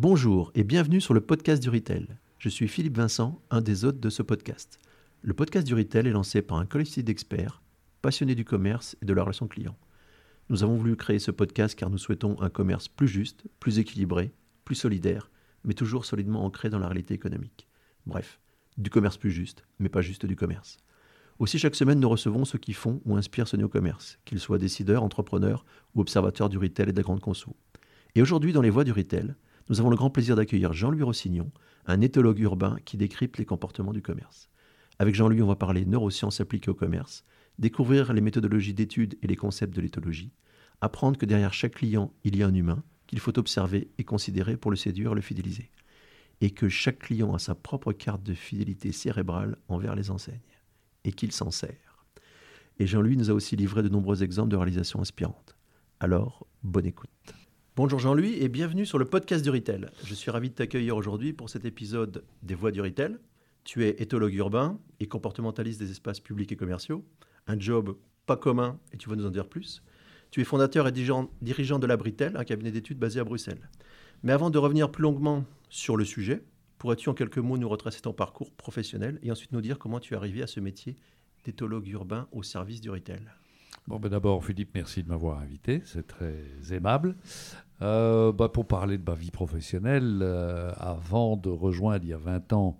Bonjour 0.00 0.52
et 0.54 0.62
bienvenue 0.62 1.00
sur 1.00 1.12
le 1.12 1.20
podcast 1.20 1.60
du 1.60 1.70
Retail. 1.70 2.06
Je 2.38 2.48
suis 2.48 2.68
Philippe 2.68 2.98
Vincent, 2.98 3.42
un 3.50 3.60
des 3.60 3.84
hôtes 3.84 3.98
de 3.98 4.10
ce 4.10 4.22
podcast. 4.22 4.78
Le 5.22 5.34
podcast 5.34 5.66
du 5.66 5.74
Retail 5.74 6.06
est 6.06 6.12
lancé 6.12 6.40
par 6.40 6.58
un 6.58 6.66
collectif 6.66 7.02
d'experts 7.02 7.60
passionnés 8.00 8.36
du 8.36 8.44
commerce 8.44 8.96
et 9.02 9.06
de 9.06 9.12
la 9.12 9.24
relation 9.24 9.48
client. 9.48 9.76
Nous 10.50 10.62
avons 10.62 10.76
voulu 10.76 10.94
créer 10.94 11.18
ce 11.18 11.32
podcast 11.32 11.76
car 11.76 11.90
nous 11.90 11.98
souhaitons 11.98 12.40
un 12.40 12.48
commerce 12.48 12.86
plus 12.86 13.08
juste, 13.08 13.42
plus 13.58 13.80
équilibré, 13.80 14.32
plus 14.64 14.76
solidaire, 14.76 15.32
mais 15.64 15.74
toujours 15.74 16.04
solidement 16.04 16.44
ancré 16.44 16.70
dans 16.70 16.78
la 16.78 16.86
réalité 16.86 17.14
économique. 17.14 17.66
Bref, 18.06 18.38
du 18.76 18.90
commerce 18.90 19.16
plus 19.16 19.32
juste, 19.32 19.64
mais 19.80 19.88
pas 19.88 20.00
juste 20.00 20.26
du 20.26 20.36
commerce. 20.36 20.76
Aussi, 21.40 21.58
chaque 21.58 21.74
semaine, 21.74 21.98
nous 21.98 22.08
recevons 22.08 22.44
ceux 22.44 22.58
qui 22.58 22.72
font 22.72 23.02
ou 23.04 23.16
inspirent 23.16 23.48
ce 23.48 23.56
néo-commerce, 23.56 24.20
qu'ils 24.24 24.38
soient 24.38 24.58
décideurs, 24.58 25.02
entrepreneurs 25.02 25.64
ou 25.96 26.02
observateurs 26.02 26.50
du 26.50 26.56
retail 26.56 26.90
et 26.90 26.92
de 26.92 26.96
la 26.98 27.02
grande 27.02 27.18
conso. 27.18 27.56
Et 28.14 28.22
aujourd'hui, 28.22 28.52
dans 28.52 28.62
les 28.62 28.70
voies 28.70 28.84
du 28.84 28.92
retail, 28.92 29.34
nous 29.68 29.80
avons 29.80 29.90
le 29.90 29.96
grand 29.96 30.10
plaisir 30.10 30.36
d'accueillir 30.36 30.72
Jean-Louis 30.72 31.02
Rossignon, 31.02 31.50
un 31.86 32.00
éthologue 32.00 32.38
urbain 32.40 32.78
qui 32.84 32.96
décrypte 32.96 33.38
les 33.38 33.44
comportements 33.44 33.92
du 33.92 34.02
commerce. 34.02 34.48
Avec 34.98 35.14
Jean-Louis, 35.14 35.42
on 35.42 35.48
va 35.48 35.56
parler 35.56 35.84
neurosciences 35.84 36.40
appliquées 36.40 36.70
au 36.70 36.74
commerce, 36.74 37.24
découvrir 37.58 38.12
les 38.12 38.20
méthodologies 38.20 38.74
d'études 38.74 39.18
et 39.22 39.26
les 39.26 39.36
concepts 39.36 39.74
de 39.74 39.80
l'éthologie, 39.80 40.32
apprendre 40.80 41.18
que 41.18 41.26
derrière 41.26 41.52
chaque 41.52 41.74
client, 41.74 42.12
il 42.24 42.36
y 42.36 42.42
a 42.42 42.46
un 42.46 42.54
humain 42.54 42.82
qu'il 43.06 43.20
faut 43.20 43.38
observer 43.38 43.90
et 43.98 44.04
considérer 44.04 44.56
pour 44.56 44.70
le 44.70 44.76
séduire 44.76 45.14
le 45.14 45.20
fidéliser, 45.20 45.70
et 46.40 46.50
que 46.50 46.68
chaque 46.68 47.00
client 47.00 47.34
a 47.34 47.38
sa 47.38 47.54
propre 47.54 47.92
carte 47.92 48.22
de 48.22 48.34
fidélité 48.34 48.92
cérébrale 48.92 49.56
envers 49.68 49.94
les 49.94 50.10
enseignes, 50.10 50.40
et 51.04 51.12
qu'il 51.12 51.32
s'en 51.32 51.50
sert. 51.50 52.06
Et 52.78 52.86
Jean-Louis 52.86 53.16
nous 53.16 53.30
a 53.30 53.34
aussi 53.34 53.56
livré 53.56 53.82
de 53.82 53.88
nombreux 53.88 54.22
exemples 54.22 54.50
de 54.50 54.56
réalisations 54.56 55.00
inspirantes. 55.00 55.56
Alors, 56.00 56.46
bonne 56.62 56.86
écoute. 56.86 57.37
Bonjour 57.78 58.00
Jean-Louis 58.00 58.34
et 58.40 58.48
bienvenue 58.48 58.84
sur 58.84 58.98
le 58.98 59.04
podcast 59.04 59.44
du 59.44 59.50
Retail. 59.50 59.86
Je 60.02 60.12
suis 60.12 60.32
ravi 60.32 60.50
de 60.50 60.54
t'accueillir 60.56 60.96
aujourd'hui 60.96 61.32
pour 61.32 61.48
cet 61.48 61.64
épisode 61.64 62.24
des 62.42 62.56
voies 62.56 62.72
du 62.72 62.80
Retail. 62.80 63.18
Tu 63.62 63.84
es 63.84 64.02
éthologue 64.02 64.34
urbain 64.34 64.80
et 64.98 65.06
comportementaliste 65.06 65.78
des 65.78 65.92
espaces 65.92 66.18
publics 66.18 66.50
et 66.50 66.56
commerciaux. 66.56 67.04
Un 67.46 67.56
job 67.56 67.96
pas 68.26 68.36
commun 68.36 68.80
et 68.92 68.96
tu 68.96 69.08
vas 69.08 69.14
nous 69.14 69.26
en 69.26 69.30
dire 69.30 69.48
plus. 69.48 69.84
Tu 70.32 70.40
es 70.40 70.44
fondateur 70.44 70.88
et 70.88 70.90
dirigeant 70.90 71.78
de 71.78 71.86
la 71.86 71.96
Britel, 71.96 72.36
un 72.36 72.42
cabinet 72.42 72.72
d'études 72.72 72.98
basé 72.98 73.20
à 73.20 73.24
Bruxelles. 73.24 73.70
Mais 74.24 74.32
avant 74.32 74.50
de 74.50 74.58
revenir 74.58 74.90
plus 74.90 75.02
longuement 75.02 75.44
sur 75.68 75.96
le 75.96 76.04
sujet, 76.04 76.42
pourrais-tu 76.78 77.08
en 77.10 77.14
quelques 77.14 77.38
mots 77.38 77.58
nous 77.58 77.68
retracer 77.68 78.00
ton 78.00 78.12
parcours 78.12 78.50
professionnel 78.50 79.20
et 79.22 79.30
ensuite 79.30 79.52
nous 79.52 79.60
dire 79.60 79.78
comment 79.78 80.00
tu 80.00 80.14
es 80.14 80.16
arrivé 80.16 80.42
à 80.42 80.48
ce 80.48 80.58
métier 80.58 80.96
d'éthologue 81.44 81.86
urbain 81.86 82.26
au 82.32 82.42
service 82.42 82.80
du 82.80 82.90
retail? 82.90 83.22
Bon, 83.86 84.00
ben 84.00 84.08
d'abord, 84.08 84.44
Philippe, 84.44 84.70
merci 84.74 85.04
de 85.04 85.08
m'avoir 85.08 85.38
invité, 85.38 85.80
c'est 85.84 86.06
très 86.06 86.44
aimable. 86.72 87.14
Euh, 87.80 88.32
bah, 88.32 88.48
pour 88.48 88.66
parler 88.66 88.98
de 88.98 89.08
ma 89.08 89.14
vie 89.14 89.30
professionnelle, 89.30 90.18
euh, 90.20 90.72
avant 90.78 91.36
de 91.36 91.48
rejoindre 91.48 92.04
il 92.04 92.10
y 92.10 92.12
a 92.12 92.18
20 92.18 92.52
ans 92.52 92.78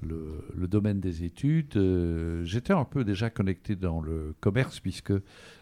le, 0.00 0.66
domaine 0.68 1.00
des 1.00 1.24
études, 1.24 1.76
euh, 1.76 2.44
j'étais 2.44 2.72
un 2.72 2.84
peu 2.84 3.04
déjà 3.04 3.30
connecté 3.30 3.76
dans 3.76 4.00
le 4.00 4.34
commerce 4.40 4.80
puisque 4.80 5.12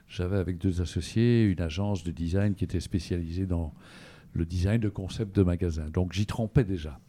j'avais 0.08 0.36
avec 0.36 0.58
deux 0.58 0.80
associés 0.82 1.44
une 1.44 1.60
agence 1.60 2.04
de 2.04 2.12
design 2.12 2.54
qui 2.54 2.64
était 2.64 2.80
spécialisée 2.80 3.46
dans 3.46 3.72
le 4.34 4.44
design 4.44 4.80
de 4.80 4.88
concepts 4.88 5.34
de 5.34 5.42
magasins. 5.42 5.88
Donc 5.90 6.12
j'y 6.12 6.26
trempais 6.26 6.64
déjà. 6.64 7.00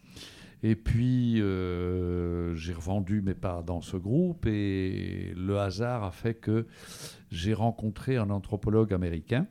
Et 0.64 0.74
puis 0.74 1.34
j'ai 1.36 2.72
revendu 2.72 3.20
mes 3.20 3.34
parts 3.34 3.62
dans 3.62 3.82
ce 3.82 3.96
groupe 3.96 4.46
et 4.46 5.32
le 5.36 5.58
hasard 5.58 6.02
a 6.02 6.10
fait 6.10 6.34
que 6.34 6.66
j'ai 7.30 7.54
rencontré 7.54 8.16
un 8.16 8.30
anthropologue 8.30 8.92
américain 8.92 9.46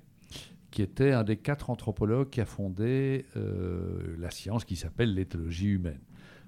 qui 0.78 0.84
était 0.84 1.12
un 1.12 1.24
des 1.24 1.38
quatre 1.38 1.72
anthropologues 1.72 2.30
qui 2.30 2.40
a 2.40 2.46
fondé 2.46 3.26
euh, 3.36 4.16
la 4.20 4.30
science 4.30 4.64
qui 4.64 4.76
s'appelle 4.76 5.16
l'éthologie 5.16 5.70
humaine. 5.70 6.02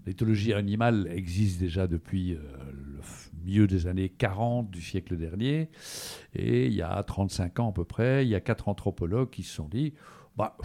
L'éthologie 0.05 0.53
animale 0.53 1.07
existe 1.09 1.59
déjà 1.59 1.87
depuis 1.87 2.35
euh, 2.35 2.37
le 2.75 2.99
milieu 3.43 3.65
des 3.65 3.87
années 3.87 4.09
40 4.09 4.69
du 4.69 4.83
siècle 4.83 5.17
dernier. 5.17 5.71
Et 6.35 6.67
il 6.67 6.73
y 6.73 6.83
a 6.83 7.01
35 7.01 7.59
ans 7.59 7.69
à 7.71 7.73
peu 7.73 7.85
près, 7.85 8.23
il 8.23 8.29
y 8.29 8.35
a 8.35 8.39
quatre 8.39 8.67
anthropologues 8.67 9.31
qui 9.31 9.41
se 9.41 9.55
sont 9.55 9.67
dit 9.67 9.95
bah, 10.37 10.55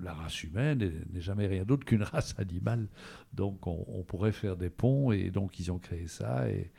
la 0.00 0.12
race 0.12 0.44
humaine 0.44 0.92
n'est 1.12 1.20
jamais 1.20 1.48
rien 1.48 1.64
d'autre 1.64 1.84
qu'une 1.84 2.02
race 2.04 2.36
animale. 2.38 2.86
Donc 3.34 3.66
on, 3.66 4.04
pourrait 4.06 4.30
faire 4.30 4.56
des 4.56 4.70
ponts. 4.70 5.10
Et 5.10 5.30
donc 5.30 5.58
ils 5.58 5.72
ont 5.72 5.80
créé 5.80 6.06
ça. 6.06 6.48
Et, 6.48 6.70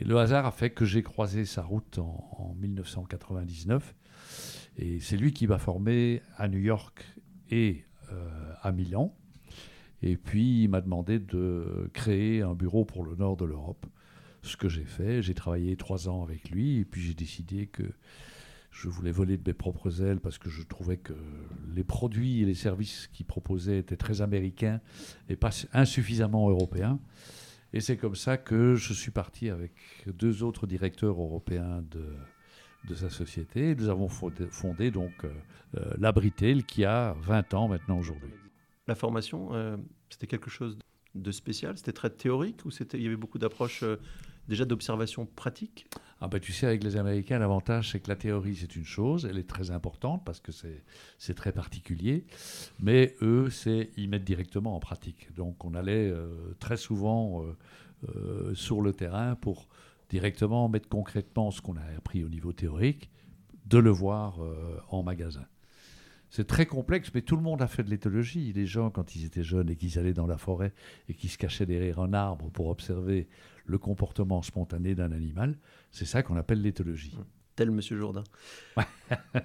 le 0.00 0.16
hasard 0.16 0.46
a 0.46 0.52
fait 0.52 0.70
que 0.70 0.86
j'ai 0.86 1.02
croisé 1.02 1.44
sa 1.44 1.60
route 1.60 1.98
en, 1.98 2.30
en 2.38 2.54
1999. 2.54 3.94
Et 4.78 5.00
c'est 5.00 5.16
lui 5.16 5.32
qui 5.32 5.46
m'a 5.46 5.58
formé 5.58 6.22
à 6.36 6.48
New 6.48 6.60
York 6.60 7.04
et 7.50 7.84
euh, 8.12 8.52
à 8.62 8.72
Milan. 8.72 9.14
Et 10.02 10.16
puis 10.16 10.62
il 10.62 10.68
m'a 10.68 10.80
demandé 10.80 11.18
de 11.18 11.90
créer 11.92 12.42
un 12.42 12.54
bureau 12.54 12.84
pour 12.84 13.04
le 13.04 13.16
nord 13.16 13.36
de 13.36 13.44
l'Europe. 13.44 13.86
Ce 14.42 14.56
que 14.56 14.68
j'ai 14.68 14.84
fait, 14.84 15.20
j'ai 15.20 15.34
travaillé 15.34 15.76
trois 15.76 16.08
ans 16.08 16.22
avec 16.22 16.50
lui 16.50 16.78
et 16.78 16.84
puis 16.84 17.02
j'ai 17.02 17.14
décidé 17.14 17.66
que 17.66 17.82
je 18.70 18.88
voulais 18.88 19.10
voler 19.10 19.36
de 19.36 19.42
mes 19.44 19.54
propres 19.54 20.02
ailes 20.02 20.20
parce 20.20 20.38
que 20.38 20.48
je 20.48 20.62
trouvais 20.62 20.98
que 20.98 21.14
les 21.74 21.82
produits 21.82 22.42
et 22.42 22.44
les 22.44 22.54
services 22.54 23.08
qu'il 23.12 23.26
proposait 23.26 23.78
étaient 23.78 23.96
très 23.96 24.22
américains 24.22 24.80
et 25.28 25.34
pas 25.34 25.50
insuffisamment 25.72 26.48
européens. 26.48 27.00
Et 27.72 27.80
c'est 27.80 27.96
comme 27.96 28.14
ça 28.14 28.36
que 28.36 28.76
je 28.76 28.92
suis 28.92 29.10
parti 29.10 29.50
avec 29.50 29.72
deux 30.06 30.44
autres 30.44 30.68
directeurs 30.68 31.20
européens 31.20 31.82
de, 31.90 32.04
de 32.86 32.94
sa 32.94 33.10
société. 33.10 33.74
Nous 33.74 33.88
avons 33.88 34.08
fondé, 34.08 34.90
donc 34.90 35.12
euh, 35.24 35.28
euh, 35.76 35.94
l'Abritel 35.98 36.64
qui 36.64 36.84
a 36.84 37.14
20 37.20 37.54
ans 37.54 37.68
maintenant 37.68 37.98
aujourd'hui. 37.98 38.30
La 38.86 38.94
formation, 38.94 39.50
euh, 39.52 39.76
c'était 40.10 40.26
quelque 40.26 40.50
chose 40.50 40.78
de 41.14 41.30
spécial? 41.30 41.76
C'était 41.76 41.92
très 41.92 42.10
théorique 42.10 42.64
ou 42.64 42.70
il 42.94 43.02
y 43.02 43.06
avait 43.06 43.16
beaucoup 43.16 43.38
d'approches 43.38 43.84
déjà 44.48 44.64
d'observation 44.64 45.26
pratique 45.26 45.86
ah 46.20 46.28
ben, 46.28 46.40
Tu 46.40 46.52
sais, 46.52 46.66
avec 46.66 46.82
les 46.82 46.96
Américains, 46.96 47.38
l'avantage, 47.38 47.90
c'est 47.90 48.00
que 48.00 48.08
la 48.08 48.16
théorie, 48.16 48.56
c'est 48.56 48.76
une 48.76 48.84
chose, 48.84 49.26
elle 49.28 49.38
est 49.38 49.48
très 49.48 49.70
importante 49.70 50.24
parce 50.24 50.40
que 50.40 50.52
c'est 50.52 51.34
très 51.34 51.52
particulier, 51.52 52.24
mais 52.80 53.14
eux, 53.20 53.50
c'est 53.50 53.90
ils 53.96 54.08
mettent 54.08 54.24
directement 54.24 54.74
en 54.74 54.80
pratique. 54.80 55.34
Donc 55.34 55.64
on 55.64 55.74
allait 55.74 56.12
très 56.60 56.76
souvent 56.76 57.44
sur 58.54 58.80
le 58.80 58.92
terrain 58.92 59.34
pour 59.34 59.68
directement 60.08 60.68
mettre 60.68 60.88
concrètement 60.88 61.50
ce 61.50 61.60
qu'on 61.60 61.76
a 61.76 61.84
appris 61.96 62.24
au 62.24 62.28
niveau 62.28 62.52
théorique, 62.52 63.10
de 63.66 63.78
le 63.78 63.90
voir 63.90 64.42
euh, 64.42 64.78
en 64.88 65.02
magasin. 65.02 65.46
C'est 66.30 66.46
très 66.46 66.66
complexe, 66.66 67.10
mais 67.14 67.22
tout 67.22 67.36
le 67.36 67.42
monde 67.42 67.62
a 67.62 67.66
fait 67.66 67.82
de 67.82 67.90
l'éthologie. 67.90 68.52
Les 68.52 68.66
gens, 68.66 68.90
quand 68.90 69.16
ils 69.16 69.24
étaient 69.24 69.42
jeunes 69.42 69.70
et 69.70 69.76
qu'ils 69.76 69.98
allaient 69.98 70.12
dans 70.12 70.26
la 70.26 70.36
forêt 70.36 70.74
et 71.08 71.14
qu'ils 71.14 71.30
se 71.30 71.38
cachaient 71.38 71.64
derrière 71.64 72.00
un 72.00 72.12
arbre 72.12 72.50
pour 72.50 72.68
observer 72.68 73.28
le 73.64 73.78
comportement 73.78 74.42
spontané 74.42 74.94
d'un 74.94 75.12
animal, 75.12 75.58
c'est 75.90 76.04
ça 76.04 76.22
qu'on 76.22 76.36
appelle 76.36 76.60
l'éthologie. 76.60 77.16
Mmh. 77.16 77.24
Tel 77.58 77.70
Monsieur 77.70 77.98
Jourdain. 77.98 78.24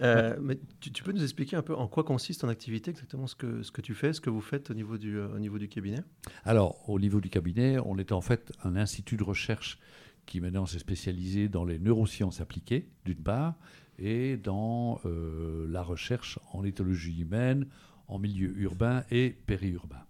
Euh, 0.01 0.37
mais 0.41 0.59
tu, 0.81 1.03
peux 1.03 1.13
nous 1.13 1.23
expliquer 1.23 1.55
un 1.55 1.61
peu 1.61 1.73
en 1.73 1.87
quoi 1.87 2.03
consiste 2.03 2.41
ton 2.41 2.49
activité, 2.49 2.91
exactement 2.91 3.27
ce 3.27 3.35
que, 3.35 3.63
ce 3.63 3.71
que 3.71 3.79
tu 3.79 3.93
fais, 3.93 4.11
ce 4.11 4.19
que 4.19 4.29
vous 4.29 4.41
faites 4.41 4.69
au 4.69 4.73
niveau 4.73 4.97
du, 4.97 5.17
euh, 5.17 5.33
au 5.33 5.39
niveau 5.39 5.57
du 5.57 5.69
cabinet? 5.69 5.99
Alors, 6.43 6.89
au 6.89 6.99
niveau 6.99 7.21
du 7.21 7.29
cabinet, 7.29 7.77
on 7.85 7.97
est 7.97 8.11
en 8.11 8.19
fait 8.19 8.51
un 8.63 8.75
institut 8.75 9.15
de 9.15 9.23
recherche 9.23 9.79
qui 10.25 10.41
maintenant 10.41 10.65
s'est 10.65 10.79
spécialisé 10.79 11.49
dans 11.49 11.65
les 11.65 11.79
neurosciences 11.79 12.41
appliquées, 12.41 12.87
d'une 13.05 13.21
part, 13.21 13.55
et 13.99 14.37
dans 14.37 14.99
euh, 15.05 15.67
la 15.69 15.83
recherche 15.83 16.39
en 16.51 16.63
éthologie 16.63 17.21
humaine, 17.21 17.67
en 18.07 18.19
milieu 18.19 18.57
urbain 18.57 19.03
et 19.11 19.29
périurbain. 19.45 20.05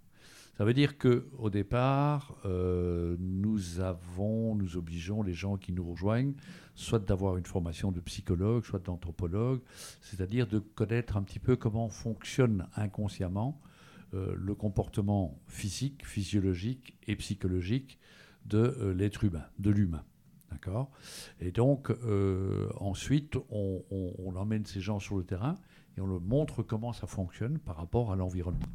Ça 0.58 0.66
veut 0.66 0.74
dire 0.76 1.00
qu'au 1.00 1.50
départ, 1.50 2.36
euh, 2.46 3.16
nous 3.20 3.80
avons, 3.80 4.54
nous 4.56 4.78
obligeons 4.78 5.24
les 5.24 5.34
gens 5.34 5.58
qui 5.58 5.74
nous 5.74 5.84
rejoignent, 5.84 6.34
soit 6.76 7.00
d'avoir 7.00 7.38
une 7.38 7.46
formation 7.46 7.92
de 7.92 8.00
psychologue, 8.00 8.64
soit 8.64 8.86
d'anthropologue, 8.86 9.62
c'est-à-dire 10.02 10.46
de 10.46 10.60
connaître 10.60 11.18
un 11.18 11.24
petit 11.24 11.40
peu 11.40 11.56
comment 11.56 11.90
fonctionne 11.90 12.68
inconsciemment 12.76 13.60
euh, 14.14 14.36
le 14.38 14.54
comportement 14.54 15.40
physique, 15.48 16.06
physiologique 16.06 16.94
et 17.08 17.16
psychologique 17.16 17.98
de 18.46 18.76
euh, 18.80 18.94
l'être 18.94 19.24
humain, 19.24 19.46
de 19.60 19.70
l'humain. 19.70 20.04
D'accord? 20.52 20.92
Et 21.40 21.52
donc, 21.52 21.90
euh, 21.90 22.70
ensuite, 22.80 23.38
on, 23.50 23.82
emmène 24.36 24.66
ces 24.66 24.82
gens 24.82 25.00
sur 25.00 25.18
le 25.18 25.24
terrain 25.24 25.56
et 25.98 26.02
on 26.02 26.08
leur 26.08 26.22
montre 26.22 26.62
comment 26.62 26.94
ça 26.94 27.08
fonctionne 27.08 27.58
par 27.60 27.76
rapport 27.76 28.12
à 28.12 28.16
l'environnement. 28.16 28.68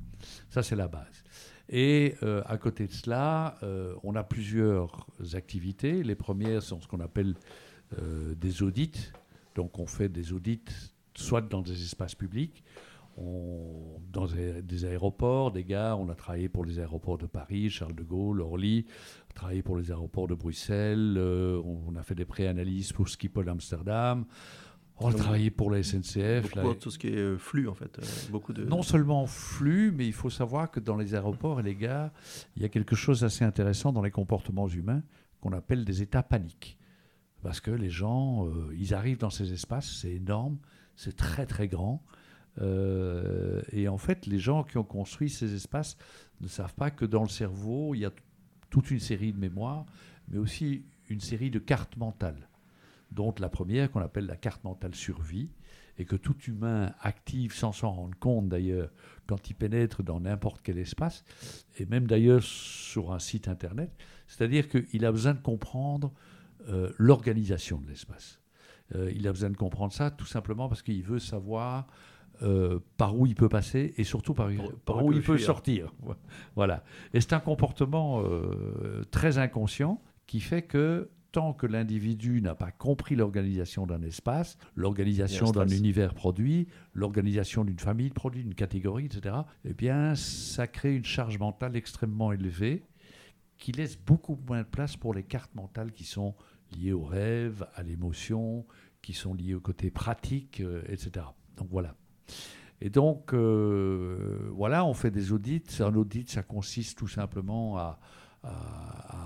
Ça, 0.50 0.62
c'est 0.62 0.76
la 0.76 0.88
base. 0.88 1.22
Et 1.68 2.16
euh, 2.22 2.42
à 2.46 2.58
côté 2.58 2.86
de 2.86 2.92
cela, 2.92 3.58
on 4.02 4.14
a 4.16 4.24
plusieurs 4.24 5.06
activités. 5.34 6.02
Les 6.02 6.16
premières 6.16 6.62
sont 6.62 6.80
ce 6.80 6.88
qu'on 6.88 7.00
appelle 7.00 7.34
des 8.36 8.62
audits. 8.62 9.12
Donc, 9.54 9.78
on 9.78 9.86
fait 9.86 10.08
des 10.08 10.32
audits 10.32 10.64
soit 11.18 11.40
dans 11.40 11.62
des 11.62 11.82
espaces 11.82 12.14
publics, 12.14 12.62
dans 14.12 14.26
des, 14.26 14.84
aéroports, 14.84 15.52
des 15.52 15.64
gares. 15.64 16.00
On 16.00 16.08
a 16.08 16.14
travaillé 16.14 16.48
pour 16.48 16.64
les 16.64 16.78
aéroports 16.78 17.18
de 17.18 17.26
Paris, 17.26 17.70
Charles 17.70 17.94
de 17.94 18.02
Gaulle, 18.02 18.40
Orly. 18.40 18.86
On 18.88 19.30
a 19.30 19.34
travaillé 19.34 19.62
pour 19.62 19.76
les 19.76 19.90
aéroports 19.90 20.28
de 20.28 20.34
Bruxelles. 20.34 21.16
Euh, 21.18 21.60
on, 21.64 21.94
a 21.96 22.02
fait 22.02 22.14
des 22.14 22.24
pré-analyses 22.24 22.92
pour 22.92 23.08
Schiphol 23.08 23.48
Amsterdam. 23.48 24.24
On 25.00 25.10
a 25.10 25.14
travaillé 25.14 25.50
pour 25.52 25.70
la 25.70 25.80
SNCF. 25.82 26.54
Beaucoup 26.56 26.74
tout 26.74 26.90
ce 26.90 26.98
qui 26.98 27.06
est 27.06 27.38
flux, 27.38 27.68
en 27.68 27.74
fait. 27.74 28.00
beaucoup 28.32 28.52
de... 28.52 28.64
Non 28.64 28.82
seulement 28.82 29.26
flux, 29.26 29.92
mais 29.92 30.06
il 30.06 30.12
faut 30.12 30.30
savoir 30.30 30.72
que 30.72 30.80
dans 30.80 30.96
les 30.96 31.14
aéroports 31.14 31.60
et 31.60 31.62
les 31.62 31.76
gares, 31.76 32.10
il 32.56 32.62
y 32.62 32.64
a 32.64 32.68
quelque 32.68 32.96
chose 32.96 33.20
d'assez 33.20 33.44
intéressant 33.44 33.92
dans 33.92 34.02
les 34.02 34.10
comportements 34.10 34.66
humains 34.66 35.04
qu'on 35.40 35.52
appelle 35.52 35.84
des 35.84 36.02
états 36.02 36.24
paniques. 36.24 36.78
Parce 37.42 37.60
que 37.60 37.70
les 37.70 37.90
gens, 37.90 38.48
ils 38.76 38.92
arrivent 38.92 39.18
dans 39.18 39.30
ces 39.30 39.52
espaces, 39.52 39.88
c'est 40.00 40.10
énorme, 40.10 40.58
c'est 40.96 41.14
très 41.14 41.46
très 41.46 41.68
grand. 41.68 42.02
Euh, 42.60 43.62
et 43.72 43.88
en 43.88 43.98
fait, 43.98 44.26
les 44.26 44.38
gens 44.38 44.64
qui 44.64 44.78
ont 44.78 44.84
construit 44.84 45.30
ces 45.30 45.54
espaces 45.54 45.96
ne 46.40 46.48
savent 46.48 46.74
pas 46.74 46.90
que 46.90 47.04
dans 47.04 47.22
le 47.22 47.28
cerveau, 47.28 47.94
il 47.94 48.00
y 48.00 48.04
a 48.04 48.12
toute 48.70 48.90
une 48.90 49.00
série 49.00 49.32
de 49.32 49.38
mémoires, 49.38 49.86
mais 50.28 50.38
aussi 50.38 50.84
une 51.08 51.20
série 51.20 51.50
de 51.50 51.58
cartes 51.58 51.96
mentales, 51.96 52.48
dont 53.10 53.34
la 53.38 53.48
première 53.48 53.90
qu'on 53.90 54.00
appelle 54.00 54.26
la 54.26 54.36
carte 54.36 54.64
mentale 54.64 54.94
survie, 54.94 55.50
et 55.98 56.04
que 56.04 56.16
tout 56.16 56.36
humain 56.46 56.94
active 57.00 57.52
sans 57.52 57.72
s'en 57.72 57.90
rendre 57.90 58.16
compte 58.18 58.48
d'ailleurs 58.48 58.90
quand 59.26 59.50
il 59.50 59.54
pénètre 59.54 60.04
dans 60.04 60.20
n'importe 60.20 60.60
quel 60.62 60.78
espace, 60.78 61.24
et 61.78 61.86
même 61.86 62.06
d'ailleurs 62.06 62.42
sur 62.42 63.12
un 63.12 63.18
site 63.18 63.48
internet, 63.48 63.90
c'est-à-dire 64.26 64.68
qu'il 64.68 65.04
a 65.04 65.10
besoin 65.10 65.34
de 65.34 65.40
comprendre 65.40 66.12
euh, 66.68 66.92
l'organisation 66.98 67.78
de 67.80 67.88
l'espace. 67.88 68.40
Euh, 68.94 69.12
il 69.14 69.26
a 69.26 69.32
besoin 69.32 69.50
de 69.50 69.56
comprendre 69.56 69.92
ça 69.92 70.10
tout 70.10 70.26
simplement 70.26 70.68
parce 70.68 70.82
qu'il 70.82 71.02
veut 71.02 71.18
savoir 71.18 71.86
euh, 72.42 72.78
par 72.96 73.16
où 73.16 73.26
il 73.26 73.34
peut 73.34 73.48
passer 73.48 73.94
et 73.96 74.04
surtout 74.04 74.34
par, 74.34 74.48
par, 74.84 75.04
où 75.04 75.12
il 75.12 75.22
peut 75.22 75.38
sortir. 75.38 75.92
Voilà. 76.56 76.84
Et 77.14 77.20
c'est 77.20 77.32
un 77.32 77.40
comportement 77.40 78.22
euh, 78.22 79.02
très 79.10 79.38
inconscient 79.38 80.00
qui 80.26 80.40
fait 80.40 80.62
que 80.62 81.10
tant 81.32 81.52
que 81.52 81.66
l'individu 81.66 82.40
n'a 82.40 82.54
pas 82.54 82.70
compris 82.70 83.14
l'organisation 83.14 83.86
d'un 83.86 84.02
espace, 84.02 84.56
l'organisation 84.74 85.50
d'un 85.52 85.68
univers 85.68 86.14
produit, 86.14 86.68
l'organisation 86.94 87.64
d'une 87.64 87.78
famille 87.78 88.08
de 88.08 88.14
produits, 88.14 88.42
d'une 88.42 88.54
catégorie, 88.54 89.06
etc., 89.06 89.36
eh 89.64 89.74
bien, 89.74 90.14
ça 90.14 90.66
crée 90.66 90.94
une 90.94 91.04
charge 91.04 91.38
mentale 91.38 91.76
extrêmement 91.76 92.32
élevée 92.32 92.84
qui 93.58 93.72
laisse 93.72 93.98
beaucoup 93.98 94.38
moins 94.46 94.62
de 94.62 94.66
place 94.66 94.96
pour 94.96 95.12
les 95.12 95.24
cartes 95.24 95.54
mentales 95.54 95.92
qui 95.92 96.04
sont 96.04 96.34
liées 96.76 96.92
au 96.92 97.04
rêve, 97.04 97.66
à 97.74 97.82
l'émotion, 97.82 98.66
qui 99.02 99.12
sont 99.12 99.34
liées 99.34 99.54
au 99.54 99.60
côté 99.60 99.90
pratique, 99.90 100.60
euh, 100.60 100.82
etc. 100.88 101.26
Donc 101.56 101.68
voilà. 101.70 101.94
Et 102.80 102.90
donc, 102.90 103.32
euh, 103.34 104.48
voilà, 104.52 104.84
on 104.84 104.94
fait 104.94 105.10
des 105.10 105.32
audits. 105.32 105.62
Un 105.80 105.94
audit, 105.94 106.30
ça 106.30 106.42
consiste 106.42 106.98
tout 106.98 107.08
simplement 107.08 107.76
à, 107.76 107.98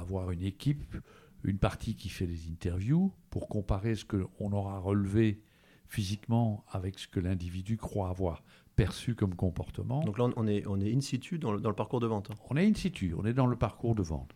avoir 0.00 0.31
une 0.31 0.43
équipe, 0.43 0.96
une 1.44 1.58
partie 1.58 1.94
qui 1.94 2.08
fait 2.08 2.26
des 2.26 2.49
interviews 2.50 3.12
pour 3.31 3.46
comparer 3.46 3.94
ce 3.94 4.04
qu'on 4.04 4.52
aura 4.52 4.78
relevé 4.78 5.43
physiquement 5.87 6.64
avec 6.70 6.99
ce 6.99 7.06
que 7.06 7.20
l'individu 7.20 7.76
croit 7.76 8.08
avoir 8.08 8.43
perçu 8.75 9.14
comme 9.14 9.34
comportement. 9.34 10.02
Donc 10.02 10.19
là, 10.19 10.28
on 10.37 10.46
est, 10.46 10.66
on 10.66 10.81
est 10.81 10.93
in 10.93 11.02
situ 11.02 11.38
dans 11.38 11.52
le, 11.52 11.60
dans 11.60 11.69
le 11.69 11.76
parcours 11.76 12.00
de 12.00 12.06
vente. 12.06 12.31
Hein. 12.31 12.37
On 12.49 12.56
est 12.56 12.66
in 12.66 12.72
situ, 12.75 13.14
on 13.16 13.26
est 13.26 13.34
dans 13.34 13.46
le 13.46 13.56
parcours 13.56 13.94
de 13.94 14.02
vente. 14.02 14.34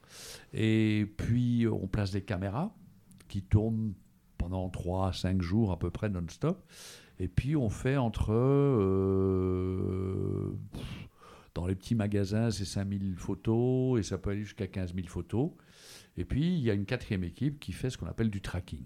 Et 0.53 1.11
puis, 1.17 1.67
on 1.67 1.87
place 1.89 2.11
des 2.11 2.23
caméras 2.23 2.75
qui 3.29 3.43
tournent 3.43 3.95
pendant 4.37 4.69
3 4.69 5.09
à 5.09 5.13
5 5.15 5.41
jours 5.41 5.73
à 5.73 5.79
peu 5.79 5.91
près 5.91 6.11
non-stop. 6.11 6.63
Et 7.19 7.29
puis 7.29 7.57
on 7.57 7.71
fait 7.71 7.97
entre... 7.97 8.33
Euh, 8.33 9.87
dans 11.55 11.67
les 11.67 11.75
petits 11.75 11.95
magasins, 11.95 12.51
c'est 12.51 12.67
5000 12.67 13.17
photos 13.17 13.99
et 13.99 14.03
ça 14.03 14.19
peut 14.19 14.31
aller 14.31 14.45
jusqu'à 14.45 14.67
15 14.67 14.95
000 14.95 15.07
photos. 15.07 15.51
Et 16.19 16.25
puis 16.25 16.55
il 16.55 16.61
y 16.61 16.71
a 16.71 16.75
une 16.75 16.85
quatrième 16.85 17.25
équipe 17.25 17.59
qui 17.59 17.73
fait 17.73 17.89
ce 17.89 17.97
qu'on 17.97 18.07
appelle 18.07 18.31
du 18.31 18.43
tracking. 18.43 18.85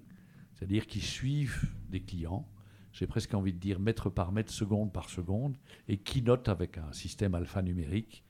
C'est-à-dire 0.54 0.86
qu'ils 0.86 1.02
suivent 1.02 1.68
des 1.88 2.00
clients, 2.00 2.46
j'ai 2.92 3.06
presque 3.06 3.34
envie 3.34 3.52
de 3.52 3.58
dire 3.58 3.80
mètre 3.80 4.10
par 4.10 4.30
mètre, 4.30 4.52
seconde 4.52 4.92
par 4.92 5.08
seconde, 5.10 5.56
et 5.88 5.96
qui 5.96 6.22
notent 6.22 6.48
avec 6.48 6.78
un 6.78 6.92
système 6.92 7.34
alphanumérique 7.34 8.24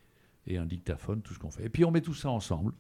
et 0.47 0.59
un 0.59 0.67
dictaphone 0.67 1.23
tout 1.23 1.35
ce 1.35 1.39
qu'on 1.39 1.51
fait. 1.51 1.67
Et 1.67 1.69
puis 1.69 1.85
on 1.85 1.91
met 1.91 2.01
tout 2.01 2.15
ça 2.15 2.31
ensemble 2.31 2.73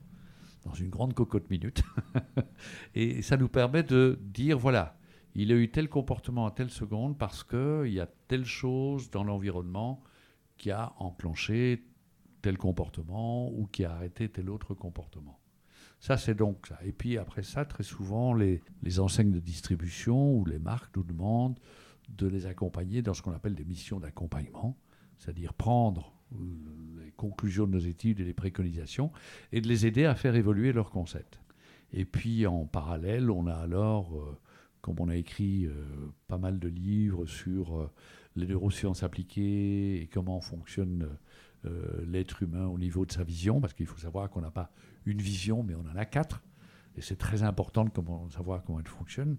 dans 0.64 0.74
une 0.74 0.90
grande 0.90 1.14
cocotte 1.14 1.50
minute. 1.50 1.82
et 2.94 3.22
ça 3.22 3.36
nous 3.36 3.48
permet 3.48 3.82
de 3.82 4.18
dire, 4.22 4.58
voilà, 4.58 4.98
il 5.34 5.52
a 5.52 5.54
eu 5.54 5.70
tel 5.70 5.88
comportement 5.88 6.46
à 6.46 6.50
telle 6.50 6.70
seconde 6.70 7.16
parce 7.16 7.44
qu'il 7.44 7.92
y 7.92 8.00
a 8.00 8.08
telle 8.28 8.44
chose 8.44 9.10
dans 9.10 9.24
l'environnement 9.24 10.02
qui 10.56 10.70
a 10.70 10.92
enclenché 10.98 11.84
tel 12.42 12.58
comportement 12.58 13.50
ou 13.50 13.66
qui 13.66 13.84
a 13.84 13.92
arrêté 13.92 14.28
tel 14.28 14.50
autre 14.50 14.74
comportement. 14.74 15.38
Ça, 16.00 16.16
c'est 16.16 16.34
donc 16.34 16.66
ça. 16.66 16.78
Et 16.84 16.92
puis 16.92 17.18
après 17.18 17.42
ça, 17.42 17.64
très 17.66 17.82
souvent, 17.82 18.32
les, 18.32 18.62
enseignes 18.98 19.32
de 19.32 19.38
distribution 19.38 20.34
ou 20.34 20.44
les 20.46 20.58
marques 20.58 20.96
nous 20.96 21.02
demandent 21.02 21.58
de 22.08 22.26
les 22.26 22.46
accompagner 22.46 23.02
dans 23.02 23.14
ce 23.14 23.22
qu'on 23.22 23.32
appelle 23.32 23.54
des 23.54 23.64
missions 23.64 24.00
d'accompagnement, 24.00 24.76
c'est-à-dire 25.18 25.52
prendre 25.54 26.14
les 27.04 27.10
conclusions 27.12 27.66
de 27.66 27.72
nos 27.72 27.78
études 27.78 28.20
et 28.20 28.24
les 28.24 28.32
préconisations 28.32 29.12
et 29.52 29.60
de 29.60 29.68
les 29.68 29.86
aider 29.86 30.06
à 30.06 30.14
faire 30.14 30.34
évoluer 30.34 30.72
leurs 30.72 30.90
concepts. 30.90 31.38
Et 31.92 32.04
puis 32.04 32.46
en 32.46 32.64
parallèle, 32.64 33.30
on 33.30 33.46
a 33.46 33.54
alors 33.54 34.18
euh, 34.18 34.38
comme 34.80 34.96
on 34.98 35.08
a 35.08 35.16
écrit 35.16 35.66
euh, 35.66 35.74
pas 36.28 36.38
mal 36.38 36.58
de 36.58 36.68
livres 36.68 37.26
sur 37.26 37.78
euh, 37.78 37.90
les 38.36 38.46
neurosciences 38.46 39.02
appliquées 39.02 40.00
et 40.02 40.06
comment 40.06 40.40
fonctionne 40.40 41.08
euh, 41.66 42.04
l'être 42.06 42.42
humain 42.42 42.66
au 42.66 42.78
niveau 42.78 43.04
de 43.04 43.12
sa 43.12 43.22
vision, 43.22 43.60
parce 43.60 43.74
qu'il 43.74 43.86
faut 43.86 43.98
savoir 43.98 44.30
qu'on 44.30 44.40
n'a 44.40 44.50
pas 44.50 44.70
une 45.04 45.20
vision, 45.20 45.62
mais 45.62 45.74
on 45.74 45.86
en 45.90 45.96
a 45.96 46.04
quatre, 46.04 46.42
et 46.96 47.02
c'est 47.02 47.16
très 47.16 47.42
important 47.42 47.84
de 47.84 47.90
savoir 48.30 48.62
comment 48.64 48.80
elle 48.80 48.88
fonctionne. 48.88 49.36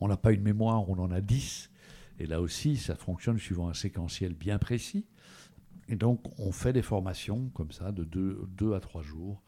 On 0.00 0.08
n'a 0.08 0.16
pas 0.16 0.32
une 0.32 0.42
mémoire, 0.42 0.88
on 0.88 0.98
en 0.98 1.10
a 1.10 1.20
dix, 1.20 1.70
et 2.18 2.26
là 2.26 2.40
aussi, 2.40 2.76
ça 2.76 2.94
fonctionne 2.94 3.38
suivant 3.38 3.68
un 3.68 3.74
séquentiel 3.74 4.34
bien 4.34 4.58
précis. 4.58 5.06
Et 5.88 5.96
donc, 5.96 6.22
on 6.38 6.52
fait 6.52 6.72
des 6.72 6.82
formations 6.82 7.50
comme 7.50 7.72
ça 7.72 7.92
de 7.92 8.04
deux 8.04 8.74
à 8.74 8.80
trois 8.80 9.02
jours 9.02 9.42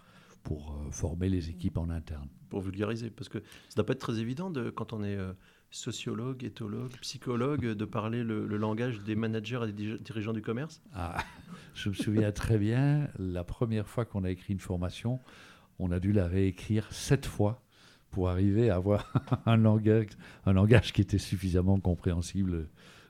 pour 0.46 0.70
euh, 0.70 0.90
former 0.92 1.28
les 1.28 1.50
équipes 1.50 1.76
en 1.76 1.90
interne. 1.90 2.28
Pour 2.50 2.60
vulgariser, 2.60 3.10
parce 3.10 3.28
que 3.28 3.40
ça 3.40 3.44
ne 3.70 3.74
doit 3.74 3.86
pas 3.86 3.94
être 3.94 3.98
très 3.98 4.20
évident 4.20 4.48
de, 4.48 4.70
quand 4.70 4.92
on 4.92 5.02
est 5.02 5.16
euh, 5.16 5.32
sociologue, 5.72 6.44
éthologue, 6.44 6.92
psychologue, 7.00 7.66
de 7.66 7.84
parler 7.84 8.22
le, 8.22 8.46
langage 8.56 9.00
des 9.00 9.16
managers 9.16 9.62
et 9.68 9.72
des 9.72 9.98
dirigeants 9.98 10.32
du 10.32 10.42
commerce 10.42 10.80
ah, 10.94 11.16
Je 11.74 11.88
me 11.88 11.94
souviens 11.94 12.30
très 12.30 12.58
bien, 12.58 13.08
la 13.18 13.42
première 13.42 13.88
fois 13.88 14.04
qu'on 14.04 14.22
a 14.22 14.30
écrit 14.30 14.52
une 14.52 14.60
formation, 14.60 15.18
on 15.80 15.90
a 15.90 15.98
dû 15.98 16.12
la 16.12 16.28
réécrire 16.28 16.92
sept 16.92 17.26
fois 17.26 17.60
pour 18.12 18.28
arriver 18.28 18.70
à 18.70 18.76
avoir 18.76 19.12
un 19.46 19.56
langage, 19.56 20.10
un 20.44 20.52
langage 20.52 20.92
qui 20.92 21.00
était 21.00 21.18
suffisamment 21.18 21.80
compréhensible 21.80 22.68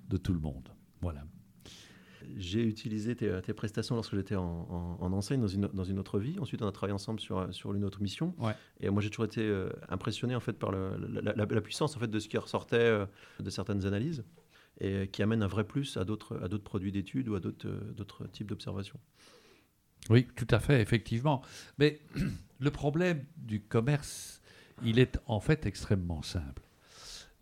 de 0.08 0.16
tout 0.16 0.32
le 0.32 0.40
monde. 0.40 0.70
Voilà 1.02 1.22
j'ai 2.36 2.62
utilisé 2.62 3.14
tes, 3.14 3.52
prestations 3.54 3.94
lorsque 3.94 4.14
j'étais 4.14 4.36
en, 4.36 4.98
enseigne 5.00 5.40
dans 5.40 5.48
une, 5.48 5.68
dans 5.72 5.84
une 5.84 5.98
autre 5.98 6.18
vie. 6.18 6.38
Ensuite, 6.38 6.62
on 6.62 6.66
a 6.66 6.72
travaillé 6.72 6.94
ensemble 6.94 7.20
sur, 7.20 7.52
sur 7.54 7.74
une 7.74 7.84
autre 7.84 8.00
mission. 8.02 8.34
Et 8.80 8.90
moi, 8.90 9.02
j'ai 9.02 9.10
toujours 9.10 9.24
été 9.24 9.42
euh, 9.42 9.70
impressionné 9.88 10.34
en 10.34 10.40
fait 10.40 10.54
par 10.54 10.72
la, 10.72 11.60
puissance 11.60 11.96
en 11.96 12.00
fait 12.00 12.10
de 12.10 12.18
ce 12.18 12.28
qui 12.28 12.38
ressortait 12.38 12.76
euh, 12.76 13.06
de 13.40 13.50
certaines 13.50 13.86
analyses 13.86 14.24
et 14.80 15.08
qui 15.08 15.22
amène 15.22 15.42
un 15.42 15.46
vrai 15.46 15.64
plus 15.64 15.96
à 15.96 16.04
d'autres 16.04 16.38
à 16.42 16.48
d'autres 16.48 16.64
produits 16.64 16.92
d'études 16.92 17.28
ou 17.28 17.34
à 17.34 17.40
d'autres 17.40 17.66
euh, 17.66 17.92
d'autres 17.96 18.26
types 18.26 18.48
d'observations. 18.48 19.00
Oui, 20.10 20.26
tout 20.36 20.46
à 20.50 20.60
fait, 20.60 20.80
effectivement. 20.82 21.42
Mais 21.78 22.00
le 22.60 22.70
problème 22.70 23.24
du 23.36 23.60
commerce, 23.62 24.42
il 24.84 24.98
est 24.98 25.18
en 25.26 25.40
fait 25.40 25.66
extrêmement 25.66 26.22
simple. 26.22 26.62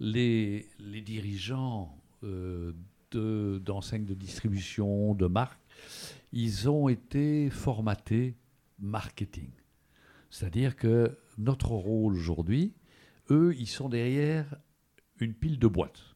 Les, 0.00 0.68
les 0.78 1.00
dirigeants 1.00 1.96
d'enseignes 3.16 4.04
de, 4.04 4.14
distribution, 4.14 5.14
de 5.14 5.26
marques, 5.26 5.60
ils 6.32 6.68
ont 6.68 6.88
été 6.88 7.50
formatés 7.50 8.36
marketing. 8.78 9.50
C'est-à-dire 10.30 10.76
que 10.76 11.16
notre 11.38 11.70
rôle 11.70 12.14
aujourd'hui, 12.14 12.74
eux, 13.30 13.54
ils 13.56 13.68
sont 13.68 13.88
derrière 13.88 14.56
une 15.20 15.34
pile 15.34 15.58
de 15.58 15.68
boîtes 15.68 16.14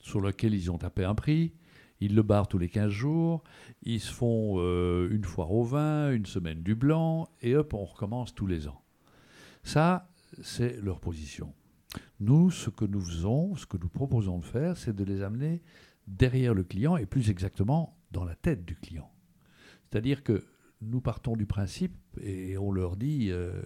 sur 0.00 0.20
laquelle 0.20 0.54
ils 0.54 0.70
ont 0.70 0.78
tapé 0.78 1.04
un 1.04 1.14
prix, 1.14 1.54
ils 2.00 2.14
le 2.14 2.22
barrent 2.22 2.48
tous 2.48 2.58
les 2.58 2.68
15 2.68 2.90
jours, 2.90 3.42
ils 3.82 4.00
se 4.00 4.12
font 4.12 4.56
euh, 4.58 5.08
une 5.10 5.24
foire 5.24 5.50
au 5.52 5.64
vin, 5.64 6.12
une 6.12 6.26
semaine 6.26 6.62
du 6.62 6.74
blanc, 6.74 7.30
et 7.40 7.56
hop, 7.56 7.72
on 7.72 7.84
recommence 7.84 8.34
tous 8.34 8.46
les 8.46 8.68
ans. 8.68 8.82
Ça, 9.62 10.10
c'est 10.42 10.78
leur 10.82 11.00
position. 11.00 11.54
Nous, 12.20 12.50
ce 12.50 12.70
que 12.70 12.84
nous 12.84 13.00
faisons, 13.00 13.54
ce 13.54 13.66
que 13.66 13.78
nous 13.78 13.88
proposons 13.88 14.38
de 14.38 14.44
faire, 14.44 14.76
c'est 14.76 14.94
de 14.94 15.04
les 15.04 15.22
amener 15.22 15.62
derrière 16.06 16.54
le 16.54 16.64
client 16.64 16.96
et 16.96 17.06
plus 17.06 17.30
exactement 17.30 17.98
dans 18.10 18.24
la 18.24 18.34
tête 18.34 18.64
du 18.64 18.76
client. 18.76 19.10
C'est-à-dire 19.82 20.22
que 20.22 20.44
nous 20.80 21.00
partons 21.00 21.36
du 21.36 21.46
principe 21.46 21.96
et 22.20 22.58
on 22.58 22.70
leur 22.70 22.96
dit 22.96 23.30
euh, 23.30 23.62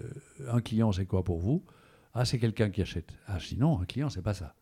un 0.49 0.61
client 0.61 0.93
c'est 0.93 1.07
quoi 1.07 1.25
pour 1.25 1.39
vous? 1.41 1.65
Ah 2.15 2.25
c'est 2.25 2.39
quelqu'un 2.39 2.71
qui 2.71 2.83
achète. 2.83 3.13
Ah 3.27 3.41
sinon 3.41 3.81
un 3.81 3.85
client 3.85 4.09
c'est 4.09 4.23
pas 4.23 4.35
ça. 4.35 4.55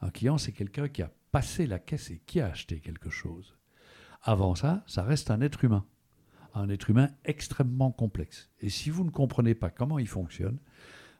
Un 0.00 0.10
client 0.10 0.38
c'est 0.38 0.52
quelqu'un 0.52 0.88
qui 0.88 1.02
a 1.02 1.10
passé 1.30 1.66
la 1.66 1.78
caisse 1.78 2.10
et 2.10 2.22
qui 2.26 2.40
a 2.40 2.46
acheté 2.46 2.80
quelque 2.80 3.10
chose. 3.10 3.56
Avant 4.22 4.54
ça, 4.54 4.82
ça 4.86 5.02
reste 5.02 5.30
un 5.30 5.40
être 5.40 5.64
humain. 5.64 5.86
Un 6.54 6.68
être 6.68 6.90
humain 6.90 7.10
extrêmement 7.24 7.92
complexe. 7.92 8.50
Et 8.60 8.70
si 8.70 8.90
vous 8.90 9.04
ne 9.04 9.10
comprenez 9.10 9.54
pas 9.54 9.70
comment 9.70 9.98
il 9.98 10.08
fonctionne, 10.08 10.58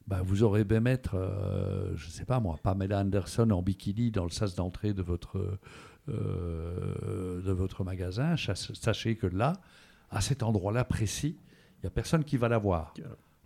bah, 0.07 0.23
vous 0.23 0.42
aurez 0.42 0.64
bien 0.64 0.80
mettre, 0.80 1.14
euh, 1.14 1.95
je 1.95 2.07
ne 2.07 2.11
sais 2.11 2.25
pas 2.25 2.40
moi, 2.40 2.59
Pamela 2.62 3.00
Anderson 3.00 3.50
en 3.50 3.62
bikini 3.62 4.11
dans 4.11 4.25
le 4.25 4.30
sas 4.30 4.57
d'entrée 4.57 4.92
de 4.92 5.02
votre, 5.02 5.61
euh, 6.11 7.40
de 7.43 7.52
votre 7.52 7.85
magasin. 7.85 8.37
Sachez 8.37 9.17
que 9.17 9.26
là, 9.26 9.55
à 10.11 10.21
cet 10.21 10.43
endroit-là 10.43 10.85
précis, 10.85 11.37
il 11.79 11.81
n'y 11.85 11.87
a 11.87 11.90
personne 11.90 12.25
qui 12.25 12.37
va 12.37 12.49
la 12.49 12.59
voir. 12.59 12.95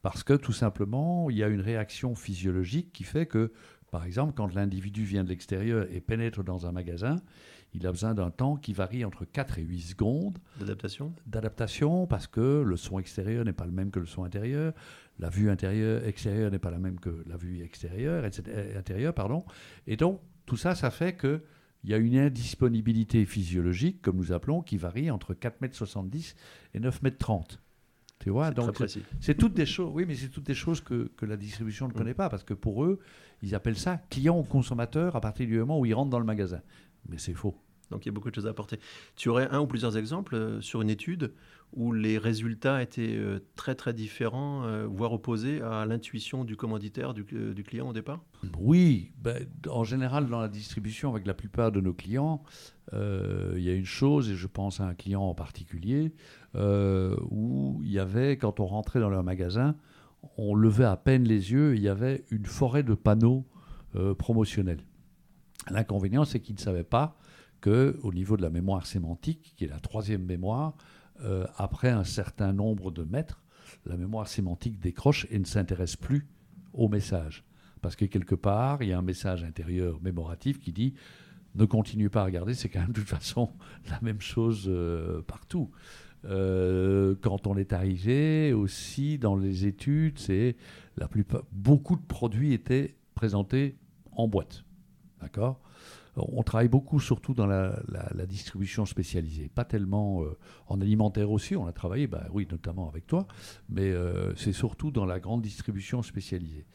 Parce 0.02 0.22
que 0.22 0.34
tout 0.34 0.52
simplement, 0.52 1.30
il 1.30 1.36
y 1.36 1.42
a 1.42 1.48
une 1.48 1.60
réaction 1.60 2.14
physiologique 2.14 2.92
qui 2.92 3.04
fait 3.04 3.26
que, 3.26 3.52
par 3.90 4.04
exemple, 4.04 4.34
quand 4.34 4.54
l'individu 4.54 5.04
vient 5.04 5.24
de 5.24 5.28
l'extérieur 5.28 5.86
et 5.90 6.00
pénètre 6.00 6.42
dans 6.42 6.66
un 6.66 6.72
magasin, 6.72 7.16
il 7.74 7.86
a 7.86 7.90
besoin 7.90 8.14
d'un 8.14 8.30
temps 8.30 8.56
qui 8.56 8.72
varie 8.72 9.04
entre 9.04 9.24
4 9.24 9.58
et 9.58 9.62
8 9.62 9.80
secondes. 9.80 10.38
D'adaptation 10.58 11.12
D'adaptation, 11.26 12.06
parce 12.06 12.26
que 12.26 12.62
le 12.62 12.76
son 12.76 12.98
extérieur 12.98 13.44
n'est 13.44 13.52
pas 13.52 13.66
le 13.66 13.72
même 13.72 13.90
que 13.90 13.98
le 13.98 14.06
son 14.06 14.24
intérieur, 14.24 14.72
la 15.18 15.28
vue 15.28 15.50
intérieure, 15.50 16.04
extérieure 16.04 16.50
n'est 16.50 16.58
pas 16.58 16.70
la 16.70 16.78
même 16.78 17.00
que 17.00 17.24
la 17.26 17.36
vue 17.36 17.62
extérieure, 17.62 18.24
etc., 18.24 18.76
intérieure. 18.76 19.14
Pardon. 19.14 19.44
Et 19.86 19.96
donc, 19.96 20.20
tout 20.46 20.56
ça, 20.56 20.74
ça 20.74 20.90
fait 20.90 21.14
qu'il 21.84 21.90
y 21.90 21.94
a 21.94 21.98
une 21.98 22.16
indisponibilité 22.16 23.26
physiologique, 23.26 24.00
comme 24.00 24.16
nous 24.16 24.32
appelons, 24.32 24.62
qui 24.62 24.78
varie 24.78 25.10
entre 25.10 25.34
4,70 25.34 26.34
m 26.72 26.82
et 26.82 26.88
9,30 26.88 27.40
m. 27.40 27.58
Tu 28.20 28.30
vois, 28.30 28.52
donc 28.52 28.82
c'est 29.20 29.34
toutes 29.34 29.52
des 29.52 29.66
choses. 29.66 29.92
Oui, 29.92 30.06
mais 30.08 30.14
c'est 30.14 30.28
toutes 30.28 30.46
des 30.46 30.54
choses 30.54 30.80
que, 30.80 31.10
que 31.16 31.26
la 31.26 31.36
distribution 31.36 31.86
ne 31.86 31.92
mm. 31.92 31.96
connaît 31.96 32.14
pas 32.14 32.30
parce 32.30 32.42
que 32.42 32.54
pour 32.54 32.84
eux, 32.84 33.00
ils 33.42 33.54
appellent 33.54 33.76
ça 33.76 33.98
client 34.08 34.38
ou 34.38 34.44
consommateur 34.44 35.14
à 35.14 35.20
partir 35.20 35.46
du 35.46 35.58
moment 35.58 35.78
où 35.78 35.84
ils 35.84 35.92
rentrent 35.92 36.10
dans 36.10 36.18
le 36.18 36.24
magasin. 36.24 36.62
Mais 37.10 37.18
c'est 37.18 37.34
faux. 37.34 37.54
Donc 37.90 38.04
il 38.04 38.08
y 38.08 38.10
a 38.10 38.12
beaucoup 38.12 38.30
de 38.30 38.34
choses 38.34 38.46
à 38.46 38.50
apporter. 38.50 38.78
Tu 39.16 39.28
aurais 39.28 39.48
un 39.50 39.60
ou 39.60 39.66
plusieurs 39.66 39.96
exemples 39.96 40.34
euh, 40.34 40.60
sur 40.60 40.82
une 40.82 40.90
étude 40.90 41.32
où 41.72 41.92
les 41.92 42.18
résultats 42.18 42.82
étaient 42.82 43.16
euh, 43.16 43.40
très 43.56 43.74
très 43.74 43.92
différents, 43.92 44.64
euh, 44.64 44.86
voire 44.86 45.12
opposés 45.12 45.60
à 45.60 45.84
l'intuition 45.86 46.44
du 46.44 46.56
commanditaire, 46.56 47.14
du, 47.14 47.24
client 47.24 47.88
au 47.88 47.92
départ? 47.92 48.24
Oui, 48.58 49.12
ben, 49.18 49.46
en 49.68 49.82
général 49.82 50.28
dans 50.28 50.40
la 50.40 50.48
distribution 50.48 51.10
avec 51.10 51.26
la 51.26 51.34
plupart 51.34 51.72
de 51.72 51.80
nos 51.80 51.94
clients, 51.94 52.42
il 52.92 53.62
y 53.62 53.70
a 53.70 53.74
une 53.74 53.86
chose, 53.86 54.30
et 54.30 54.36
je 54.36 54.46
pense 54.46 54.80
à 54.80 54.86
un 54.86 54.94
client 54.94 55.22
en 55.22 55.34
particulier, 55.34 56.12
où 56.54 57.80
il 57.82 57.90
y 57.90 57.98
avait, 57.98 58.36
quand 58.36 58.60
on 58.60 58.66
rentrait 58.66 59.00
dans 59.00 59.08
leur 59.08 59.24
magasin, 59.24 59.74
on 60.36 60.54
levait 60.54 60.84
à 60.84 60.96
peine 60.96 61.24
les 61.24 61.50
yeux, 61.50 61.74
il 61.74 61.82
y 61.82 61.88
avait 61.88 62.24
une 62.30 62.46
forêt 62.46 62.84
de 62.84 62.94
panneaux 62.94 63.44
promotionnels. 64.18 64.84
L'inconvénient, 65.70 66.24
c'est 66.24 66.38
qu'ils 66.38 66.54
ne 66.54 66.60
savaient 66.60 66.84
pas 66.84 67.16
qu'au 67.64 68.12
niveau 68.12 68.36
de 68.36 68.42
la 68.42 68.50
mémoire 68.50 68.86
sémantique, 68.86 69.54
qui 69.56 69.64
est 69.64 69.68
la 69.68 69.80
troisième 69.80 70.22
mémoire, 70.22 70.74
euh, 71.22 71.46
après 71.56 71.88
un 71.88 72.04
certain 72.04 72.52
nombre 72.52 72.90
de 72.90 73.04
mètres, 73.04 73.42
la 73.86 73.96
mémoire 73.96 74.28
sémantique 74.28 74.78
décroche 74.78 75.26
et 75.30 75.38
ne 75.38 75.46
s'intéresse 75.46 75.96
plus 75.96 76.28
au 76.74 76.88
message. 76.88 77.42
Parce 77.80 77.96
que 77.96 78.04
quelque 78.04 78.34
part, 78.34 78.82
il 78.82 78.90
y 78.90 78.92
a 78.92 78.98
un 78.98 79.02
message 79.02 79.44
intérieur 79.44 79.98
mémoratif 80.02 80.58
qui 80.58 80.72
dit 80.72 80.94
ne 81.54 81.64
continue 81.64 82.10
pas 82.10 82.22
à 82.22 82.24
regarder, 82.24 82.52
c'est 82.52 82.68
quand 82.68 82.80
même 82.80 82.92
de 82.92 83.00
toute 83.00 83.08
façon 83.08 83.50
la 83.90 83.98
même 84.02 84.20
chose 84.20 84.66
euh, 84.68 85.22
partout. 85.22 85.70
Euh, 86.26 87.14
quand 87.22 87.46
on 87.46 87.56
est 87.56 87.72
arrivé 87.72 88.52
aussi 88.52 89.18
dans 89.18 89.36
les 89.36 89.66
études, 89.66 90.18
c'est 90.18 90.56
la 90.98 91.08
beaucoup 91.52 91.96
de 91.96 92.02
produits 92.02 92.52
étaient 92.52 92.96
présentés 93.14 93.78
en 94.12 94.28
boîte. 94.28 94.64
D'accord? 95.22 95.60
On 96.16 96.42
travaille 96.42 96.68
beaucoup 96.68 97.00
surtout 97.00 97.34
dans 97.34 97.46
la, 97.46 97.76
distribution 98.26 98.86
spécialisée, 98.86 99.50
pas 99.54 99.64
tellement 99.64 100.22
euh, 100.22 100.36
en 100.68 100.80
alimentaire 100.80 101.30
aussi, 101.30 101.56
on 101.56 101.66
a 101.66 101.72
travaillé, 101.72 102.06
bah, 102.06 102.26
oui, 102.32 102.46
notamment 102.50 102.88
avec 102.88 103.06
toi, 103.06 103.26
mais 103.68 103.90
euh, 103.90 104.34
c'est 104.36 104.52
surtout 104.52 104.90
dans 104.90 105.04
la 105.04 105.20
grande 105.20 105.42
distribution 105.42 106.02
spécialisée. 106.02 106.66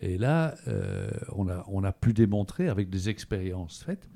Et 0.00 0.18
là, 0.18 0.54
euh, 0.66 1.10
on, 1.32 1.84
a, 1.84 1.92
pu 1.92 2.12
démontrer 2.12 2.68
avec 2.68 2.90
des 2.90 3.08
expériences 3.08 3.82
faites, 3.82 4.08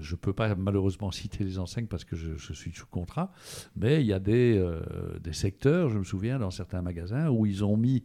je 0.00 0.14
ne 0.14 0.16
peux 0.16 0.32
pas 0.32 0.54
malheureusement 0.54 1.10
citer 1.10 1.44
les 1.44 1.58
enseignes 1.58 1.86
parce 1.86 2.04
que 2.04 2.16
je, 2.16 2.34
je 2.36 2.54
suis 2.54 2.72
sous 2.72 2.86
contrat, 2.86 3.30
mais 3.76 4.00
il 4.00 4.06
y 4.06 4.14
a 4.14 4.18
des, 4.18 4.58
des, 5.22 5.34
secteurs, 5.34 5.90
je 5.90 5.98
me 5.98 6.04
souviens, 6.04 6.38
dans 6.38 6.50
certains 6.50 6.80
magasins 6.80 7.28
où 7.28 7.44
ils 7.44 7.62
ont 7.62 7.76
mis 7.76 8.04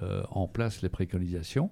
en 0.00 0.48
place 0.48 0.80
les 0.80 0.88
préconisations 0.88 1.70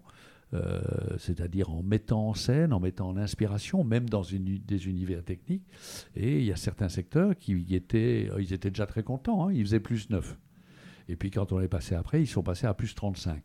euh, 0.55 0.83
c'est-à-dire 1.19 1.71
en 1.71 1.83
mettant 1.83 2.29
en 2.29 2.35
scène, 2.35 2.73
en 2.73 2.81
mettant 2.81 3.09
en 3.09 3.17
inspiration, 3.17 3.85
même 3.85 4.09
dans 4.09 4.23
des 4.23 4.87
univers 4.87 5.25
techniques. 5.25 5.65
Et 6.15 6.41
il 6.41 6.45
y 6.45 6.53
a 6.53 6.57
certains 6.57 6.89
secteurs 6.89 7.37
qui 7.39 7.75
étaient, 7.75 8.29
euh, 8.31 8.43
ils 8.43 8.53
étaient 8.53 8.71
déjà 8.71 8.87
très 8.87 9.03
contents, 9.03 9.49
hein, 9.49 9.53
ils 9.53 9.65
faisaient 9.65 9.81
plus 9.81 10.11
9. 10.11 10.39
Et 11.09 11.17
puis 11.17 11.31
quand 11.31 11.53
on 11.53 11.61
est 11.61 11.69
passé 11.69 11.95
après, 11.95 12.21
ils 12.23 12.27
sont 12.27 12.43
passés 12.43 12.67
à 12.67 12.75
plus 12.75 12.95
35. 12.95 13.43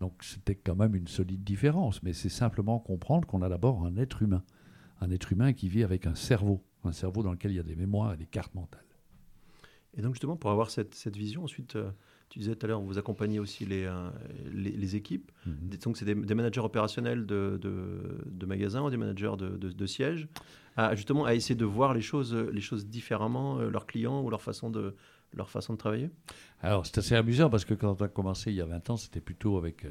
Donc 0.00 0.22
c'était 0.22 0.54
quand 0.54 0.76
même 0.76 0.94
une 0.94 1.08
solide 1.08 1.44
différence, 1.44 2.02
mais 2.02 2.12
c'est 2.12 2.28
simplement 2.28 2.78
comprendre 2.78 3.26
qu'on 3.28 3.42
a 3.42 3.48
d'abord 3.48 3.84
un 3.84 3.96
être 3.96 4.22
humain, 4.22 4.42
un 5.00 5.10
être 5.10 5.32
humain 5.32 5.52
qui 5.52 5.68
vit 5.68 5.84
avec 5.84 6.06
un 6.06 6.14
cerveau, 6.14 6.62
un 6.84 6.92
cerveau 6.92 7.22
dans 7.22 7.32
lequel 7.32 7.52
il 7.52 7.56
y 7.56 7.60
a 7.60 7.64
des 7.64 7.76
mémoires 7.76 8.14
et 8.14 8.16
des 8.16 8.26
cartes 8.26 8.54
mentales. 8.54 8.84
Et 9.96 10.02
donc 10.02 10.14
justement, 10.14 10.36
pour 10.36 10.50
avoir 10.50 10.70
cette, 10.70 11.16
vision, 11.16 11.44
ensuite, 11.44 11.76
euh, 11.76 11.90
tu 12.34 12.40
disais 12.40 12.56
tout 12.56 12.66
à 12.66 12.68
l'heure, 12.68 12.80
vous 12.80 12.98
accompagnez 12.98 13.38
aussi 13.38 13.64
les, 13.64 13.84
euh, 13.84 14.10
les, 14.52 14.96
équipes. 14.96 15.30
Mhm. 15.46 15.78
Donc, 15.84 15.96
c'est 15.96 16.04
des, 16.04 16.34
managers 16.34 16.62
opérationnels 16.62 17.26
de, 17.26 17.60
de, 17.62 18.46
magasins, 18.46 18.90
des 18.90 18.96
managers 18.96 19.34
de, 19.38 19.56
de, 19.56 19.86
sièges, 19.86 20.26
à, 20.76 20.96
justement 20.96 21.26
à 21.26 21.34
essayer 21.34 21.54
de 21.54 21.64
voir 21.64 21.94
les 21.94 22.00
choses, 22.00 22.34
les 22.34 22.60
choses 22.60 22.88
différemment, 22.88 23.60
euh, 23.60 23.70
leurs 23.70 23.86
clients 23.86 24.20
ou 24.20 24.30
leur 24.30 24.42
façon 24.42 24.68
de, 24.68 24.96
leur 25.32 25.48
façon 25.48 25.74
de 25.74 25.78
travailler? 25.78 26.10
Alors, 26.60 26.84
c'est 26.84 26.98
assez 26.98 27.14
amusant 27.14 27.48
parce 27.50 27.64
que 27.64 27.74
quand 27.74 28.00
on 28.00 28.04
a 28.04 28.08
commencé 28.08 28.50
il 28.50 28.56
y 28.56 28.60
a 28.60 28.66
20 28.66 28.90
ans, 28.90 28.96
c'était 28.96 29.20
plutôt 29.20 29.56
avec 29.56 29.84
euh, 29.84 29.90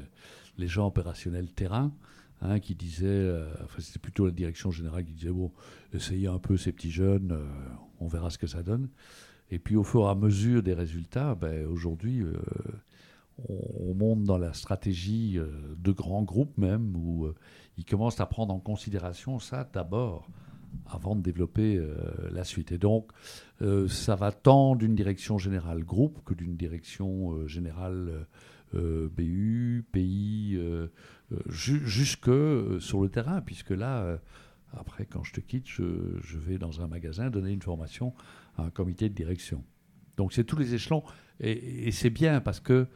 les 0.58 0.68
gens 0.68 0.86
opérationnels 0.86 1.50
terrain. 1.50 1.94
Hein, 2.42 2.60
qui 2.60 2.74
disaient, 2.74 3.32
enfin 3.62 3.80
c'était 3.80 4.00
plutôt 4.00 4.26
la 4.26 4.32
direction 4.32 4.70
générale 4.70 5.04
qui 5.04 5.12
disait 5.12 5.30
bon, 5.30 5.50
essayez 5.94 6.26
un 6.26 6.40
peu 6.40 6.58
ces 6.58 6.72
petits 6.72 6.90
jeunes, 6.90 7.40
on 8.00 8.06
verra 8.06 8.28
ce 8.28 8.36
que 8.36 8.48
ça 8.48 8.62
donne. 8.62 8.90
Et 9.50 9.58
puis 9.58 9.76
au 9.76 9.84
fur 9.84 10.02
et 10.02 10.08
à 10.08 10.14
mesure 10.14 10.62
des 10.62 10.74
résultats, 10.74 11.34
ben, 11.34 11.66
aujourd'hui, 11.66 12.22
euh, 12.22 12.34
on, 13.48 13.94
monte 13.94 14.24
dans 14.24 14.38
la 14.38 14.52
stratégie 14.52 15.38
euh, 15.38 15.48
de 15.78 15.92
grands 15.92 16.22
groupes 16.22 16.56
même, 16.56 16.96
où 16.96 17.26
euh, 17.26 17.34
ils 17.76 17.84
commencent 17.84 18.20
à 18.20 18.26
prendre 18.26 18.54
en 18.54 18.58
considération 18.58 19.38
ça 19.38 19.68
d'abord, 19.72 20.28
avant 20.86 21.14
de 21.14 21.20
développer 21.20 21.80
la 22.32 22.42
suite. 22.42 22.72
Et 22.72 22.78
donc, 22.78 23.12
ça 23.88 24.16
va 24.16 24.32
tant 24.32 24.74
d'une 24.74 24.96
direction 24.96 25.38
générale 25.38 25.84
groupe 25.84 26.18
que 26.24 26.34
d'une 26.34 26.56
direction 26.56 27.46
générale 27.46 28.26
BU, 28.72 29.84
pays, 29.92 30.58
jusque 31.46 32.30
sur 32.80 33.00
le 33.00 33.08
terrain, 33.08 33.40
puisque 33.40 33.70
là, 33.70 34.18
après, 34.76 35.06
quand 35.06 35.24
je 35.24 35.32
te 35.32 35.40
quitte, 35.40 35.68
je, 35.68 36.18
je 36.22 36.38
vais 36.38 36.58
dans 36.58 36.80
un 36.80 36.86
magasin 36.86 37.30
donner 37.30 37.52
une 37.52 37.62
formation 37.62 38.14
un 38.58 38.70
comité 38.70 39.08
de 39.08 39.14
direction. 39.14 39.64
Donc 40.16 40.32
c'est 40.32 40.44
tous 40.44 40.56
les 40.56 40.74
échelons. 40.74 41.02
Et, 41.40 41.90
c'est 41.90 42.10
bien 42.10 42.40
parce 42.40 42.60
que 42.60 42.86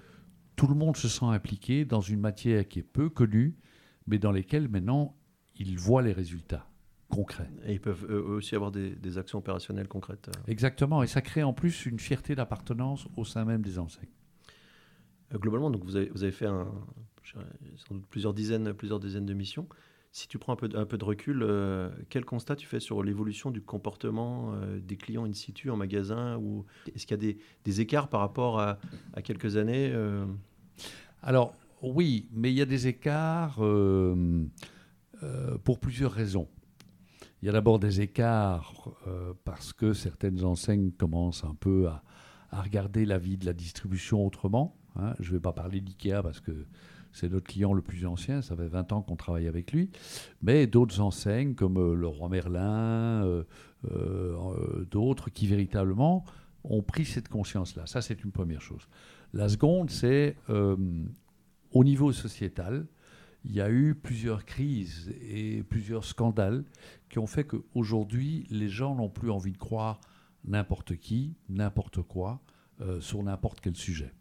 tout 0.57 0.67
le 0.67 0.75
monde 0.75 0.97
se 0.97 1.09
sent 1.09 1.25
impliqué 1.25 1.85
dans 1.85 2.01
une 2.01 2.21
matière 2.21 2.67
qui 2.69 2.79
est 2.81 2.85
peu 2.85 3.09
connue, 3.09 3.57
mais 4.07 4.19
dans 4.19 4.33
lesquelles 4.33 4.69
maintenant 4.69 5.17
ils 5.57 5.79
voient 5.79 6.03
les 6.03 6.13
résultats 6.13 6.69
concrets. 7.09 7.51
Et 7.65 7.75
ils 7.75 7.81
peuvent 7.81 8.07
eux 8.09 8.23
aussi 8.23 8.55
avoir 8.55 8.71
des, 8.71 9.19
actions 9.19 9.39
opérationnelles 9.39 9.89
concrètes. 9.89 10.29
Euh. 10.29 10.51
Exactement. 10.51 11.03
Et 11.03 11.07
ça 11.07 11.21
crée 11.21 11.43
en 11.43 11.53
plus 11.53 11.87
une 11.87 11.99
fierté 11.99 12.35
d'appartenance 12.35 13.09
au 13.17 13.25
sein 13.25 13.45
même 13.45 13.63
des 13.63 13.79
enseignes. 13.79 14.11
Euh, 15.35 15.39
globalement, 15.39 15.71
donc 15.71 15.85
vous 15.85 15.97
avez, 15.97 16.11
vous 16.11 16.23
avez 16.23 16.33
fait 16.33 16.47
un, 16.47 16.71
sans 17.77 17.95
doute 17.95 18.07
plusieurs 18.07 18.35
dizaines, 18.35 18.73
plusieurs 18.73 19.01
dizaines 19.01 19.27
de 19.27 19.35
missions. 19.35 19.69
Si 20.11 20.27
tu 20.27 20.39
prends 20.39 20.55
un 20.55 20.57
peu, 20.57 20.69
de 20.69 21.05
recul, 21.05 21.43
euh, 21.43 21.91
quel 22.09 22.25
constat 22.25 22.57
tu 22.57 22.67
fais 22.67 22.81
sur 22.81 23.03
l'évolution 23.03 23.51
du 23.51 23.61
comportement 23.61 24.55
euh, 24.55 24.81
des 24.81 24.97
clients 24.97 25.27
in 25.27 25.33
situ 25.35 25.71
en 25.71 25.77
magasin 25.77 26.39
ou 26.39 26.65
Est-ce 26.95 27.07
qu'il 27.07 27.23
y 27.23 27.31
a 27.31 27.35
des, 27.65 27.81
écarts 27.81 28.09
par 28.09 28.21
rapport 28.21 28.59
à, 28.59 28.79
quelques 29.23 29.57
années 29.57 29.91
euh? 29.93 30.25
Alors 31.23 31.55
oui, 31.83 32.29
mais 32.33 32.51
il 32.51 32.57
y 32.57 32.63
a 32.63 32.67
des 32.67 32.87
écarts 32.87 33.61
pour 35.65 35.79
plusieurs 35.79 36.13
raisons. 36.13 36.49
Il 37.43 37.47
y 37.47 37.49
a 37.49 37.53
d'abord 37.53 37.79
des 37.79 38.01
écarts 38.01 38.89
parce 39.45 39.73
que 39.73 39.93
certaines 39.93 40.43
enseignes 40.43 40.91
commencent 40.91 41.45
un 41.45 41.55
peu 41.55 41.87
à, 41.89 42.03
regarder 42.51 43.05
la 43.05 43.19
vie 43.19 43.37
de 43.37 43.45
la 43.45 43.53
distribution 43.53 44.27
autrement. 44.27 44.75
Hein. 44.97 45.15
Je 45.21 45.29
ne 45.29 45.37
vais 45.37 45.41
pas 45.41 45.53
parler 45.53 45.81
d'IKEA 45.81 46.23
parce 46.23 46.41
que 46.41 46.67
c'est 47.13 47.31
notre 47.31 47.47
client 47.47 47.73
le 47.73 47.83
plus 47.83 48.07
ancien, 48.07 48.43
ça 48.43 48.57
fait 48.57 48.69
20 48.69 48.93
ans 48.93 49.03
qu'on 49.03 49.17
travaille 49.17 49.49
avec 49.49 49.73
lui. 49.73 49.91
Mais 50.43 50.67
d'autres 50.67 51.01
enseignes 51.01 51.55
comme 51.55 51.79
euh, 51.79 51.95
le 51.95 52.07
Roi 52.07 52.29
Merlin, 52.29 53.25
euh, 53.25 53.45
euh, 53.91 54.87
d'autres 54.91 55.31
qui 55.31 55.47
véritablement 55.47 56.25
ont 56.65 56.83
pris 56.83 57.05
cette 57.05 57.29
conscience-là. 57.29 57.87
Ça, 57.87 58.03
c'est 58.03 58.23
une 58.25 58.33
première 58.33 58.61
chose. 58.61 58.89
La 59.33 59.49
seconde, 59.49 59.91
c'est 59.91 60.37
au 60.49 61.85
niveau 61.85 62.13
sociétal, 62.13 62.87
il 63.45 63.53
y 63.53 63.61
a 63.61 63.71
eu 63.71 63.95
plusieurs 63.95 64.45
crises 64.45 65.15
et 65.21 65.63
plusieurs 65.63 66.05
scandales 66.05 66.65
qui 67.09 67.19
ont 67.19 67.27
fait 67.27 67.45
qu'aujourd'hui, 67.45 68.47
les 68.51 68.69
gens 68.69 68.95
n'ont 68.95 69.11
plus 69.11 69.31
envie 69.31 69.53
de 69.53 69.59
croire 69.59 70.01
n'importe 70.45 70.97
qui, 70.97 71.37
n'importe 71.49 72.03
quoi, 72.03 72.41
sur 73.01 73.23
n'importe 73.23 73.61
quel 73.61 73.77
sujet. 73.77 74.13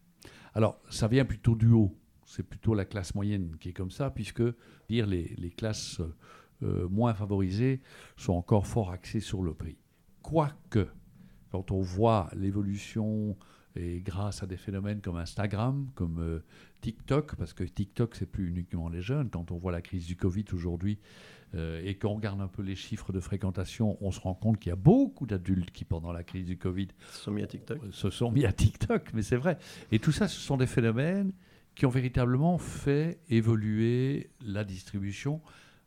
Alors, 0.54 0.80
ça 0.90 1.08
vient 1.08 1.26
plutôt 1.26 1.56
du 1.56 1.72
haut 1.72 1.98
c'est 2.28 2.44
plutôt 2.44 2.76
la 2.76 2.86
classe 2.86 3.16
moyenne 3.16 3.56
qui 3.60 3.70
est 3.70 3.74
comme 3.74 3.90
ça, 3.90 4.12
puisque 4.12 4.44
dire 4.90 5.08
les, 5.08 5.34
les 5.38 5.50
classes 5.50 6.02
euh, 6.62 6.88
moins 6.90 7.14
favorisées 7.14 7.82
sont 8.18 8.34
encore 8.34 8.68
fort 8.68 8.92
axées 8.92 9.22
sur 9.22 9.42
le 9.42 9.54
prix. 9.54 9.78
Quoique, 10.22 10.88
quand 11.50 11.72
on 11.72 11.82
voit 11.82 12.30
l'évolution 12.36 13.36
et 13.76 14.02
grâce 14.02 14.44
à 14.44 14.48
des 14.48 14.58
phénomènes 14.58 15.02
comme 15.02 15.18
Instagram, 15.18 15.88
comme 15.96 16.20
euh, 16.20 16.44
TikTok, 16.82 17.36
parce 17.36 17.54
que 17.54 17.64
TikTok, 17.64 18.16
c'est 18.16 18.26
plus 18.26 18.50
uniquement 18.50 18.90
les 18.90 19.02
jeunes. 19.02 19.30
Quand 19.30 19.52
on 19.52 19.58
voit 19.58 19.72
la 19.72 19.82
crise 19.82 20.06
du 20.06 20.16
Covid 20.16 20.46
aujourd'hui 20.54 21.00
euh, 21.56 21.82
et 21.86 21.96
qu'on 21.96 22.16
regarde 22.16 22.42
un 22.42 22.48
peu 22.48 22.62
les 22.62 22.76
chiffres 22.76 23.14
de 23.14 23.20
fréquentation, 23.20 23.98
on 24.02 24.12
se 24.12 24.20
rend 24.20 24.34
compte 24.34 24.60
qu'il 24.60 24.72
y 24.72 24.74
a 24.74 24.78
beaucoup 24.78 25.26
d'adultes 25.26 25.72
qui, 25.72 25.86
pendant 25.86 26.12
la 26.12 26.24
crise 26.24 26.46
du 26.46 26.58
Covid, 26.58 26.88
se 27.12 27.24
sont 27.24 27.32
mis 27.32 27.44
à 27.44 27.48
TikTok. 27.48 27.84
Euh, 27.84 27.92
se 27.92 28.10
sont 28.10 28.32
mis 28.32 28.46
à 28.46 28.52
TikTok, 28.52 29.14
mais 29.14 29.22
c'est 29.22 29.38
vrai. 29.38 29.58
Et 29.92 30.00
tout 30.00 30.12
ça, 30.12 30.28
ce 30.28 30.40
sont 30.40 30.58
des 30.58 30.68
phénomènes 30.68 31.32
qui 31.78 31.86
ont 31.86 31.90
véritablement 31.90 32.58
fait 32.58 33.22
évoluer 33.30 34.32
la 34.42 34.64
distribution, 34.64 35.42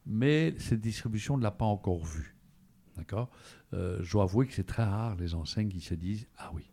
mais 0.06 0.54
cette 0.56 0.80
distribution 0.80 1.36
ne 1.36 1.42
l'a 1.42 1.50
pas 1.50 1.64
encore 1.64 2.04
vue. 2.04 2.36
D'accord? 2.96 3.30
Je 3.72 4.10
dois 4.10 4.22
avouer 4.22 4.46
que 4.46 4.54
c'est 4.54 4.66
très 4.66 4.84
rare 4.84 5.16
les 5.16 5.34
enseignes 5.34 5.68
qui 5.68 5.80
se 5.80 5.94
disent 5.94 6.28
Ah 6.38 6.52
oui, 6.54 6.70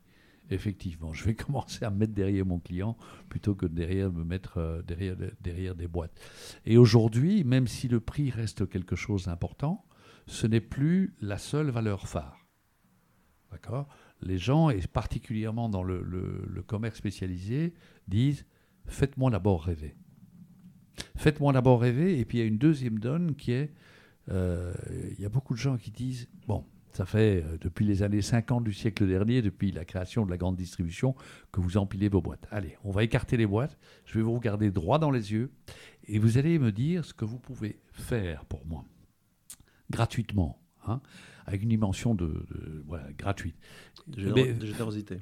effectivement, 0.52 1.14
je 1.14 1.26
vais 1.26 1.34
commencer 1.46 1.84
à 1.84 1.90
me 1.90 1.98
mettre 1.98 2.14
derrière 2.14 2.46
mon 2.46 2.60
client 2.60 2.96
plutôt 3.28 3.56
que 3.56 3.66
derrière 3.66 4.12
me 4.12 4.24
mettre 4.24 4.58
euh, 4.58 4.82
derrière, 4.84 5.16
derrière 5.42 5.76
des 5.76 5.88
boîtes. 5.88 6.14
Et 6.66 6.78
aujourd'hui, 6.78 7.44
même 7.44 7.68
si 7.68 7.88
le 7.88 8.00
prix 8.00 8.30
reste 8.30 8.70
quelque 8.70 8.96
chose 8.96 9.26
d'important, 9.26 9.84
ce 10.28 10.46
n'est 10.46 10.62
plus 10.62 11.16
la 11.22 11.40
seule 11.40 11.70
valeur 11.70 12.08
phare. 12.08 12.46
D'accord? 13.52 13.88
Les 14.22 14.38
gens, 14.38 14.70
et 14.70 14.82
particulièrement 14.82 15.70
dans 15.70 15.84
le, 15.84 16.64
commerce 16.66 16.98
spécialisé, 16.98 17.74
disent 18.08 18.46
faites-moi 18.88 19.32
d'abord 19.32 19.64
rêver. 19.64 19.96
Faites-moi 21.16 21.54
d'abord 21.54 21.82
rêver. 21.82 22.20
Et 22.20 22.26
puis 22.26 22.40
il 22.40 22.42
y 22.42 22.44
a 22.44 22.48
une 22.48 22.58
deuxième 22.58 23.00
donne 23.00 23.36
qui 23.36 23.52
est 23.52 23.72
euh, 24.30 24.74
il 25.18 25.22
y 25.22 25.26
a 25.26 25.30
beaucoup 25.30 25.54
de 25.54 25.60
gens 25.60 25.78
qui 25.78 25.92
disent 25.92 26.28
bon, 26.48 26.66
ça 26.92 27.06
fait 27.06 27.44
euh, 27.44 27.58
depuis 27.62 27.86
les 27.86 28.04
années 28.04 28.22
50 28.22 28.64
du 28.64 28.74
siècle 28.74 29.08
dernier, 29.08 29.42
depuis 29.42 29.72
la 29.72 29.86
création 29.86 30.26
de 30.26 30.32
la 30.32 30.38
grande 30.38 30.58
distribution, 30.58 31.16
que 31.52 31.62
vous 31.62 31.78
empilez 31.78 32.10
vos 32.10 32.22
boîtes. 32.22 32.48
Allez, 32.52 32.78
on 32.84 32.92
va 32.92 33.04
écarter 33.04 33.38
les 33.38 33.46
boîtes, 33.46 33.78
je 34.06 34.16
vais 34.16 34.22
vous 34.22 34.34
regarder 34.34 34.72
droit 34.72 35.00
dans 35.00 35.12
les 35.12 35.32
yeux, 35.32 35.52
et 36.08 36.20
vous 36.20 36.38
allez 36.38 36.60
me 36.60 36.72
dire 36.72 37.06
ce 37.06 37.14
que 37.14 37.24
vous 37.24 37.40
pouvez 37.40 37.80
faire 37.92 38.44
pour 38.46 38.66
moi, 38.66 38.84
gratuitement, 39.90 40.60
hein, 40.86 41.02
avec 41.46 41.64
une 41.64 41.70
dimension 41.70 42.16
de, 42.16 42.46
voilà, 42.86 43.12
gratuite. 43.14 43.56
de 44.08 44.66
générosité 44.66 45.22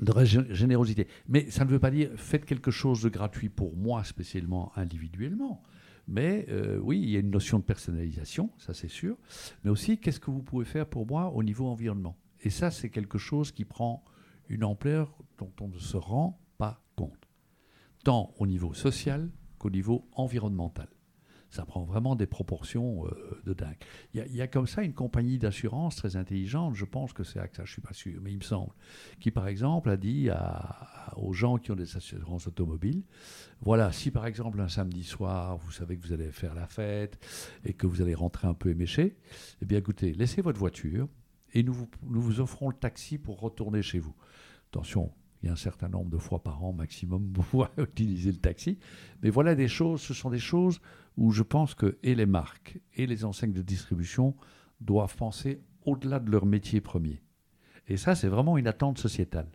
de 0.00 0.24
générosité. 0.24 1.08
Mais 1.28 1.50
ça 1.50 1.64
ne 1.64 1.70
veut 1.70 1.78
pas 1.78 1.90
dire 1.90 2.10
faites 2.16 2.44
quelque 2.44 2.70
chose 2.70 3.02
de 3.02 3.08
gratuit 3.08 3.48
pour 3.48 3.76
moi 3.76 4.04
spécialement, 4.04 4.72
individuellement. 4.76 5.62
Mais 6.06 6.46
euh, 6.48 6.78
oui, 6.78 7.00
il 7.00 7.10
y 7.10 7.16
a 7.16 7.20
une 7.20 7.30
notion 7.30 7.58
de 7.58 7.64
personnalisation, 7.64 8.50
ça 8.58 8.72
c'est 8.72 8.88
sûr. 8.88 9.16
Mais 9.62 9.70
aussi, 9.70 9.98
qu'est-ce 9.98 10.20
que 10.20 10.30
vous 10.30 10.42
pouvez 10.42 10.64
faire 10.64 10.86
pour 10.86 11.06
moi 11.06 11.30
au 11.34 11.42
niveau 11.42 11.66
environnement? 11.66 12.16
Et 12.40 12.50
ça, 12.50 12.70
c'est 12.70 12.88
quelque 12.88 13.18
chose 13.18 13.52
qui 13.52 13.64
prend 13.64 14.04
une 14.48 14.64
ampleur 14.64 15.18
dont 15.36 15.52
on 15.60 15.68
ne 15.68 15.78
se 15.78 15.96
rend 15.96 16.40
pas 16.56 16.82
compte. 16.96 17.28
Tant 18.04 18.32
au 18.38 18.46
niveau 18.46 18.72
social 18.72 19.30
qu'au 19.58 19.70
niveau 19.70 20.08
environnemental 20.12 20.88
ça 21.50 21.64
prend 21.64 21.84
vraiment 21.84 22.14
des 22.14 22.26
proportions 22.26 23.06
euh, 23.06 23.40
de 23.44 23.54
dingue. 23.54 23.76
Il 24.14 24.34
y, 24.34 24.42
a, 24.42 24.46
comme 24.46 24.66
ça 24.66 24.82
une 24.82 24.92
compagnie 24.92 25.38
d'assurance 25.38 25.96
très 25.96 26.16
intelligente, 26.16 26.74
je 26.74 26.84
pense 26.84 27.12
que 27.12 27.24
c'est 27.24 27.38
AXA, 27.38 27.64
je 27.64 27.70
ne 27.70 27.72
suis 27.72 27.82
pas 27.82 27.92
sûr, 27.92 28.20
mais 28.22 28.32
il 28.32 28.38
me 28.38 28.42
semble, 28.42 28.72
qui 29.20 29.30
par 29.30 29.48
exemple 29.48 29.88
a 29.90 29.96
dit 29.96 30.28
aux 31.16 31.32
gens 31.32 31.58
qui 31.58 31.70
ont 31.70 31.76
des 31.76 31.96
assurances 31.96 32.46
automobiles, 32.46 33.02
voilà, 33.60 33.92
si 33.92 34.10
par 34.10 34.26
exemple 34.26 34.60
un 34.60 34.68
samedi 34.68 35.04
soir, 35.04 35.56
vous 35.56 35.72
savez 35.72 35.96
que 35.96 36.06
vous 36.06 36.12
allez 36.12 36.30
faire 36.30 36.54
la 36.54 36.66
fête 36.66 37.18
et 37.64 37.72
que 37.72 37.86
vous 37.86 38.02
allez 38.02 38.14
rentrer 38.14 38.46
un 38.46 38.54
peu 38.54 38.70
éméché, 38.70 39.16
eh 39.62 39.64
bien 39.64 39.78
écoutez, 39.78 40.12
laissez 40.12 40.42
votre 40.42 40.58
voiture 40.58 41.08
et 41.54 41.62
nous 41.62 41.88
nous 42.02 42.20
vous 42.20 42.40
offrons 42.40 42.68
le 42.68 42.76
taxi 42.76 43.18
pour 43.18 43.40
retourner 43.40 43.82
chez 43.82 43.98
vous. 43.98 44.14
Attention, 44.70 45.12
il 45.42 45.46
y 45.46 45.48
a 45.48 45.52
un 45.52 45.56
certain 45.56 45.88
nombre 45.88 46.10
de 46.10 46.18
fois 46.18 46.42
par 46.42 46.64
an 46.64 46.72
maximum 46.72 47.32
pour 47.32 47.68
utiliser 47.78 48.32
le 48.32 48.38
taxi. 48.38 48.78
Mais 49.22 49.30
voilà 49.30 49.54
des 49.54 49.68
choses, 49.68 50.00
ce 50.00 50.14
sont 50.14 50.30
des 50.30 50.38
choses 50.38 50.80
où 51.18 51.30
je 51.30 51.42
pense 51.42 51.74
que 51.74 51.98
et 52.02 52.14
les 52.14 52.26
marques 52.26 52.78
et 52.94 53.06
les 53.06 53.24
enseignes 53.24 53.52
de 53.52 53.62
distribution 53.62 54.34
doivent 54.80 55.16
penser 55.16 55.60
au-delà 55.84 56.20
de 56.20 56.30
leur 56.30 56.46
métier 56.46 56.80
premier. 56.80 57.22
Et 57.88 57.96
ça, 57.96 58.14
c'est 58.14 58.28
vraiment 58.28 58.56
une 58.56 58.66
attente 58.66 58.98
sociétale. 58.98 59.48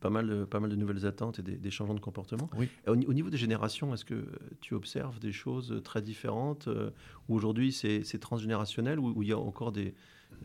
Pas 0.00 0.10
mal, 0.10 0.28
de, 0.28 0.44
pas 0.44 0.60
mal 0.60 0.70
de 0.70 0.76
nouvelles 0.76 1.06
attentes 1.06 1.38
et 1.38 1.42
des, 1.42 1.70
changements 1.70 1.94
de 1.94 2.00
comportement. 2.00 2.50
Oui. 2.58 2.68
Au, 2.86 2.94
niveau 2.96 3.30
des 3.30 3.38
générations, 3.38 3.94
est-ce 3.94 4.04
que 4.04 4.26
tu 4.60 4.74
observes 4.74 5.18
des 5.18 5.32
choses 5.32 5.80
très 5.82 6.02
différentes 6.02 6.68
euh, 6.68 6.90
Où 7.28 7.34
aujourd'hui 7.34 7.72
c'est 7.72 8.18
transgénérationnel, 8.18 8.98
ou 8.98 9.12
où 9.16 9.22
il 9.22 9.30
y 9.30 9.32
a 9.32 9.38
encore 9.38 9.72
des, 9.72 9.94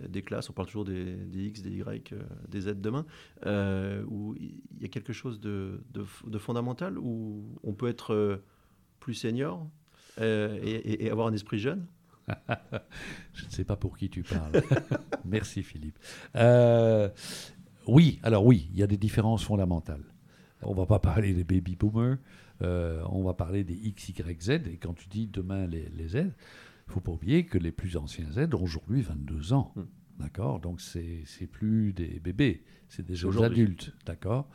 des 0.07 0.21
classes, 0.21 0.49
on 0.49 0.53
parle 0.53 0.67
toujours 0.67 0.85
des, 0.85 1.17
X, 1.33 1.61
des 1.61 1.71
Y, 1.71 2.13
euh, 2.13 2.21
des 2.47 2.61
Z 2.61 2.75
demain, 2.79 3.05
euh, 3.45 4.03
où 4.07 4.35
il 4.35 4.81
y 4.81 4.85
a 4.85 4.87
quelque 4.87 5.13
chose 5.13 5.39
de, 5.39 5.81
fondamental, 6.37 6.97
où 6.97 7.43
on 7.63 7.73
peut 7.73 7.87
être 7.87 8.13
euh, 8.13 8.37
plus 8.99 9.13
senior 9.13 9.67
et, 10.19 11.09
avoir 11.09 11.27
un 11.27 11.33
esprit 11.33 11.59
jeune 11.59 11.85
Je 13.33 13.45
ne 13.45 13.49
sais 13.49 13.63
pas 13.63 13.75
pour 13.75 13.97
qui 13.97 14.09
tu 14.09 14.23
parles. 14.23 14.61
Merci 15.25 15.63
Philippe. 15.63 15.97
oui, 17.87 18.19
alors 18.23 18.45
oui, 18.45 18.69
il 18.71 18.79
y 18.79 18.83
a 18.83 18.87
des 18.87 18.97
différences 18.97 19.43
fondamentales. 19.43 20.03
On 20.61 20.71
ne 20.71 20.75
va 20.75 20.85
pas 20.85 20.99
parler 20.99 21.33
des 21.33 21.43
baby 21.43 21.75
boomers, 21.75 22.17
on 22.61 23.23
va 23.23 23.33
parler 23.33 23.63
des 23.63 23.75
X, 23.75 24.09
Y, 24.09 24.41
Z, 24.41 24.49
et 24.67 24.77
quand 24.77 24.93
tu 24.93 25.07
dis 25.07 25.27
demain 25.27 25.65
les, 25.67 25.89
les 25.89 26.09
Z, 26.09 26.15
il 26.89 26.93
ne 26.93 26.93
faut 26.95 27.01
pas 27.01 27.11
oublier 27.11 27.45
que 27.45 27.59
les 27.59 27.71
plus 27.71 27.97
anciens 27.97 28.31
Z 28.31 28.53
ont 28.55 28.63
aujourd'hui 28.63 29.03
22 29.03 29.53
ans. 29.53 29.71
Hmm. 29.75 29.83
D'accord? 30.19 30.59
Donc, 30.59 30.81
c'est 30.81 31.47
plus 31.51 31.93
des 31.93 32.19
bébés, 32.19 32.63
c'est 32.87 33.05
des 33.05 33.15
jeunes 33.15 33.43
adultes. 33.43 33.93
D'accord? 34.07 34.49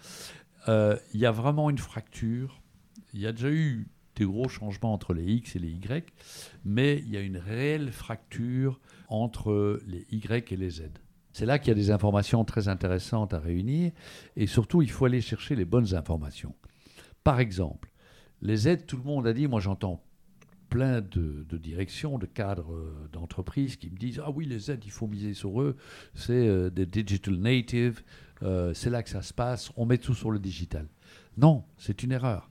Euh, 0.68 0.96
Il 1.14 1.20
y 1.20 1.27
a 1.27 1.31
vraiment 1.31 1.70
une 1.70 1.79
fracture. 1.79 2.61
Il 3.12 3.20
y 3.20 3.27
a 3.29 3.33
déjà 3.33 3.50
eu 3.50 3.87
des 4.16 4.24
gros 4.24 4.48
changements 4.48 4.92
entre 4.92 5.14
les 5.14 5.24
X 5.24 5.57
et 5.57 5.59
les 5.59 5.70
Y, 5.70 6.12
mais 6.64 6.98
il 6.98 7.11
y 7.11 7.16
a 7.16 7.20
une 7.20 7.38
réelle 7.38 7.90
fracture 7.90 8.81
entre 9.09 9.81
les 9.87 10.07
Y 10.11 10.53
et 10.53 10.57
les 10.57 10.70
Z. 10.70 10.83
C'est 11.33 11.46
là 11.46 11.59
qu'il 11.59 11.68
y 11.68 11.72
a 11.72 11.74
des 11.74 11.90
informations 11.90 12.44
très 12.44 12.68
intéressantes 12.68 13.35
à 13.35 13.40
réunir, 13.40 13.92
et 14.37 14.46
surtout, 14.46 14.83
il 14.83 14.90
faut 14.90 15.05
aller 15.05 15.20
chercher 15.20 15.57
les 15.57 15.64
bonnes 15.64 15.94
informations. 15.94 16.55
Par 17.24 17.40
exemple, 17.40 17.90
les 18.40 18.57
Z, 18.57 18.87
tout 18.87 18.96
le 18.96 19.03
monde 19.03 19.27
a 19.27 19.33
dit, 19.33 19.48
moi 19.48 19.61
j'entends 19.61 20.05
plein 20.74 21.00
de, 21.00 21.57
directions, 21.57 22.18
de 22.18 22.27
cadres 22.27 22.74
euh, 22.74 23.09
d'entreprises 23.12 23.77
qui 23.77 23.90
me 23.90 23.96
disent 23.96 24.20
Ah 24.24 24.31
oui, 24.31 24.44
les 24.44 24.59
Z, 24.59 24.79
il 24.85 24.90
faut 24.90 25.07
miser 25.07 25.33
sur 25.33 25.61
eux, 25.61 25.77
c'est 26.14 26.48
euh, 26.48 26.68
des 26.68 26.85
digital 26.85 27.35
natives, 27.35 28.03
euh, 28.42 28.74
c'est 28.74 28.90
là 28.90 29.05
que 29.05 29.09
ça 29.09 29.22
se 29.22 29.33
passe, 29.33 29.70
on 29.77 29.87
met 29.87 29.98
tout 29.98 30.14
sur 30.14 30.33
le 30.33 30.40
digital. 30.40 30.88
Non, 31.37 31.64
c'est 31.79 32.03
une 32.03 32.11
erreur. 32.11 32.50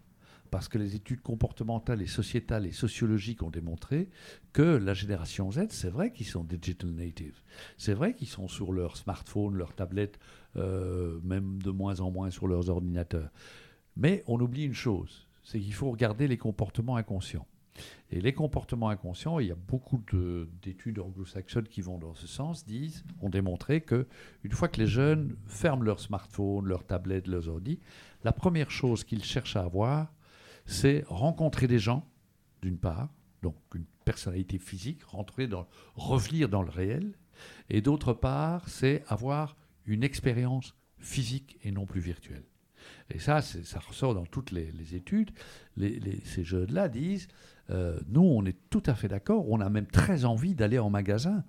Parce 0.53 0.67
que 0.67 0.77
les 0.77 0.95
études 0.95 1.21
comportementales 1.21 2.03
et 2.03 2.05
sociétales 2.05 2.67
et 2.67 2.71
sociologiques 2.71 3.41
ont 3.41 3.49
démontré 3.49 4.07
que 4.51 4.61
la 4.61 4.93
génération 4.93 5.51
Z, 5.51 5.69
c'est 5.69 5.89
vrai 5.89 6.11
qu'ils 6.11 6.27
sont 6.27 6.43
digital 6.43 6.91
natives. 6.91 7.41
C'est 7.75 7.95
vrai 7.95 8.13
qu'ils 8.13 8.27
sont 8.27 8.47
sur 8.47 8.71
leur 8.71 8.95
smartphone, 8.95 9.55
leur 9.55 9.73
tablette, 9.73 10.19
même 10.53 11.59
de 11.59 11.71
moins 11.71 12.01
en 12.01 12.11
moins 12.11 12.29
sur 12.29 12.47
leurs 12.47 12.69
ordinateurs. 12.69 13.31
Mais 13.97 14.23
on 14.27 14.39
oublie 14.39 14.65
une 14.65 14.75
chose, 14.75 15.27
c'est 15.43 15.59
qu'il 15.59 15.73
faut 15.73 15.89
regarder 15.89 16.27
les 16.27 16.37
comportements 16.37 16.97
inconscients. 16.97 17.47
Et 18.11 18.21
les 18.21 18.33
comportements 18.33 18.89
inconscients, 18.89 19.39
il 19.39 19.47
y 19.47 19.51
a 19.51 19.55
beaucoup 19.55 20.03
d'études 20.61 20.99
anglo-saxonnes 20.99 21.67
qui 21.67 21.81
vont 21.81 21.97
dans 21.97 22.13
ce 22.13 22.27
sens, 22.27 22.63
disent, 22.63 23.03
ont 23.21 23.29
démontré 23.29 23.81
que 23.81 24.05
une 24.43 24.51
fois 24.51 24.67
que 24.67 24.79
les 24.79 24.85
jeunes 24.85 25.35
ferment 25.47 25.81
leur 25.81 25.99
smartphone, 25.99 26.67
leur 26.67 26.85
tablette, 26.85 27.25
leurs 27.25 27.49
ordi, 27.49 27.79
la 28.23 28.33
première 28.33 28.69
chose 28.69 29.03
qu'ils 29.03 29.23
cherchent 29.23 29.55
à 29.55 29.63
avoir, 29.63 30.13
c'est 30.65 31.03
rencontrer 31.07 31.67
des 31.67 31.79
gens, 31.79 32.07
d'une 32.61 32.77
part, 32.77 33.09
donc 33.41 33.55
une 33.75 33.85
personnalité 34.05 34.57
physique, 34.57 35.03
rentrer 35.03 35.47
dans, 35.47 35.67
revenir 35.95 36.49
dans 36.49 36.61
le 36.61 36.69
réel, 36.69 37.13
et 37.69 37.81
d'autre 37.81 38.13
part, 38.13 38.69
c'est 38.69 39.03
avoir 39.07 39.55
une 39.85 40.03
expérience 40.03 40.75
physique 40.97 41.57
et 41.63 41.71
non 41.71 41.85
plus 41.85 41.99
virtuelle. 41.99 42.45
Et 43.09 43.19
ça, 43.19 43.41
ça 43.41 43.79
ressort 43.79 44.13
dans 44.13 44.25
toutes 44.25 44.51
les, 44.51 44.95
études. 44.95 45.31
ces 45.77 46.43
jeunes-là 46.43 46.89
disent, 46.89 47.27
euh, 47.69 47.99
nous, 48.07 48.21
on 48.21 48.45
est 48.45 48.57
tout 48.69 48.83
à 48.85 48.95
fait 48.95 49.07
d'accord, 49.07 49.49
on 49.49 49.61
a 49.61 49.69
même 49.69 49.87
très 49.87 50.25
envie 50.25 50.55
d'aller 50.55 50.79
en 50.79 50.89
magasin 50.89 51.43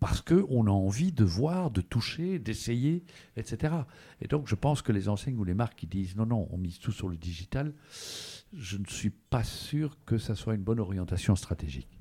parce 0.00 0.20
qu'on 0.20 0.66
a 0.66 0.70
envie 0.70 1.12
de 1.12 1.22
voir, 1.22 1.70
de 1.70 1.80
toucher, 1.80 2.40
d'essayer, 2.40 3.04
etc. 3.36 3.74
Et 4.20 4.26
donc, 4.26 4.48
je 4.48 4.56
pense 4.56 4.82
que 4.82 4.90
les 4.90 5.08
enseignes 5.08 5.38
ou 5.38 5.44
les 5.44 5.54
marques 5.54 5.78
qui 5.78 5.86
disent 5.86 6.16
non, 6.16 6.26
non, 6.26 6.48
on 6.50 6.58
mise 6.58 6.80
tout 6.80 6.90
sur 6.90 7.08
le 7.08 7.16
digital, 7.16 7.72
je 8.54 8.76
ne 8.76 8.84
suis 8.86 9.10
pas 9.10 9.44
sûr 9.44 9.96
que 10.04 10.18
ça 10.18 10.34
soit 10.34 10.54
une 10.54 10.62
bonne 10.62 10.80
orientation 10.80 11.36
stratégique. 11.36 11.98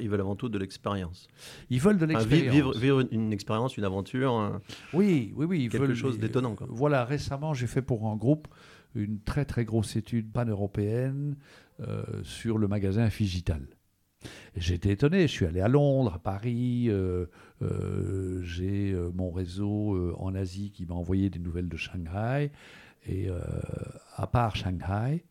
Ils 0.00 0.08
veulent 0.08 0.20
avant 0.20 0.36
tout 0.36 0.48
de 0.48 0.58
l'expérience. 0.58 1.28
Ils 1.68 1.80
veulent 1.80 1.98
de 1.98 2.06
l'expérience. 2.06 2.54
vivre, 2.54 2.78
vivre, 2.78 3.06
une 3.10 3.30
expérience, 3.30 3.76
une 3.76 3.84
aventure. 3.84 4.58
Oui, 4.94 5.34
oui, 5.36 5.44
oui. 5.44 5.68
quelque 5.68 5.92
chose 5.92 6.18
d'étonnant. 6.18 6.56
Voilà, 6.68 7.04
récemment, 7.04 7.52
j'ai 7.52 7.66
fait 7.66 7.82
pour 7.82 8.06
un 8.06 8.16
groupe 8.16 8.48
une 8.94 9.20
très 9.20 9.44
très 9.44 9.64
grosse 9.64 9.96
étude 9.96 10.30
pan-européenne 10.32 11.36
euh, 11.80 12.04
sur 12.22 12.58
le 12.58 12.68
magasin 12.68 13.08
Figital. 13.10 13.66
J'ai 14.56 14.74
été 14.74 14.90
étonné, 14.90 15.22
je 15.22 15.32
suis 15.32 15.46
allé 15.46 15.60
à 15.60 15.68
Londres, 15.68 16.14
à 16.14 16.18
Paris, 16.18 16.86
euh, 16.88 17.26
euh, 17.62 18.40
j'ai 18.42 18.94
mon 19.14 19.32
réseau 19.32 20.14
en 20.16 20.34
Asie 20.34 20.70
qui 20.70 20.86
m'a 20.86 20.94
envoyé 20.94 21.28
des 21.28 21.40
nouvelles 21.40 21.68
de 21.68 21.76
Shanghai, 21.76 22.52
et 23.04 23.28
à 24.14 24.26
part 24.28 24.54
Shanghai, 24.54 25.24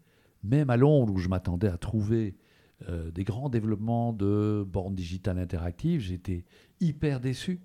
même 0.43 0.69
à 0.69 0.77
Londres 0.77 1.13
où 1.13 1.17
je 1.17 1.29
m'attendais 1.29 1.67
à 1.67 1.77
trouver 1.77 2.35
des 3.13 3.23
grands 3.23 3.49
développements 3.49 4.11
de 4.11 4.65
bornes 4.67 4.95
digitales 4.95 5.37
interactives, 5.37 6.01
j'étais 6.01 6.45
hyper 6.79 7.19
déçu. 7.19 7.61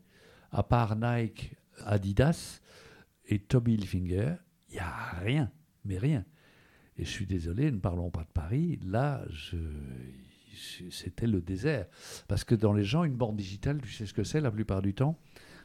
À 0.51 0.63
part 0.63 0.95
Nike, 0.95 1.55
Adidas 1.85 2.61
et 3.27 3.39
Tommy 3.39 3.75
Hilfiger, 3.75 4.35
il 4.69 4.75
n'y 4.75 4.81
a 4.81 5.19
rien 5.23 5.51
mais 5.87 5.99
rien. 5.99 6.25
Et 6.99 7.05
je 7.05 7.11
suis 7.11 7.27
désolé, 7.27 7.71
ne 7.71 7.79
parlons 7.79 8.11
pas 8.11 8.23
de 8.23 8.33
Paris. 8.33 8.79
Là, 8.85 9.25
c'était 10.91 11.27
le 11.27 11.41
désert. 11.41 11.87
Parce 12.29 12.45
que 12.45 12.55
dans 12.55 12.73
les 12.73 12.85
gens, 12.85 13.05
une 13.05 13.17
borne 13.17 13.37
digitale, 13.37 13.81
tu 13.81 13.93
sais 13.93 14.07
ce 14.07 14.15
que 14.15 14.25
c'est 14.25 14.41
la 14.41 14.51
plupart 14.51 14.83
du 14.83 14.95
temps? 14.95 15.19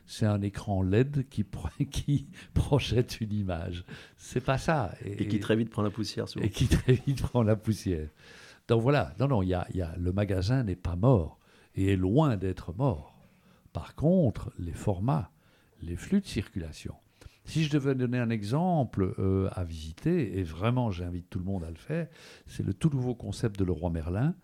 C'est 0.05 0.25
un 0.25 0.41
écran 0.41 0.81
LED 0.81 1.27
qui, 1.29 1.45
qui 1.91 2.27
projette 2.53 3.21
une 3.21 3.33
image. 3.33 3.85
C'est 4.17 4.43
pas 4.43 4.57
ça. 4.57 4.93
Et, 5.05 5.27
qui 5.27 5.39
très 5.39 5.55
vite 5.55 5.69
prend 5.69 5.81
la 5.81 5.89
poussière. 5.89 6.25
Et 6.41 6.49
qui 6.49 6.67
très 6.67 6.93
vite 6.93 7.21
prend 7.21 7.43
la 7.43 7.55
poussière. 7.55 8.09
Donc 8.67 8.81
voilà, 8.81 9.13
non, 9.19 9.27
non, 9.27 9.41
y 9.41 9.53
a, 9.53 9.67
y 9.73 9.81
a, 9.81 9.95
le 9.97 10.11
magasin 10.11 10.63
n'est 10.63 10.75
pas 10.75 10.95
mort 10.95 11.39
et 11.75 11.93
est 11.93 11.97
loin 11.97 12.37
d'être 12.37 12.73
mort. 12.73 13.15
Par 13.73 13.95
contre, 13.95 14.51
les 14.59 14.73
formats, 14.73 15.31
les 15.81 15.95
flux 15.95 16.21
de 16.21 16.27
circulation, 16.27 16.95
si 17.45 17.63
je 17.63 17.71
devais 17.71 17.95
donner 17.95 18.19
un 18.19 18.29
exemple 18.29 19.13
euh, 19.19 19.49
à 19.53 19.63
visiter, 19.63 20.37
et 20.37 20.43
vraiment 20.43 20.91
j'invite 20.91 21.29
tout 21.29 21.39
le 21.39 21.45
monde 21.45 21.63
à 21.63 21.69
le 21.69 21.75
faire, 21.75 22.07
c'est 22.47 22.65
le 22.65 22.73
tout 22.73 22.89
nouveau 22.89 23.15
concept 23.15 23.59
de 23.59 23.65
Leroy 23.65 23.89
Merlin 23.89 24.35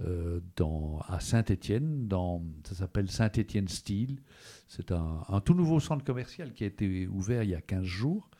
euh, 0.00 0.40
dans, 0.56 1.00
à 1.06 1.20
Saint-Étienne, 1.20 2.08
ça 2.64 2.74
s'appelle 2.74 3.10
Saint-Étienne 3.10 3.68
Steel. 3.68 4.18
C'est 4.66 4.90
un, 4.92 5.40
tout 5.44 5.54
nouveau 5.54 5.78
centre 5.80 6.04
commercial 6.04 6.52
qui 6.52 6.64
a 6.64 6.66
été 6.66 7.06
ouvert 7.06 7.42
il 7.42 7.50
y 7.50 7.54
a 7.54 7.60
15 7.60 7.84
jours. 7.84 8.30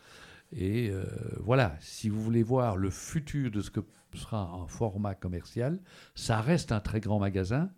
Et 0.52 0.90
euh, 0.90 1.04
voilà, 1.40 1.76
si 1.80 2.08
vous 2.08 2.22
voulez 2.22 2.42
voir 2.42 2.76
le 2.76 2.90
futur 2.90 3.50
de 3.50 3.60
ce 3.60 3.70
que 3.70 3.80
sera 4.14 4.42
un 4.42 4.66
format 4.66 5.14
commercial, 5.14 5.80
ça 6.14 6.40
reste 6.40 6.72
un 6.72 6.80
très 6.80 7.00
grand 7.00 7.18
magasin, 7.18 7.70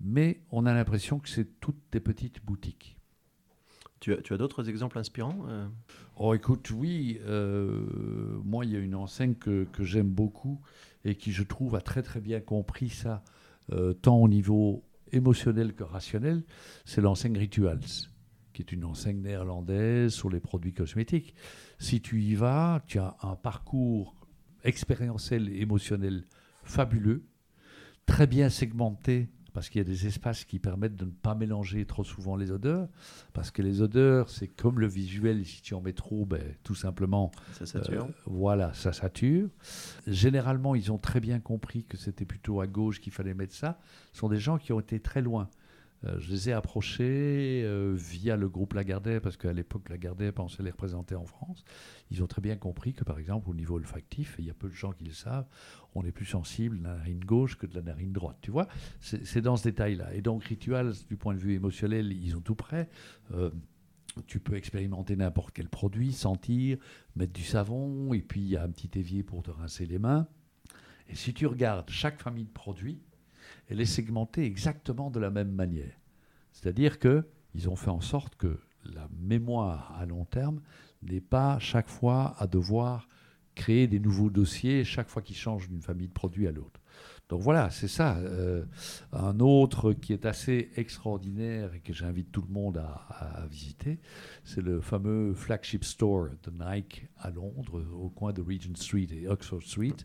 mais 0.00 0.42
on 0.50 0.66
a 0.66 0.74
l'impression 0.74 1.18
que 1.18 1.28
c'est 1.28 1.60
toutes 1.60 1.80
des 1.92 2.00
petites 2.00 2.44
boutiques. 2.44 2.96
Tu 4.00 4.14
as, 4.14 4.36
d'autres 4.38 4.70
exemples 4.70 4.98
inspirants 4.98 5.44
euh? 5.48 5.68
Oh, 6.16 6.32
écoute, 6.32 6.70
oui. 6.70 7.20
Euh, 7.26 7.86
moi, 8.42 8.64
il 8.64 8.72
y 8.72 8.76
a 8.76 8.78
une 8.78 8.94
enseigne 8.94 9.34
que, 9.34 9.66
j'aime 9.80 10.08
beaucoup 10.08 10.58
et 11.04 11.14
qui, 11.14 11.32
je 11.32 11.42
trouve, 11.42 11.74
a 11.74 11.80
très 11.80 12.02
très 12.02 12.20
bien 12.20 12.40
compris 12.40 12.90
ça, 12.90 13.22
euh, 13.72 13.92
tant 13.94 14.16
au 14.16 14.28
niveau 14.28 14.84
émotionnel 15.12 15.74
que 15.74 15.82
rationnel. 15.82 16.44
C'est 16.84 17.00
l'enseigne 17.00 17.38
Rituals, 17.38 17.80
qui 18.52 18.62
est 18.62 18.72
une 18.72 18.84
enseigne 18.84 19.20
néerlandaise 19.20 20.12
sur 20.12 20.30
les 20.30 20.40
produits 20.40 20.74
cosmétiques. 20.74 21.34
Si 21.78 22.00
tu 22.00 22.22
y 22.22 22.34
vas, 22.34 22.82
tu 22.86 22.98
as 22.98 23.16
un 23.22 23.36
parcours 23.36 24.14
expérientiel 24.64 25.48
et 25.48 25.60
émotionnel 25.60 26.24
fabuleux, 26.64 27.24
très 28.06 28.26
bien 28.26 28.50
segmenté 28.50 29.28
parce 29.52 29.68
qu'il 29.68 29.80
y 29.80 29.82
a 29.82 29.84
des 29.84 30.06
espaces 30.06 30.44
qui 30.44 30.58
permettent 30.58 30.96
de 30.96 31.04
ne 31.04 31.10
pas 31.10 31.34
mélanger 31.34 31.84
trop 31.84 32.04
souvent 32.04 32.36
les 32.36 32.50
odeurs, 32.50 32.88
parce 33.32 33.50
que 33.50 33.62
les 33.62 33.82
odeurs, 33.82 34.28
c'est 34.30 34.48
comme 34.48 34.80
le 34.80 34.86
visuel, 34.86 35.44
si 35.44 35.62
tu 35.62 35.74
en 35.74 35.80
mets 35.80 35.92
trop, 35.92 36.26
ben, 36.26 36.42
tout 36.62 36.74
simplement, 36.74 37.30
ça 37.52 37.66
sature. 37.66 38.04
Euh, 38.04 38.12
voilà, 38.26 38.72
ça 38.74 38.92
sature. 38.92 39.48
Généralement, 40.06 40.74
ils 40.74 40.92
ont 40.92 40.98
très 40.98 41.20
bien 41.20 41.40
compris 41.40 41.84
que 41.84 41.96
c'était 41.96 42.24
plutôt 42.24 42.60
à 42.60 42.66
gauche 42.66 43.00
qu'il 43.00 43.12
fallait 43.12 43.34
mettre 43.34 43.54
ça. 43.54 43.78
Ce 44.12 44.20
sont 44.20 44.28
des 44.28 44.38
gens 44.38 44.58
qui 44.58 44.72
ont 44.72 44.80
été 44.80 45.00
très 45.00 45.22
loin. 45.22 45.48
Euh, 46.04 46.18
je 46.18 46.30
les 46.30 46.48
ai 46.48 46.52
approchés 46.52 47.62
euh, 47.64 47.94
via 47.94 48.36
le 48.36 48.48
groupe 48.48 48.72
Lagardère, 48.72 49.20
parce 49.20 49.36
qu'à 49.36 49.52
l'époque, 49.52 49.88
Lagardère 49.88 50.32
pensait 50.32 50.62
les 50.62 50.70
représenter 50.70 51.14
en 51.14 51.26
France. 51.26 51.64
Ils 52.10 52.22
ont 52.22 52.26
très 52.26 52.40
bien 52.40 52.56
compris 52.56 52.94
que, 52.94 53.04
par 53.04 53.18
exemple, 53.18 53.50
au 53.50 53.54
niveau 53.54 53.76
olfactif, 53.76 54.36
il 54.38 54.46
y 54.46 54.50
a 54.50 54.54
peu 54.54 54.68
de 54.68 54.74
gens 54.74 54.92
qui 54.92 55.04
le 55.04 55.12
savent, 55.12 55.46
on 55.94 56.04
est 56.04 56.12
plus 56.12 56.26
sensible 56.26 56.78
de 56.78 56.84
la 56.84 56.96
narine 56.96 57.24
gauche 57.24 57.58
que 57.58 57.66
de 57.66 57.74
la 57.74 57.82
narine 57.82 58.12
droite. 58.12 58.38
Tu 58.40 58.50
vois, 58.50 58.68
c'est 59.00 59.42
dans 59.42 59.56
ce 59.56 59.64
détail-là. 59.64 60.14
Et 60.14 60.22
donc, 60.22 60.44
Rituals, 60.44 60.94
du 61.08 61.16
point 61.16 61.34
de 61.34 61.40
vue 61.40 61.54
émotionnel, 61.54 62.12
ils 62.12 62.36
ont 62.36 62.40
tout 62.40 62.54
prêt. 62.54 62.88
Euh, 63.32 63.50
tu 64.26 64.40
peux 64.40 64.56
expérimenter 64.56 65.16
n'importe 65.16 65.52
quel 65.54 65.68
produit, 65.68 66.12
sentir, 66.12 66.78
mettre 67.14 67.32
du 67.32 67.44
savon, 67.44 68.12
et 68.12 68.22
puis 68.22 68.40
il 68.40 68.48
y 68.48 68.56
a 68.56 68.62
un 68.62 68.70
petit 68.70 68.98
évier 68.98 69.22
pour 69.22 69.42
te 69.42 69.50
rincer 69.50 69.86
les 69.86 69.98
mains. 69.98 70.26
Et 71.08 71.14
si 71.14 71.34
tu 71.34 71.46
regardes 71.46 71.90
chaque 71.90 72.20
famille 72.20 72.44
de 72.44 72.50
produits, 72.50 73.00
elle 73.70 73.80
est 73.80 73.86
segmentée 73.86 74.44
exactement 74.44 75.10
de 75.10 75.20
la 75.20 75.30
même 75.30 75.52
manière. 75.52 75.94
C'est-à-dire 76.52 76.98
qu'ils 76.98 77.68
ont 77.68 77.76
fait 77.76 77.90
en 77.90 78.00
sorte 78.00 78.34
que 78.36 78.58
la 78.84 79.08
mémoire 79.20 79.96
à 79.98 80.06
long 80.06 80.24
terme 80.24 80.60
n'est 81.02 81.20
pas 81.20 81.58
chaque 81.60 81.88
fois 81.88 82.34
à 82.38 82.46
devoir 82.46 83.08
créer 83.54 83.86
des 83.86 84.00
nouveaux 84.00 84.30
dossiers 84.30 84.84
chaque 84.84 85.08
fois 85.08 85.22
qu'ils 85.22 85.36
changent 85.36 85.68
d'une 85.68 85.82
famille 85.82 86.08
de 86.08 86.12
produits 86.12 86.48
à 86.48 86.52
l'autre. 86.52 86.80
Donc 87.28 87.42
voilà, 87.42 87.70
c'est 87.70 87.88
ça. 87.88 88.16
Euh, 88.16 88.64
un 89.12 89.38
autre 89.38 89.92
qui 89.92 90.12
est 90.12 90.26
assez 90.26 90.70
extraordinaire 90.74 91.72
et 91.74 91.80
que 91.80 91.92
j'invite 91.92 92.32
tout 92.32 92.42
le 92.42 92.52
monde 92.52 92.78
à, 92.78 93.46
visiter, 93.48 94.00
c'est 94.42 94.60
le 94.60 94.80
fameux 94.80 95.32
flagship 95.34 95.84
store 95.84 96.30
de 96.42 96.50
Nike 96.50 97.06
à 97.18 97.30
Londres, 97.30 97.84
au 97.94 98.08
coin 98.08 98.32
de 98.32 98.42
Regent 98.42 98.74
Street 98.74 99.06
et 99.12 99.28
Oxford 99.28 99.62
Street. 99.62 99.96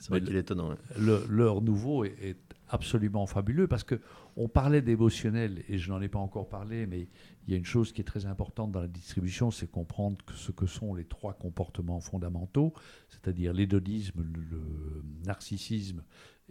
C'est 0.00 0.10
vrai 0.10 0.20
qu'il 0.20 0.36
est 0.36 0.40
étonnant. 0.40 0.74
leur 0.98 1.62
nouveau 1.62 2.04
est, 2.04 2.36
absolument 2.68 3.26
fabuleux 3.26 3.66
parce 3.66 3.84
que 3.84 4.00
on 4.36 4.48
parlait 4.48 4.82
d'émotionnel 4.82 5.62
et 5.68 5.78
je 5.78 5.90
n'en 5.90 6.00
ai 6.00 6.08
pas 6.08 6.18
encore 6.18 6.48
parlé, 6.48 6.86
mais 6.86 7.08
il 7.46 7.52
y 7.52 7.54
a 7.54 7.56
une 7.56 7.64
chose 7.64 7.92
qui 7.92 8.00
est 8.00 8.04
très 8.04 8.26
importante 8.26 8.72
dans 8.72 8.80
la 8.80 8.88
distribution, 8.88 9.50
c'est 9.50 9.70
comprendre 9.70 10.18
ce 10.34 10.52
que 10.52 10.66
sont 10.66 10.94
les 10.94 11.04
trois 11.04 11.34
comportements 11.34 12.00
fondamentaux, 12.00 12.72
c'est-à-dire 13.08 13.52
l'hédonisme, 13.52 14.22
le, 14.22 15.02
narcissisme 15.24 16.02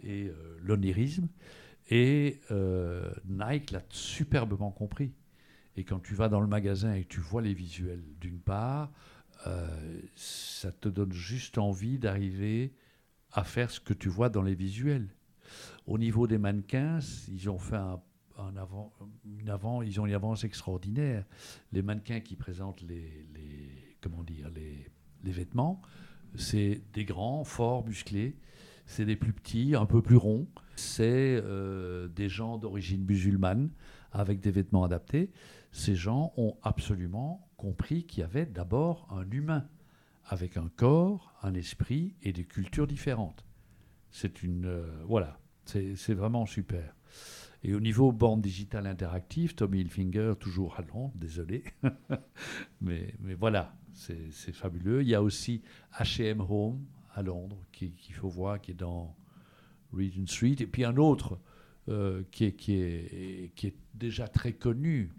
et 0.02 0.28
euh, 0.28 0.58
l'onirisme. 0.62 1.28
Et 1.88 2.40
euh, 2.50 3.10
Nike 3.26 3.70
l'a 3.70 3.82
superbement 3.90 4.70
compris. 4.70 5.12
Et 5.76 5.84
quand 5.84 6.00
tu 6.00 6.14
vas 6.14 6.28
dans 6.28 6.40
le 6.40 6.46
magasin 6.46 6.94
et 6.94 7.04
tu 7.04 7.20
vois 7.20 7.42
les 7.42 7.54
visuels, 7.54 8.02
d'une 8.20 8.40
part, 8.40 8.90
euh, 9.46 10.00
ça 10.14 10.72
te 10.72 10.88
donne 10.88 11.12
juste 11.12 11.58
envie 11.58 11.98
d'arriver 11.98 12.72
à 13.32 13.44
faire 13.44 13.70
ce 13.70 13.80
que 13.80 13.92
tu 13.92 14.08
vois 14.08 14.30
dans 14.30 14.42
les 14.42 14.54
visuels. 14.54 15.08
Au 15.86 15.98
niveau 15.98 16.26
des 16.26 16.38
mannequins, 16.38 16.98
ils 17.28 17.48
ont 17.48 17.58
fait 17.58 17.76
un, 17.76 18.00
une 19.24 19.58
ils 19.84 20.00
ont 20.00 20.06
une 20.06 20.14
avance 20.14 20.44
extraordinaire. 20.44 21.24
Les 21.72 21.82
mannequins 21.82 22.20
qui 22.20 22.36
présentent 22.36 22.82
les, 22.82 23.26
comment 24.00 24.22
dire, 24.22 24.50
les 24.50 25.32
vêtements, 25.32 25.80
c'est 26.36 26.82
des 26.92 27.04
grands, 27.04 27.44
forts, 27.44 27.84
musclés. 27.86 28.36
C'est 28.86 29.04
des 29.04 29.16
plus 29.16 29.32
petits, 29.32 29.74
un 29.74 29.86
peu 29.86 30.00
plus 30.00 30.16
ronds. 30.16 30.46
C'est 30.76 31.40
euh, 31.42 32.08
des 32.08 32.28
gens 32.28 32.58
d'origine 32.58 33.04
musulmane 33.04 33.70
avec 34.12 34.40
des 34.40 34.50
vêtements 34.50 34.84
adaptés. 34.84 35.30
Ces 35.72 35.96
gens 35.96 36.32
ont 36.36 36.56
absolument 36.62 37.48
compris 37.56 38.04
qu'il 38.04 38.20
y 38.20 38.22
avait 38.22 38.46
d'abord 38.46 39.08
un 39.10 39.28
humain 39.30 39.66
avec 40.24 40.56
un 40.56 40.68
corps, 40.76 41.34
un 41.42 41.54
esprit 41.54 42.14
et 42.22 42.32
des 42.32 42.44
cultures 42.44 42.86
différentes. 42.86 43.44
C'est 44.10 44.42
une 44.42 44.66
euh, 44.66 45.02
voilà, 45.06 45.38
c'est 45.66 46.14
vraiment 46.14 46.46
super. 46.46 46.94
Et 47.62 47.74
au 47.74 47.80
niveau 47.80 48.12
borne 48.12 48.40
digitale 48.40 48.86
interactive, 48.86 49.54
Tommy 49.54 49.80
Hilfiger, 49.80 50.34
toujours 50.38 50.76
à 50.78 50.82
Londres, 50.82 51.14
désolé. 51.16 51.64
mais, 52.80 53.14
mais 53.20 53.34
voilà, 53.34 53.74
c'est 53.92 54.52
fabuleux. 54.52 55.02
Il 55.02 55.08
y 55.08 55.14
a 55.14 55.22
aussi 55.22 55.62
HM 55.98 56.40
Home 56.40 56.84
à 57.14 57.22
Londres, 57.22 57.58
qu'il 57.72 58.14
faut 58.14 58.28
voir, 58.28 58.60
qui 58.60 58.72
est 58.72 58.74
dans 58.74 59.16
Regent 59.92 60.26
Street. 60.26 60.56
Et 60.60 60.66
puis 60.66 60.84
un 60.84 60.96
autre 60.96 61.38
euh, 61.88 62.22
qui, 62.30 62.44
est, 62.44 62.52
qui, 62.52 62.74
est, 62.74 63.52
qui 63.54 63.68
est 63.68 63.76
déjà 63.94 64.28
très 64.28 64.52
connu, 64.52 65.10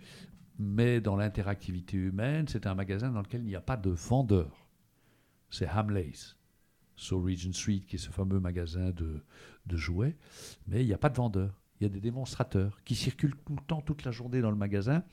mais 0.60 1.02
dans 1.02 1.16
l'interactivité 1.16 1.98
humaine, 1.98 2.48
c'est 2.48 2.68
un 2.68 2.76
magasin 2.76 3.10
dans 3.10 3.22
lequel 3.22 3.42
il 3.42 3.48
n'y 3.48 3.56
a 3.56 3.62
pas 3.62 3.78
de 3.78 3.90
vendeur. 3.90 4.68
C'est 5.50 5.68
Hamleys 5.68 6.36
sur 6.98 7.24
Regent 7.24 7.54
Street, 7.54 7.82
qui 7.88 7.96
est 7.96 8.00
ce 8.00 8.10
fameux 8.10 8.40
magasin 8.40 8.92
de, 8.92 9.22
de 9.68 9.78
jouets, 9.78 10.18
mais 10.68 10.82
il 10.82 10.88
n'y 10.88 10.94
a 10.94 10.98
pas 10.98 11.10
de 11.10 11.16
vendeur. 11.16 11.62
Il 11.80 11.84
y 11.84 11.86
a 11.86 11.90
des 11.90 12.02
démonstrateurs 12.02 12.84
qui 12.84 12.96
circulent 12.96 13.36
tout 13.46 13.56
le 13.56 13.64
temps, 13.66 13.82
toute 13.82 14.04
la 14.04 14.12
journée 14.12 14.42
dans 14.42 14.50
le 14.50 14.58
magasin 14.58 15.04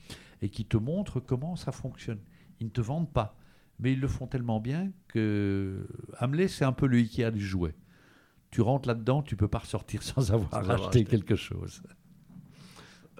et 0.41 0.49
qui 0.49 0.65
te 0.65 0.77
montrent 0.77 1.19
comment 1.19 1.55
ça 1.55 1.71
fonctionne. 1.71 2.19
Ils 2.59 2.65
ne 2.65 2.71
te 2.71 2.81
vendent 2.81 3.13
pas, 3.13 3.37
mais 3.79 3.93
ils 3.93 3.99
le 3.99 4.07
font 4.07 4.25
tellement 4.25 4.59
bien 4.59 4.91
que 5.07 5.87
Hamlet, 6.19 6.47
c'est 6.47 6.65
un 6.65 6.73
peu 6.73 6.87
le 6.87 6.97
Ikea 6.97 7.29
du 7.31 7.45
jouet. 7.45 7.75
Tu 8.49 8.61
rentres 8.61 8.87
là-dedans, 8.87 9.21
tu 9.21 9.35
peux 9.35 9.47
pas 9.47 9.59
ressortir 9.59 10.01
sans 10.03 10.31
avoir, 10.31 10.69
acheté, 10.71 11.03
quelque 11.03 11.35
chose. 11.35 11.83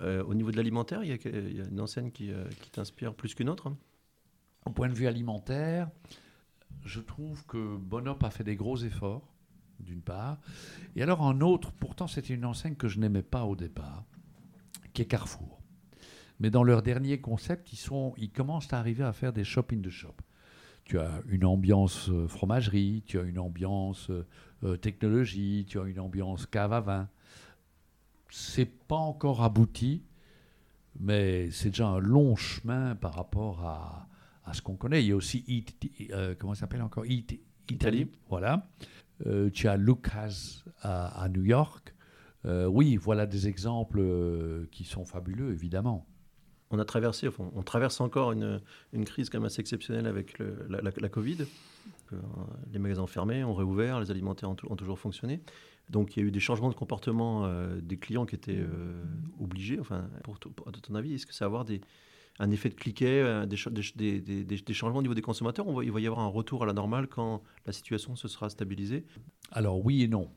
au 0.01 0.33
niveau 0.33 0.49
de 0.49 0.57
l'alimentaire, 0.57 1.03
il, 1.03 1.09
y, 1.09 1.61
a 1.61 1.67
une 1.67 1.79
enseigne 1.79 2.09
qui, 2.09 2.31
qui 2.61 2.71
t'inspire 2.71 3.13
plus 3.13 3.35
qu'une 3.35 3.49
autre 3.49 3.71
Au 4.65 4.71
point 4.71 4.89
de 4.89 4.95
vue 4.95 5.05
alimentaire, 5.05 5.91
je 6.83 6.99
trouve 6.99 7.45
que 7.45 7.77
Bonop 7.77 8.23
a 8.23 8.29
fait 8.29 8.43
des 8.43 8.55
gros 8.55 8.77
efforts, 8.77 9.33
d'une 9.79 10.01
part. 10.01 10.37
Et 10.95 11.03
alors 11.03 11.21
un 11.23 11.41
autre, 11.41 11.71
pourtant 11.73 12.07
c'était 12.07 12.33
une 12.33 12.45
enseigne 12.45 12.75
que 12.75 12.87
je 12.87 12.99
n'aimais 12.99 13.23
pas 13.23 13.45
au 13.45 13.55
départ, 13.55 14.03
qui 14.93 15.01
est 15.01 15.05
Carrefour. 15.05 15.61
Mais 16.39 16.49
dans 16.49 16.63
leur 16.63 16.81
dernier 16.81 17.19
concept, 17.19 17.71
ils, 17.71 17.77
sont, 17.77 18.13
ils 18.17 18.31
commencent 18.31 18.73
à 18.73 18.79
arriver 18.79 19.03
à 19.03 19.13
faire 19.13 19.33
des 19.33 19.43
shop 19.43 19.67
in 19.71 19.81
the 19.81 19.89
shop. 19.89 20.15
Tu 20.83 20.99
as 20.99 21.21
une 21.29 21.45
ambiance 21.45 22.09
euh, 22.09 22.27
fromagerie, 22.27 23.03
tu 23.07 23.19
as 23.19 23.23
une 23.23 23.39
ambiance 23.39 24.09
euh, 24.11 24.27
euh, 24.63 24.77
technologie, 24.77 25.65
tu 25.67 25.79
as 25.79 25.83
une 25.83 25.99
ambiance 25.99 26.45
cave 26.45 26.73
à 26.73 26.81
vin. 26.81 27.09
C'est 28.29 28.65
pas 28.65 28.97
encore 28.97 29.43
abouti, 29.43 30.03
mais 30.99 31.49
c'est 31.51 31.69
déjà 31.69 31.87
un 31.87 31.99
long 31.99 32.35
chemin 32.35 32.95
par 32.95 33.15
rapport 33.15 33.65
à, 33.65 34.07
à 34.45 34.53
ce 34.53 34.61
qu'on 34.61 34.75
connaît. 34.75 35.03
Il 35.03 35.07
y 35.07 35.11
a 35.11 35.15
aussi 35.15 35.43
Eat, 35.47 35.75
comment 36.39 36.53
ça 36.53 36.61
s'appelle 36.61 36.81
encore? 36.81 37.05
Eat, 37.05 37.39
Italy. 37.69 38.07
Voilà. 38.29 38.67
tu 39.53 39.67
as 39.67 39.77
Lucas 39.77 40.63
à, 40.81 41.23
à 41.23 41.29
New 41.29 41.43
York. 41.43 41.93
oui, 42.45 42.95
voilà 42.95 43.25
des 43.25 43.47
exemples 43.47 44.01
qui 44.71 44.83
sont 44.83 45.05
fabuleux, 45.05 45.51
évidemment 45.51 46.07
on 46.71 46.79
a 46.79 46.85
traversé, 46.85 47.29
on 47.39 47.63
traverse 47.63 48.01
encore 48.01 48.31
une, 48.31 48.61
crise 49.05 49.29
quand 49.29 49.39
même 49.39 49.45
assez 49.45 49.61
exceptionnelle 49.61 50.07
avec 50.07 50.37
la, 50.39 51.09
Covid. 51.09 51.45
Euh, 52.13 52.17
les 52.71 52.79
magasins 52.79 53.07
fermés 53.07 53.43
ont 53.43 53.53
réouvert, 53.53 53.99
les 53.99 54.11
alimentaires 54.11 54.49
ont, 54.49 54.75
toujours 54.75 54.99
fonctionné. 54.99 55.41
Donc 55.89 56.15
il 56.15 56.21
y 56.21 56.23
a 56.23 56.27
eu 56.27 56.31
des 56.31 56.39
changements 56.39 56.69
de 56.69 56.75
comportement 56.75 57.45
euh, 57.45 57.79
des 57.81 57.97
clients 57.97 58.25
qui 58.25 58.35
étaient 58.35 58.57
euh, 58.57 59.03
obligés. 59.39 59.79
Enfin, 59.79 60.09
pour, 60.23 60.37
à 60.67 60.71
ton 60.71 60.95
avis, 60.95 61.13
est-ce 61.13 61.25
que 61.25 61.33
ça 61.33 61.45
va 61.45 61.47
avoir 61.47 61.65
des, 61.65 61.81
un 62.39 62.51
effet 62.51 62.69
de 62.69 62.75
cliquet, 62.75 63.45
des, 63.45 64.43
des, 64.43 64.73
changements 64.73 64.99
au 64.99 65.01
niveau 65.01 65.13
des 65.13 65.21
consommateurs 65.21 65.65
Il 65.83 65.91
va 65.91 65.99
y 66.01 66.07
avoir 66.07 66.21
un 66.21 66.27
retour 66.27 66.63
à 66.63 66.65
la 66.65 66.73
normale 66.73 67.07
quand 67.07 67.41
la 67.65 67.71
situation 67.71 68.15
se 68.15 68.27
sera 68.27 68.49
stabilisée? 68.49 69.05
Alors 69.51 69.85
oui 69.85 70.03
et 70.03 70.07
non. 70.07 70.29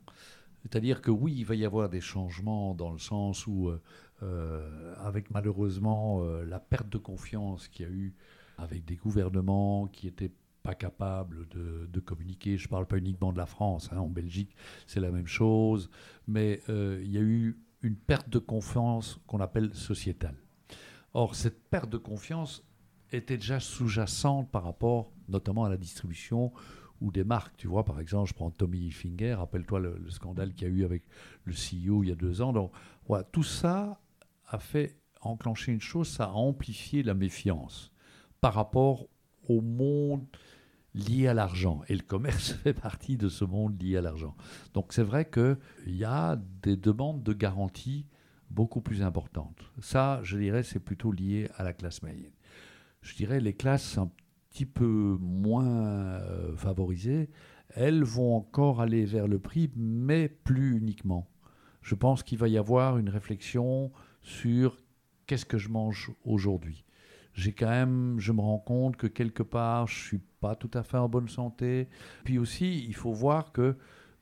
C'est-à-dire 0.63 1.01
que 1.01 1.11
oui, 1.11 1.35
il 1.37 1.45
va 1.45 1.55
y 1.55 1.65
avoir 1.65 1.89
des 1.89 2.01
changements 2.01 2.75
dans 2.75 2.93
le 2.93 2.99
sens 2.99 3.47
où 3.47 3.71
euh, 4.23 4.95
avec 4.99 5.31
malheureusement 5.31 6.25
euh, 6.25 6.45
la 6.45 6.59
perte 6.59 6.89
de 6.89 6.99
confiance 6.99 7.69
qu'il 7.69 7.87
y 7.87 7.89
a 7.89 7.93
eu 7.93 8.15
avec 8.57 8.85
des 8.85 8.97
gouvernements 8.97 9.87
qui 9.87 10.07
n'étaient 10.07 10.33
pas 10.65 10.75
capables 10.75 11.47
de, 11.51 12.01
communiquer. 12.01 12.57
Je 12.57 12.67
ne 12.67 12.71
parle 12.71 12.87
pas 12.87 12.99
uniquement 12.99 13.33
de 13.33 13.39
la 13.39 13.47
France, 13.47 13.91
hein. 13.93 13.99
en 13.99 14.09
Belgique 14.09 14.57
c'est 14.87 14.99
la 14.99 15.13
même 15.13 15.29
chose, 15.29 15.89
mais 16.27 16.63
euh, 16.69 17.01
il 17.05 17.13
y 17.13 17.19
a 17.19 17.21
eu 17.21 17.61
une 17.83 17.95
perte 17.95 18.29
de 18.29 18.41
confiance 18.41 19.21
qu'on 19.29 19.39
appelle 19.39 19.73
sociétale. 19.73 20.37
Or, 21.15 21.35
cette 21.35 21.63
perte 21.69 21.91
de 21.91 21.97
confiance 21.97 22.65
était 23.11 23.39
déjà 23.39 23.61
sous-jacente 23.61 24.51
par 24.51 24.65
rapport 24.65 25.13
notamment 25.29 25.65
à 25.65 25.69
la 25.69 25.77
distribution 25.77 26.53
ou 27.01 27.11
des 27.11 27.25
marques. 27.25 27.57
Tu 27.57 27.69
vois, 27.69 27.85
par 27.85 28.01
exemple, 28.01 28.29
je 28.29 28.35
prends 28.35 28.51
Tommy 28.51 28.91
Finger, 28.91 29.35
rappelle-toi 29.35 29.81
le, 29.81 29.99
le 29.99 30.11
scandale 30.11 30.53
qu'il 30.53 30.69
y 30.69 30.71
a 30.71 30.75
eu 30.75 30.85
avec 30.85 31.05
le 31.45 31.53
CEO 31.53 32.03
il 32.03 32.09
y 32.09 32.13
a 32.13 32.17
deux 32.17 32.43
ans. 32.43 32.53
Donc, 32.53 32.73
tout 33.33 33.43
ça 33.43 34.01
a 34.47 34.59
fait 34.59 34.97
enclencher 35.21 35.73
une 35.73 35.81
chose, 35.81 36.09
ça 36.09 36.25
a 36.25 36.31
amplifié 36.31 37.03
la 37.03 37.15
méfiance 37.15 37.91
par 38.41 38.55
rapport 38.55 39.07
au 39.49 39.61
monde 39.61 40.25
lié 40.95 41.29
à 41.29 41.35
l'argent. 41.35 41.83
Et 41.89 41.95
le 41.95 42.03
commerce 42.03 42.53
fait 42.65 42.75
partie 42.75 43.17
de 43.17 43.29
ce 43.29 43.45
monde 43.45 43.81
lié 43.81 43.97
à 43.97 44.01
l'argent. 44.01 44.37
Donc 44.75 44.93
c'est 44.93 45.03
vrai 45.03 45.29
qu'il 45.29 45.57
y 45.87 46.05
a 46.05 46.39
des 46.63 46.77
demandes 46.77 47.23
de 47.23 47.33
garantie 47.33 48.07
beaucoup 48.51 48.81
plus 48.81 49.03
importantes. 49.03 49.71
Ça, 49.81 50.21
je 50.23 50.39
dirais, 50.39 50.63
c'est 50.63 50.81
plutôt 50.81 51.13
lié 51.13 51.49
à 51.57 51.65
la 51.65 51.73
classe 51.73 52.03
moyenne. 52.03 52.33
Je 53.03 53.15
dirais 53.15 53.41
les 53.41 53.55
classes 53.55 53.99
un 53.99 54.11
petit 54.51 54.67
peu 54.67 55.17
moins 55.21 55.67
euh, 55.67 56.57
favorisées, 56.57 57.31
elles 57.75 58.03
vont 58.03 58.35
encore 58.35 58.81
aller 58.81 59.05
vers 59.05 59.29
le 59.29 59.39
prix, 59.39 59.71
mais 59.77 60.29
plus 60.29 60.77
uniquement. 60.77 61.29
Je 61.83 61.95
pense 61.95 62.23
qu'il 62.23 62.39
va 62.39 62.49
y 62.49 62.59
avoir 62.59 62.99
une 62.99 63.09
réflexion 63.09 63.93
sur 64.23 64.77
qu'est-ce 65.27 65.47
que 65.47 65.59
je 65.59 65.69
mange 65.69 66.11
aujourd'hui. 66.25 66.85
J'ai 67.35 67.53
quand 67.53 67.69
même, 67.69 68.19
je 68.19 68.33
me 68.33 68.41
rends 68.41 68.59
compte 68.59 68.97
que 68.97 69.07
quelque 69.07 69.43
part, 69.43 69.87
je 69.87 69.97
suis 69.97 70.21
pas 70.41 70.57
tout 70.57 70.71
à 70.75 70.83
fait 70.83 70.97
en 70.97 71.09
bonne 71.09 71.29
santé. 71.29 71.89
Puis 72.25 72.39
aussi, 72.39 72.85
il 72.85 72.95
faut 72.95 73.13
voir 73.13 73.53
que 73.53 73.77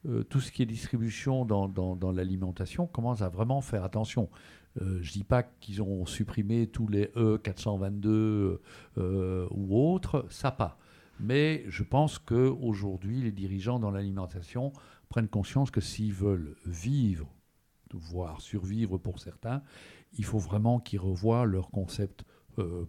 euh, 0.09 0.23
tout 0.23 0.41
ce 0.41 0.53
qui 0.53 0.63
est 0.63 0.67
distribution 0.67 1.45
dans, 1.45 2.13
l'alimentation 2.13 2.87
commence 2.87 3.23
à 3.23 3.29
vraiment 3.29 3.61
faire 3.61 3.83
attention. 3.83 4.29
Euh, 4.81 4.99
je 5.03 5.09
ne 5.09 5.13
dis 5.13 5.25
pas 5.25 5.43
qu'ils 5.43 5.83
ont 5.83 6.07
supprimé 6.07 6.67
tous 6.69 6.87
les 6.87 7.07
E422 7.17 8.59
euh, 8.99 9.49
ou 9.51 9.77
autres, 9.77 10.27
ça 10.31 10.51
pas. 10.51 10.79
Mais 11.19 11.65
je 11.69 11.83
pense 11.83 12.19
qu'aujourd'hui, 12.19 13.23
les 13.23 13.33
dirigeants 13.33 13.79
dans 13.79 13.91
l'alimentation 13.91 14.73
prennent 15.09 15.29
conscience 15.29 15.71
que 15.71 15.81
s'ils 15.81 16.13
veulent 16.13 16.57
vivre, 16.67 17.33
voire 17.93 18.41
survivre 18.41 18.99
pour 18.99 19.19
certains, 19.19 19.63
il 20.19 20.25
faut 20.25 20.39
vraiment 20.39 20.79
qu'ils 20.79 21.01
revoient 21.01 21.47
leur 21.47 21.71
concept 21.71 22.25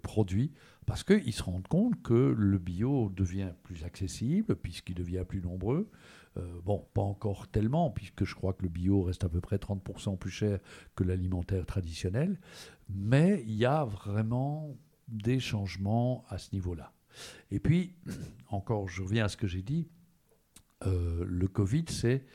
produit 0.01 0.53
parce 0.85 1.03
qu'ils 1.03 1.33
se 1.33 1.43
rendent 1.43 1.67
compte 1.67 2.01
que 2.01 2.33
le 2.37 2.57
bio 2.57 3.09
devient 3.09 3.51
plus 3.63 3.83
accessible 3.83 4.55
puisqu'il 4.55 4.95
devient 4.95 5.25
plus 5.27 5.41
nombreux. 5.41 5.89
Euh, 6.37 6.59
bon, 6.63 6.85
pas 6.93 7.01
encore 7.01 7.47
tellement, 7.47 7.89
puisque 7.89 8.25
je 8.25 8.35
crois 8.35 8.53
que 8.53 8.63
le 8.63 8.69
bio 8.69 9.03
reste 9.03 9.23
à 9.23 9.29
peu 9.29 9.41
près 9.41 9.57
30% 9.57 10.17
plus 10.17 10.31
cher 10.31 10.59
que 10.95 11.03
l'alimentaire 11.03 11.65
traditionnel, 11.65 12.39
mais 12.89 13.43
il 13.47 13.55
y 13.55 13.65
a 13.65 13.85
vraiment 13.85 14.77
des 15.07 15.39
changements 15.39 16.25
à 16.29 16.37
ce 16.37 16.53
niveau-là. 16.53 16.93
Et 17.51 17.59
puis, 17.59 17.95
encore, 18.49 18.87
je 18.87 19.01
reviens 19.01 19.25
à 19.25 19.29
ce 19.29 19.37
que 19.37 19.47
j'ai 19.47 19.61
dit, 19.61 19.87
euh, 20.85 21.25
le 21.25 21.47
Covid, 21.47 21.85
c'est 21.89 22.25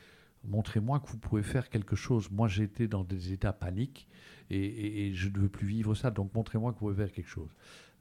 montrez-moi 0.43 0.99
que 0.99 1.07
vous 1.07 1.17
pouvez 1.17 1.43
faire 1.43 1.69
quelque 1.69 1.95
chose. 1.95 2.29
Moi, 2.29 2.47
j'étais 2.47 2.87
dans 2.87 3.03
des 3.03 3.31
états 3.31 3.53
paniques 3.53 4.09
et, 4.49 5.11
je 5.13 5.29
ne 5.29 5.39
veux 5.39 5.49
plus 5.49 5.67
vivre 5.67 5.95
ça, 5.95 6.11
donc 6.11 6.33
montrez-moi 6.33 6.73
que 6.73 6.79
vous 6.79 6.87
pouvez 6.87 7.05
faire 7.05 7.13
quelque 7.13 7.29
chose. 7.29 7.49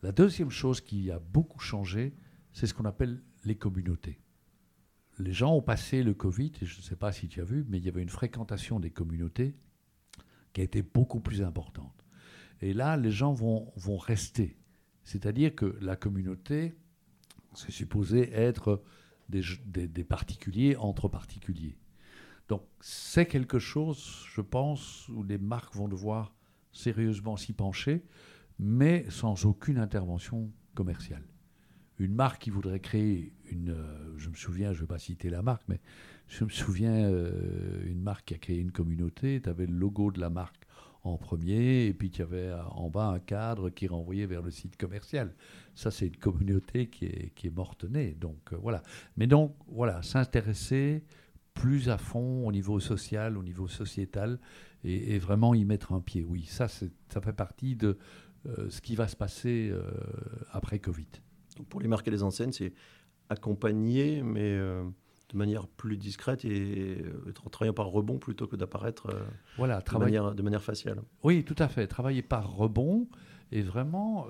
La 0.03 0.11
deuxième 0.11 0.51
chose 0.51 0.81
qui 0.81 1.11
a 1.11 1.19
beaucoup 1.21 1.61
changé, 1.61 2.15
c'est 2.53 2.67
ce 2.67 2.75
qu'on 2.75 2.85
appelle 2.85 3.23
les 3.45 3.55
communautés. 3.55 4.19
Les 5.23 5.33
gens 5.33 5.55
ont 5.55 5.63
passé 5.63 6.03
le 6.03 6.15
Covid, 6.15 6.51
et 6.61 6.67
je 6.67 6.79
ne 6.79 6.83
sais 6.83 6.97
pas 6.97 7.13
si 7.13 7.29
tu 7.29 7.41
as 7.41 7.45
vu, 7.45 7.65
mais 7.69 7.79
il 7.79 7.85
y 7.85 7.89
avait 7.89 8.03
une 8.03 8.09
fréquentation 8.09 8.81
des 8.81 8.91
communautés 8.91 9.55
qui 10.53 10.61
a 10.61 10.65
été 10.65 10.83
beaucoup 10.83 11.21
plus 11.21 11.43
importante. 11.43 12.05
Et 12.61 12.73
là, 12.73 12.97
les 12.97 13.13
gens 13.13 13.33
vont, 13.33 13.71
rester. 13.99 14.59
C'est-à-dire 15.05 15.55
que 15.55 15.79
la 15.81 15.95
communauté, 15.95 16.77
c'est 17.55 17.71
supposé 17.71 18.33
être 18.33 18.83
des, 19.29 19.43
des 19.65 20.05
particuliers 20.05 20.75
entre 20.75 21.07
particuliers. 21.09 21.79
Donc 22.49 22.63
c'est 22.81 23.27
quelque 23.27 23.61
chose, 23.61 24.25
je 24.35 24.41
pense, 24.41 25.09
où 25.09 25.23
les 25.23 25.39
marques 25.39 25.75
vont 25.77 25.89
devoir 25.89 26.35
sérieusement 26.73 27.37
s'y 27.37 27.53
pencher, 27.53 28.05
mais 28.59 29.07
sans 29.09 29.45
aucune 29.45 29.79
intervention 29.79 30.51
commerciale. 30.75 31.25
Une 31.99 32.15
marque 32.15 32.43
qui 32.43 32.51
voudrait 32.51 32.81
créer 32.81 33.33
euh, 33.69 34.13
je 34.17 34.29
me 34.29 34.35
souviens, 34.35 34.73
je 34.73 34.79
ne 34.79 34.81
vais 34.83 34.89
pas 34.89 34.99
citer 34.99 35.31
la 35.31 35.43
marque, 35.43 35.63
mais 35.69 35.81
je 36.29 36.45
me 36.45 36.51
souviens 36.51 36.95
euh, 36.95 37.83
une 37.87 38.01
marque 38.01 38.27
qui 38.27 38.35
a 38.35 38.39
créé 38.39 38.59
une 38.59 38.73
communauté, 38.73 39.41
tu 39.43 39.49
avais 39.49 39.67
le 39.67 39.75
logo 39.75 40.11
de 40.11 40.21
la 40.21 40.31
marque 40.31 40.67
en 41.05 41.17
premier, 41.17 41.87
et 41.87 41.93
puis 41.93 42.11
tu 42.11 42.23
avais 42.23 42.49
euh, 42.49 42.63
en 42.65 42.89
bas 42.89 43.09
un 43.09 43.19
cadre 43.19 43.71
qui 43.71 43.89
renvoyait 43.89 44.27
vers 44.27 44.43
le 44.43 44.51
site 44.51 44.77
commercial. 44.77 45.35
Ça, 45.75 45.91
c'est 45.91 46.07
une 46.07 46.17
communauté 46.17 46.89
qui 46.89 47.07
est, 47.07 47.33
qui 47.35 47.49
est 47.49 47.51
morte-née. 47.51 48.17
Donc 48.21 48.53
voilà. 48.53 48.83
Mais 49.17 49.27
donc, 49.27 49.55
voilà, 49.69 50.03
s'intéresser, 50.03 51.03
plus 51.55 51.89
à 51.89 51.99
fond 51.99 52.47
au 52.47 52.53
niveau 52.53 52.81
social, 52.81 53.37
au 53.37 53.43
niveau 53.43 53.69
sociétal, 53.69 54.39
et, 54.85 55.19
vraiment 55.19 55.55
y 55.55 55.65
mettre 55.65 55.93
un 55.93 56.01
pied. 56.01 56.25
Oui, 56.25 56.45
ça, 56.45 56.69
ça 56.69 57.21
fait 57.21 57.33
partie 57.33 57.77
de 57.77 57.99
euh, 58.47 58.69
ce 58.71 58.81
qui 58.81 58.97
va 58.97 59.07
se 59.07 59.17
passer 59.17 59.71
euh, 59.71 59.83
après 60.51 60.79
Covid. 60.79 61.07
Pour 61.69 61.81
les 61.81 61.89
marques 61.89 62.09
et 62.09 62.11
les 62.11 62.23
enseignes, 62.23 62.53
c'est 62.53 62.73
accompagner, 63.33 64.23
mais 64.23 64.53
euh, 64.53 64.83
de 65.31 65.37
manière 65.37 65.67
plus 65.67 65.97
discrète 65.97 66.45
et 66.45 67.05
en 67.45 67.51
travaillant 67.51 67.75
par 67.75 67.87
rebond 67.89 68.19
plutôt 68.19 68.47
que 68.47 68.57
d'apparaître 68.57 69.09
voilà, 69.57 69.81
de, 69.81 69.99
manière, 69.99 70.35
de 70.35 70.43
manière 70.43 70.63
faciale. 70.63 71.03
Oui, 71.23 71.45
tout 71.45 71.57
à 71.59 71.69
fait. 71.69 71.87
Travailler 71.87 72.23
par 72.23 72.55
rebond 72.55 73.09
et 73.51 73.63
vraiment 73.63 74.29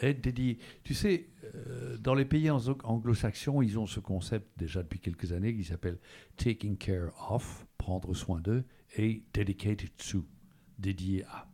être 0.00 0.20
dédié. 0.20 0.58
Tu 0.84 0.94
sais, 0.94 1.28
euh, 1.54 1.96
dans 1.98 2.14
les 2.14 2.24
pays 2.24 2.50
anglo-saxons, 2.50 3.62
ils 3.62 3.78
ont 3.78 3.86
ce 3.86 4.00
concept 4.00 4.48
déjà 4.58 4.82
depuis 4.82 5.00
quelques 5.00 5.32
années 5.32 5.54
qui 5.54 5.64
s'appelle 5.64 5.98
taking 6.36 6.76
care 6.76 7.10
of, 7.30 7.66
prendre 7.78 8.14
soin 8.14 8.40
d'eux, 8.40 8.64
et 8.96 9.24
dedicated 9.34 9.90
to, 9.96 10.24
dédié 10.78 11.24
à. 11.24 11.48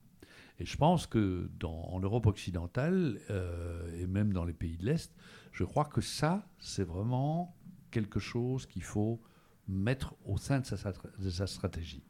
Et 0.60 0.64
je 0.64 0.76
pense 0.76 1.06
que 1.06 1.48
dans, 1.58 1.88
en 1.92 2.00
Europe 2.00 2.26
occidentale, 2.26 3.20
euh, 3.30 4.00
et 4.00 4.06
même 4.06 4.32
dans 4.32 4.44
les 4.44 4.52
pays 4.52 4.76
de 4.76 4.86
l'Est, 4.86 5.14
je 5.58 5.64
crois 5.64 5.86
que 5.86 6.00
ça, 6.00 6.48
c'est 6.60 6.84
vraiment 6.84 7.56
quelque 7.90 8.20
chose 8.20 8.64
qu'il 8.64 8.84
faut 8.84 9.20
mettre 9.66 10.14
au 10.24 10.36
sein 10.36 10.60
de 10.60 10.64
sa, 10.64 11.46
stratégie. 11.48 12.04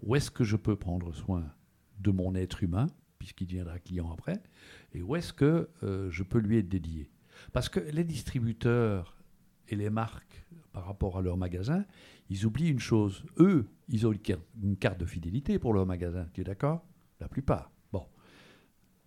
Où 0.00 0.14
est-ce 0.14 0.30
que 0.30 0.44
je 0.44 0.54
peux 0.54 0.76
prendre 0.76 1.12
soin 1.12 1.52
de 1.98 2.12
mon 2.12 2.36
être 2.36 2.62
humain, 2.62 2.86
puisqu'il 3.18 3.48
deviendra 3.48 3.80
client 3.80 4.12
après, 4.12 4.40
et 4.92 5.02
où 5.02 5.16
est-ce 5.16 5.32
que 5.32 5.68
euh, 5.82 6.08
je 6.12 6.22
peux 6.22 6.38
lui 6.38 6.58
être 6.58 6.68
dédié? 6.68 7.10
Parce 7.52 7.68
que 7.68 7.80
les 7.80 8.04
distributeurs 8.04 9.16
et 9.66 9.74
les 9.74 9.90
marques, 9.90 10.46
par 10.72 10.86
rapport 10.86 11.18
à 11.18 11.20
leur 11.20 11.36
magasin, 11.36 11.84
ils 12.30 12.46
oublient 12.46 12.70
une 12.70 12.78
chose. 12.78 13.24
Eux, 13.38 13.68
ils 13.88 14.06
ont 14.06 14.14
une 14.62 14.76
carte 14.76 15.00
de 15.00 15.06
fidélité 15.06 15.58
pour 15.58 15.74
leur 15.74 15.84
magasin. 15.84 16.28
Tu 16.32 16.42
es 16.42 16.44
d'accord? 16.44 16.86
La 17.18 17.28
plupart. 17.28 17.72
Bon. 17.92 18.06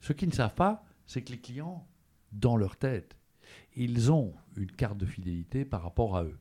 Ce 0.02 0.12
qu'ils 0.12 0.28
ne 0.28 0.34
savent 0.34 0.56
pas, 0.56 0.84
c'est 1.06 1.22
que 1.22 1.32
les 1.32 1.40
clients, 1.40 1.88
dans 2.34 2.58
leur 2.58 2.76
tête, 2.76 3.18
ils 3.84 4.12
ont 4.12 4.34
une 4.56 4.72
carte 4.72 4.98
de 4.98 5.06
fidélité 5.06 5.66
par 5.66 5.84
rapport 5.84 6.18
à 6.18 6.24
eux. 6.24 6.38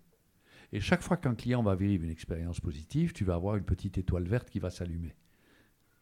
Et 0.73 0.81
chaque 0.81 1.03
fois 1.03 1.17
qu'un 1.17 1.35
client 1.35 1.63
va 1.63 1.75
vivre 1.75 2.05
une 2.05 2.11
expérience 2.11 2.61
positive, 2.61 3.13
tu 3.13 3.25
vas 3.25 3.35
avoir 3.35 3.57
une 3.57 3.65
petite 3.65 3.99
étoile 3.99 4.25
verte 4.25 4.51
qui 4.51 4.59
va 4.59 4.71
s'allumer. 4.71 5.15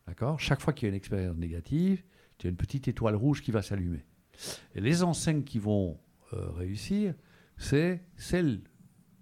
D'accord? 0.07 0.41
Chaque 0.41 0.61
fois 0.61 0.73
qu'il 0.73 0.87
y 0.87 0.89
a 0.89 0.91
une 0.91 0.97
expérience 0.97 1.37
négative, 1.37 2.03
tu 2.39 2.47
as 2.47 2.51
une 2.51 2.57
petite 2.57 2.89
étoile 2.89 3.17
rouge 3.17 3.43
qui 3.43 3.51
va 3.51 3.63
s'allumer. 3.63 4.05
Et 4.75 4.81
les 4.81 5.03
enseignes 5.03 5.45
qui 5.45 5.59
vont 5.59 5.99
euh, 6.33 6.51
réussir, 6.51 7.15
c'est 7.57 8.03
celles 8.17 8.63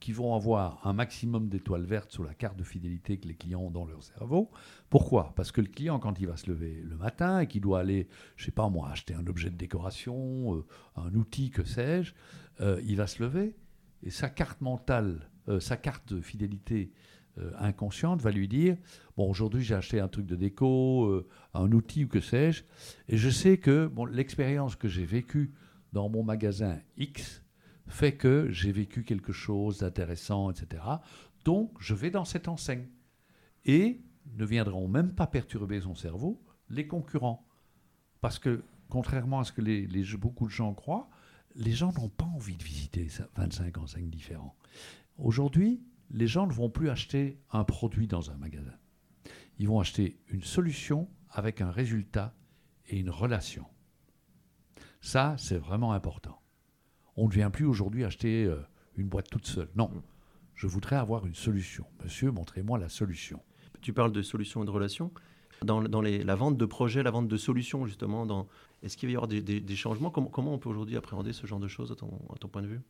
qui 0.03 0.11
vont 0.11 0.35
avoir 0.35 0.85
un 0.85 0.93
maximum 0.93 1.49
d'étoiles 1.49 1.85
vertes 1.85 2.11
sur 2.11 2.25
la 2.25 2.35
carte 2.35 2.57
de 2.57 2.65
fidélité 2.65 3.19
que 3.19 3.29
les 3.29 3.37
clients 3.37 3.61
ont 3.61 3.71
dans 3.71 3.85
leur 3.85 4.03
cerveau. 4.03 4.51
Pourquoi? 4.91 5.33
Parce 5.37 5.53
que 5.53 5.61
le 5.61 5.69
client, 5.69 6.01
quand 6.01 6.19
il 6.19 6.27
va 6.27 6.37
se 6.37 6.51
lever 6.51 6.83
le 6.83 6.97
matin 6.97 7.39
et 7.39 7.47
qu'il 7.47 7.61
doit 7.61 7.79
aller, 7.79 8.09
je 8.35 8.47
sais 8.47 8.51
pas 8.51 8.69
moi, 8.69 8.89
acheter 8.91 9.15
un 9.15 9.25
objet 9.29 9.49
de 9.49 9.55
décoration, 9.55 10.57
euh, 10.57 10.67
un 10.97 11.15
outil, 11.15 11.51
que 11.51 11.63
sais-je, 11.63 12.15
euh, 12.61 12.83
il 12.85 12.97
va 12.97 13.07
se 13.07 13.23
lever 13.23 13.55
et 14.03 14.11
sa 14.11 14.29
carte 14.29 14.61
mentale, 14.61 15.31
sa 15.61 15.77
carte 15.77 16.13
de 16.13 16.21
fidélité 16.21 16.93
inconsciente 17.59 18.21
va 18.21 18.31
lui 18.31 18.47
dire 18.47 18.77
bon 19.17 19.29
aujourd'hui 19.29 19.63
j'ai 19.63 19.75
acheté 19.75 20.01
un 20.01 20.09
truc 20.09 20.27
de 20.27 20.37
déco, 20.37 21.25
un 21.55 21.73
outil 21.73 22.05
ou 22.05 22.09
que 22.09 22.21
sais-je, 22.21 22.65
et 23.09 23.17
je 23.17 23.31
sais 23.31 23.59
que 23.59 23.87
bon, 23.87 24.05
l'expérience 24.05 24.75
que 24.75 24.89
j'ai 24.89 25.05
vécue 25.05 25.53
dans 25.93 26.09
mon 26.09 26.25
magasin 26.25 26.79
X 26.97 27.42
fait 27.93 28.17
que 28.17 28.49
j'ai 28.51 28.73
vécu 28.73 29.05
quelque 29.05 29.33
chose 29.33 29.79
d'intéressant, 29.79 30.51
etc. 30.51 30.83
Donc, 31.45 31.73
je 31.81 31.95
vais 31.95 32.11
dans 32.11 32.25
cette 32.25 32.49
enseigne. 32.49 32.89
Et 33.65 34.03
ne 34.37 34.45
viendront 34.45 34.89
même 34.89 35.15
pas 35.15 35.27
perturber 35.27 35.81
son 35.81 35.95
cerveau 35.95 36.43
les 36.69 36.87
concurrents. 36.87 37.47
Parce 38.21 38.39
que, 38.39 38.65
contrairement 38.89 39.41
à 39.41 39.45
ce 39.45 39.53
que 39.53 40.17
beaucoup 40.17 40.47
de 40.47 40.53
gens 40.53 40.75
croient, 40.75 41.11
les 41.55 41.73
gens 41.73 41.93
n'ont 41.93 42.09
pas 42.09 42.25
envie 42.25 42.57
de 42.57 42.65
visiter 42.65 43.09
25 43.37 43.79
enseignes 43.79 44.11
différentes. 44.11 44.57
Aujourd'hui, 45.19 45.83
les 46.11 46.27
gens 46.27 46.47
ne 46.47 46.53
vont 46.53 46.71
plus 46.71 46.89
acheter 46.89 47.41
un 47.51 47.65
produit 47.65 48.07
dans 48.07 48.31
un 48.31 48.37
magasin. 48.37 48.75
Ils 49.59 49.69
vont 49.69 49.81
acheter 49.81 50.21
une 50.29 50.43
solution 50.43 51.09
avec 51.31 51.61
un 51.61 51.71
résultat 51.71 52.35
et 52.89 52.99
une 52.99 53.11
relation. 53.11 53.67
Ça, 55.01 55.37
c'est 55.39 55.59
vraiment 55.59 55.93
important. 55.93 56.42
On 57.17 57.27
ne 57.27 57.33
vient 57.33 57.51
plus 57.51 57.67
aujourd'hui 57.67 58.05
acheter 58.05 58.45
euh, 58.45 58.57
une 58.97 59.09
boîte 59.09 59.29
toute 59.31 59.47
seule. 59.47 59.69
Non, 59.77 59.91
je 60.55 60.67
voudrais 60.67 60.97
avoir 60.97 61.27
une 61.27 61.35
solution. 61.35 61.85
Monsieur, 62.03 62.31
montrez-moi 62.31 62.79
la 62.79 62.89
solution. 62.89 63.41
Tu 63.81 63.93
parles 63.93 64.13
de 64.13 64.23
solution 64.23 64.63
et 64.63 64.67
de 64.67 64.71
relation. 64.71 65.11
Dans, 65.65 65.81
la 65.81 66.35
vente 66.35 66.57
de 66.57 66.67
projets, 66.67 67.03
la 67.03 67.13
vente 67.13 67.29
de 67.29 67.37
solutions, 67.37 67.87
justement, 67.87 68.49
est-ce 68.83 68.97
qu'il 68.97 69.09
va 69.09 69.13
y 69.13 69.17
avoir 69.17 69.29
des, 69.29 69.77
changements? 69.77 70.11
Comment, 70.11 70.55
on 70.55 70.59
peut 70.59 70.69
aujourd'hui 70.69 70.97
appréhender 70.97 71.33
ce 71.33 71.47
genre 71.47 71.61
de 71.61 71.69
choses 71.69 71.93
à 71.93 71.95
ton, 71.95 72.49
point 72.49 72.63
de 72.63 72.67
vue? 72.67 72.81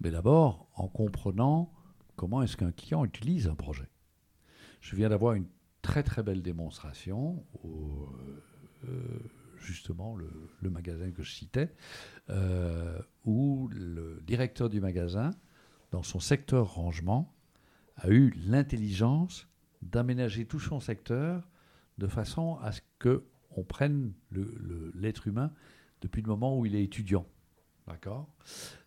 Mais 0.00 0.12
d'abord, 0.12 0.68
en 0.76 0.86
comprenant 0.86 1.72
comment 2.14 2.42
est-ce 2.42 2.56
qu'un 2.56 2.70
client 2.70 3.04
utilise 3.04 3.48
un 3.48 3.56
projet. 3.56 3.88
Je 4.80 4.94
viens 4.94 5.08
d'avoir 5.08 5.34
une 5.34 5.46
très 5.82 6.02
très 6.02 6.22
belle 6.22 6.42
démonstration 6.42 7.44
au, 7.64 8.08
euh, 8.84 9.18
justement 9.64 10.16
le, 10.16 10.70
magasin 10.70 11.10
que 11.10 11.22
je 11.22 11.32
citais, 11.32 11.74
euh, 12.30 12.98
où 13.24 13.68
le 13.72 14.22
directeur 14.26 14.68
du 14.68 14.80
magasin, 14.80 15.30
dans 15.90 16.02
son 16.02 16.20
secteur 16.20 16.74
rangement, 16.74 17.34
a 17.96 18.08
eu 18.08 18.30
l'intelligence 18.46 19.48
d'aménager 19.82 20.46
tout 20.46 20.60
son 20.60 20.80
secteur 20.80 21.48
de 21.98 22.06
façon 22.06 22.58
à 22.62 22.72
ce 22.72 22.80
qu'on 22.98 23.64
prenne 23.64 24.12
l'être 24.94 25.28
humain 25.28 25.52
depuis 26.00 26.22
le 26.22 26.28
moment 26.28 26.58
où 26.58 26.66
il 26.66 26.74
est 26.74 26.82
étudiant. 26.82 27.26
D'accord? 27.86 28.28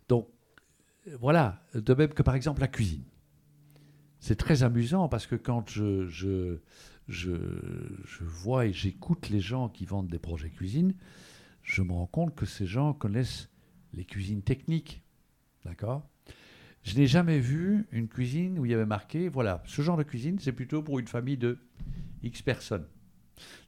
Donc, 0.10 0.28
voilà, 1.20 1.64
de 1.74 1.94
même 1.94 2.10
que 2.10 2.24
par 2.24 2.36
exemple 2.36 2.62
la 2.62 2.68
cuisine. 2.68 3.06
C'est 4.20 4.36
très 4.36 4.64
amusant 4.64 5.08
parce 5.08 5.28
que 5.28 5.36
quand 5.36 5.70
je, 5.70 6.08
je, 6.08 6.60
vois 8.22 8.66
et 8.66 8.74
j'écoute 8.74 9.30
les 9.30 9.40
gens 9.40 9.70
qui 9.70 9.86
vendent 9.86 10.10
des 10.10 10.20
projets 10.20 10.50
cuisine, 10.50 10.94
je 11.64 11.82
me 11.82 11.92
rends 11.92 12.08
compte 12.08 12.36
que 12.36 12.46
ces 12.46 12.66
gens 12.66 12.94
connaissent 12.94 13.50
les 13.94 14.06
cuisines 14.06 14.42
techniques. 14.42 15.04
D'accord? 15.66 16.08
Je 16.84 16.96
n'ai 16.96 17.08
jamais 17.08 17.40
vu 17.40 17.86
une 17.92 18.08
cuisine 18.08 18.60
où 18.60 18.66
il 18.66 18.72
y 18.72 18.74
avait 18.74 18.86
marqué, 18.86 19.28
voilà, 19.28 19.62
ce 19.66 19.82
genre 19.82 19.98
de 19.98 20.04
cuisine, 20.04 20.40
c'est 20.40 20.54
plutôt 20.54 20.82
pour 20.82 21.00
une 21.00 21.08
famille 21.08 21.38
de 21.38 21.60
X 22.24 22.42
personnes. 22.42 22.88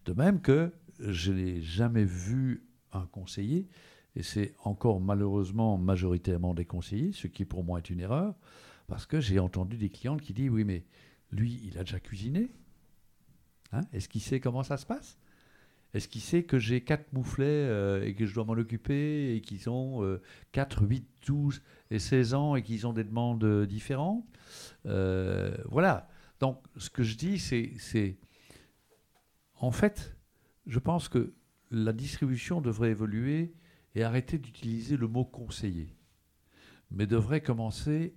De 0.06 0.14
même 0.14 0.40
que 0.40 0.72
je 1.00 1.32
n'ai 1.32 1.62
jamais 1.62 2.06
vu 2.06 2.64
un 2.94 3.06
conseiller, 3.06 3.68
et 4.16 4.24
c'est 4.24 4.56
encore 4.64 5.02
malheureusement 5.02 5.78
majoritairement 5.78 6.54
des 6.54 6.66
conseillers, 6.66 7.12
ce 7.12 7.28
qui 7.28 7.46
pour 7.46 7.64
moi 7.64 7.80
est 7.80 7.90
une 7.90 8.00
erreur, 8.00 8.36
parce 8.88 9.06
que 9.06 9.20
j'ai 9.20 9.40
entendu 9.40 9.78
des 9.78 9.90
clientes 9.90 10.22
qui 10.22 10.34
disent, 10.34 10.50
oui, 10.50 10.64
mais 10.64 10.86
lui, 11.32 11.60
il 11.64 11.78
a 11.78 11.84
déjà 11.84 12.00
cuisiné, 12.00 12.50
Hein 13.72 13.82
Est-ce 13.94 14.10
qu'il 14.10 14.22
sait 14.22 14.40
comment 14.40 14.64
ça 14.64 14.78
se 14.78 14.86
passe? 14.86 15.18
Est-ce 15.94 16.08
qu'il 16.08 16.22
sait 16.22 16.44
que 16.44 16.60
j'ai 16.60 16.82
quatre 16.82 17.12
mouflets 17.14 17.46
euh, 17.46 18.06
et 18.06 18.14
que 18.14 18.26
je 18.26 18.34
dois 18.34 18.46
m'en 18.46 18.54
occuper 18.54 19.36
et 19.36 19.42
qu'ils 19.42 19.70
ont 19.70 20.20
4, 20.52 20.86
8, 20.86 21.08
12 21.26 21.62
et 21.90 22.00
16 22.00 22.34
ans 22.36 22.56
et 22.56 22.62
qu'ils 22.62 22.86
ont 22.86 22.94
des 22.94 23.04
demandes 23.04 23.44
euh, 23.44 23.66
différentes? 23.66 24.26
Euh, 24.86 25.56
Voilà. 25.66 26.08
Donc, 26.40 26.64
ce 26.78 26.90
que 26.90 27.04
je 27.04 27.18
dis, 27.18 27.40
c'est. 27.40 28.18
En 29.56 29.72
fait, 29.72 30.16
je 30.68 30.80
pense 30.80 31.10
que 31.10 31.34
la 31.72 31.92
distribution 31.92 32.62
devrait 32.62 32.92
évoluer 32.92 33.54
et 33.96 34.04
arrêter 34.04 34.38
d'utiliser 34.38 34.96
le 34.96 35.08
mot 35.08 35.26
conseiller, 35.26 35.96
mais 36.92 37.08
devrait 37.08 37.42
commencer 37.42 38.14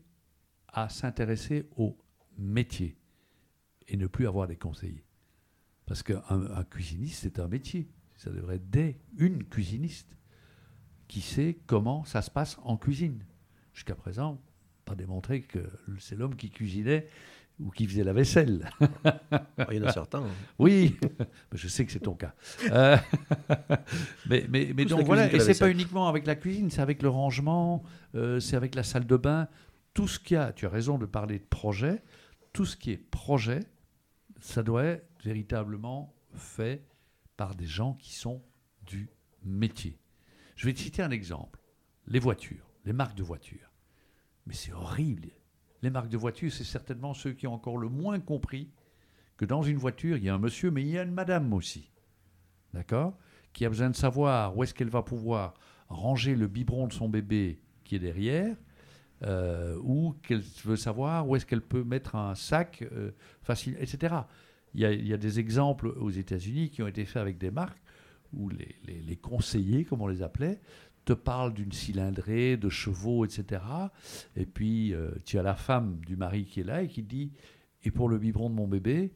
à 0.68 0.88
s'intéresser 0.88 1.68
au 1.76 1.98
métier 2.38 2.96
et 3.88 3.96
ne 3.96 4.06
plus 4.06 4.26
avoir 4.26 4.46
des 4.46 4.56
conseillers. 4.56 5.04
Parce 5.86 6.02
qu'un 6.02 6.22
un 6.28 6.64
cuisiniste, 6.64 7.20
c'est 7.22 7.38
un 7.38 7.48
métier. 7.48 7.88
Ça 8.16 8.30
devrait 8.30 8.56
être 8.56 8.70
des, 8.70 8.98
une 9.18 9.44
cuisiniste 9.44 10.16
qui 11.08 11.20
sait 11.20 11.58
comment 11.66 12.04
ça 12.04 12.22
se 12.22 12.30
passe 12.30 12.56
en 12.62 12.76
cuisine. 12.76 13.24
Jusqu'à 13.74 13.94
présent, 13.94 14.40
pas 14.84 14.94
démontré 14.94 15.42
que 15.42 15.58
c'est 15.98 16.16
l'homme 16.16 16.36
qui 16.36 16.50
cuisinait 16.50 17.08
ou 17.60 17.70
qui 17.70 17.86
faisait 17.86 18.04
la 18.04 18.12
vaisselle. 18.12 18.70
Il 19.70 19.76
y 19.76 19.80
en 19.80 19.86
a 19.86 19.92
certains. 19.92 20.22
Hein. 20.22 20.30
Oui, 20.58 20.96
je 21.52 21.68
sais 21.68 21.84
que 21.84 21.92
c'est 21.92 22.00
ton 22.00 22.14
cas. 22.14 22.34
Euh, 22.70 22.96
mais 24.28 24.46
mais, 24.48 24.72
mais 24.74 24.84
donc 24.84 25.04
voilà, 25.04 25.32
et 25.32 25.40
c'est 25.40 25.58
pas 25.58 25.70
uniquement 25.70 26.08
avec 26.08 26.26
la 26.26 26.34
cuisine, 26.34 26.70
c'est 26.70 26.80
avec 26.80 27.02
le 27.02 27.08
rangement, 27.08 27.82
euh, 28.14 28.40
c'est 28.40 28.56
avec 28.56 28.74
la 28.74 28.82
salle 28.82 29.06
de 29.06 29.16
bain, 29.16 29.48
tout 29.94 30.08
ce 30.08 30.18
qu'il 30.18 30.36
y 30.36 30.38
a. 30.38 30.52
Tu 30.52 30.66
as 30.66 30.70
raison 30.70 30.98
de 30.98 31.06
parler 31.06 31.38
de 31.38 31.44
projet. 31.44 32.02
Tout 32.52 32.66
ce 32.66 32.76
qui 32.76 32.90
est 32.90 32.98
projet, 32.98 33.60
ça 34.42 34.64
doit 34.64 34.84
être 34.84 35.08
véritablement 35.22 36.14
fait 36.34 36.84
par 37.36 37.54
des 37.54 37.66
gens 37.66 37.94
qui 37.94 38.12
sont 38.12 38.42
du 38.84 39.08
métier. 39.44 40.00
Je 40.56 40.66
vais 40.66 40.74
te 40.74 40.80
citer 40.80 41.00
un 41.00 41.12
exemple. 41.12 41.60
Les 42.08 42.18
voitures, 42.18 42.68
les 42.84 42.92
marques 42.92 43.16
de 43.16 43.22
voitures. 43.22 43.72
Mais 44.46 44.54
c'est 44.54 44.72
horrible. 44.72 45.30
Les 45.82 45.90
marques 45.90 46.08
de 46.08 46.16
voitures, 46.16 46.52
c'est 46.52 46.64
certainement 46.64 47.14
ceux 47.14 47.32
qui 47.32 47.46
ont 47.46 47.54
encore 47.54 47.78
le 47.78 47.88
moins 47.88 48.18
compris 48.18 48.72
que 49.36 49.44
dans 49.44 49.62
une 49.62 49.78
voiture, 49.78 50.16
il 50.16 50.24
y 50.24 50.28
a 50.28 50.34
un 50.34 50.38
monsieur, 50.38 50.72
mais 50.72 50.82
il 50.82 50.88
y 50.88 50.98
a 50.98 51.04
une 51.04 51.12
madame 51.12 51.52
aussi. 51.52 51.92
D'accord? 52.74 53.16
Qui 53.52 53.64
a 53.64 53.68
besoin 53.68 53.90
de 53.90 53.96
savoir 53.96 54.56
où 54.56 54.64
est-ce 54.64 54.74
qu'elle 54.74 54.90
va 54.90 55.02
pouvoir 55.02 55.54
ranger 55.88 56.34
le 56.34 56.48
biberon 56.48 56.88
de 56.88 56.92
son 56.92 57.08
bébé 57.08 57.60
qui 57.84 57.94
est 57.94 58.00
derrière, 58.00 58.56
euh, 59.24 59.76
ou 59.82 60.14
qu'elle 60.22 60.42
veut 60.64 60.76
savoir 60.76 61.28
où 61.28 61.36
est-ce 61.36 61.46
qu'elle 61.46 61.62
peut 61.62 61.84
mettre 61.84 62.16
un 62.16 62.34
sac 62.34 62.82
euh, 62.92 63.12
facile, 63.42 63.76
etc. 63.80 64.14
Il 64.74 64.80
y, 64.80 65.12
a, 65.12 65.16
des 65.18 65.38
exemples 65.38 65.88
aux 65.88 66.10
États-Unis 66.10 66.70
qui 66.70 66.82
ont 66.82 66.86
été 66.86 67.04
faits 67.04 67.20
avec 67.20 67.36
des 67.36 67.50
marques 67.50 67.82
où 68.32 68.48
les, 68.48 69.16
conseillers, 69.16 69.84
comme 69.84 70.00
on 70.00 70.06
les 70.06 70.22
appelait, 70.22 70.60
te 71.04 71.12
parlent 71.12 71.52
d'une 71.52 71.72
cylindrée, 71.72 72.56
de 72.56 72.70
chevaux, 72.70 73.26
etc. 73.26 73.62
Et 74.34 74.46
puis, 74.46 74.94
euh, 74.94 75.10
tu 75.26 75.38
as 75.38 75.42
la 75.42 75.56
femme 75.56 76.00
du 76.06 76.16
mari 76.16 76.46
qui 76.46 76.60
est 76.60 76.64
là 76.64 76.82
et 76.82 76.88
qui 76.88 77.02
dit 77.02 77.32
Et 77.84 77.90
pour 77.90 78.08
le 78.08 78.16
biberon 78.18 78.48
de 78.48 78.54
mon 78.54 78.66
bébé? 78.66 79.12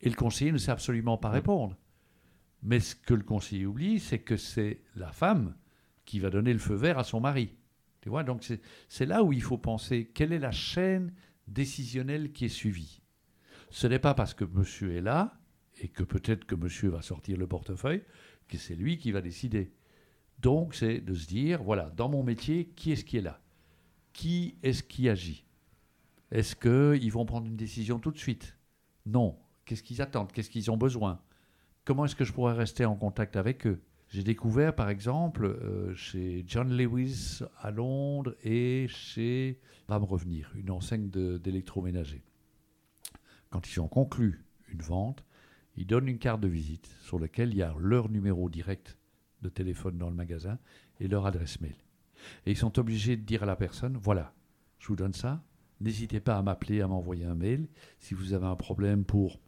Et 0.00 0.08
le 0.08 0.16
conseiller 0.16 0.50
ne 0.50 0.56
sait 0.56 0.70
absolument 0.70 1.18
pas 1.18 1.28
répondre. 1.28 1.76
Mais 2.62 2.80
ce 2.80 2.94
que 2.94 3.12
le 3.12 3.22
conseiller 3.22 3.66
oublie, 3.66 4.00
c'est 4.00 4.20
que 4.20 4.38
c'est 4.38 4.80
la 4.96 5.12
femme 5.12 5.54
qui 6.06 6.20
va 6.20 6.30
donner 6.30 6.54
le 6.54 6.58
feu 6.58 6.74
vert 6.74 6.98
à 6.98 7.04
son 7.04 7.20
mari. 7.20 7.54
Tu 8.00 8.08
vois, 8.08 8.24
donc 8.24 8.46
c'est 8.88 9.06
là 9.06 9.22
où 9.22 9.32
il 9.32 9.42
faut 9.42 9.58
penser 9.58 10.10
quelle 10.14 10.32
est 10.32 10.38
la 10.38 10.52
chaîne 10.52 11.12
décisionnelle 11.48 12.32
qui 12.32 12.46
est 12.46 12.48
suivie. 12.48 13.02
Ce 13.70 13.86
n'est 13.86 13.98
pas 13.98 14.14
parce 14.14 14.34
que 14.34 14.44
monsieur 14.44 14.96
est 14.96 15.02
là 15.02 15.38
et 15.80 15.88
que 15.88 16.02
peut-être 16.02 16.44
que 16.44 16.54
monsieur 16.54 16.88
va 16.88 17.02
sortir 17.02 17.36
le 17.36 17.46
portefeuille, 17.46 18.02
que 18.48 18.58
c'est 18.58 18.74
lui 18.74 18.98
qui 18.98 19.12
va 19.12 19.20
décider. 19.20 19.72
Donc, 20.38 20.74
c'est 20.74 21.00
de 21.00 21.14
se 21.14 21.26
dire, 21.26 21.62
voilà, 21.62 21.90
dans 21.90 22.08
mon 22.08 22.22
métier, 22.22 22.66
qui 22.74 22.92
est-ce 22.92 23.04
qui 23.04 23.18
est 23.18 23.22
là? 23.22 23.40
Qui 24.12 24.56
est-ce 24.62 24.82
qui 24.82 25.08
agit? 25.08 25.44
Est-ce 26.30 26.56
qu'ils 26.56 27.12
vont 27.12 27.26
prendre 27.26 27.46
une 27.46 27.56
décision 27.56 27.98
tout 27.98 28.10
de 28.10 28.18
suite? 28.18 28.56
Non. 29.04 29.38
Qu'est-ce 29.64 29.82
qu'ils 29.82 30.02
attendent? 30.02 30.32
Qu'est-ce 30.32 30.50
qu'ils 30.50 30.70
ont 30.70 30.76
besoin? 30.76 31.20
Comment 31.84 32.06
est-ce 32.06 32.16
que 32.16 32.24
je 32.24 32.32
pourrais 32.32 32.54
rester 32.54 32.84
en 32.84 32.96
contact 32.96 33.36
avec 33.36 33.66
eux? 33.66 33.82
J'ai 34.10 34.24
découvert, 34.24 34.74
par 34.74 34.90
exemple, 34.90 35.44
euh, 35.44 35.94
chez 35.94 36.44
John 36.48 36.76
Lewis 36.76 37.42
à 37.60 37.70
Londres 37.70 38.34
et 38.42 38.86
chez 38.88 39.60
Va 39.86 40.00
me 40.00 40.04
revenir, 40.04 40.52
une 40.56 40.70
enseigne 40.70 41.10
d'électroménager. 41.10 42.22
Quand 43.50 43.68
ils 43.68 43.80
ont 43.80 43.88
conclu 43.88 44.44
une 44.68 44.82
vente, 44.82 45.24
ils 45.76 45.86
donnent 45.86 46.08
une 46.08 46.18
carte 46.18 46.40
de 46.40 46.48
visite 46.48 46.86
sur 47.02 47.18
laquelle 47.18 47.50
il 47.50 47.56
y 47.56 47.62
a 47.62 47.74
leur 47.78 48.08
numéro 48.08 48.48
direct 48.48 48.98
de 49.42 49.48
téléphone 49.48 49.98
dans 49.98 50.08
le 50.08 50.14
magasin 50.14 50.58
et 51.00 51.08
leur 51.08 51.26
adresse 51.26 51.60
mail. 51.60 51.74
Et 52.46 52.52
ils 52.52 52.56
sont 52.56 52.78
obligés 52.78 53.16
de 53.16 53.22
dire 53.22 53.44
à 53.44 53.46
la 53.46 53.56
personne, 53.56 53.96
voilà, 53.96 54.32
je 54.78 54.88
vous 54.88 54.96
donne 54.96 55.14
ça, 55.14 55.42
n'hésitez 55.80 56.20
pas 56.20 56.36
à 56.36 56.42
m'appeler, 56.42 56.82
à 56.82 56.88
m'envoyer 56.88 57.24
un 57.24 57.34
mail 57.34 57.68
si 57.98 58.14
vous 58.14 58.32
avez 58.32 58.46
un 58.46 58.56
problème 58.56 59.04
pour 59.04 59.40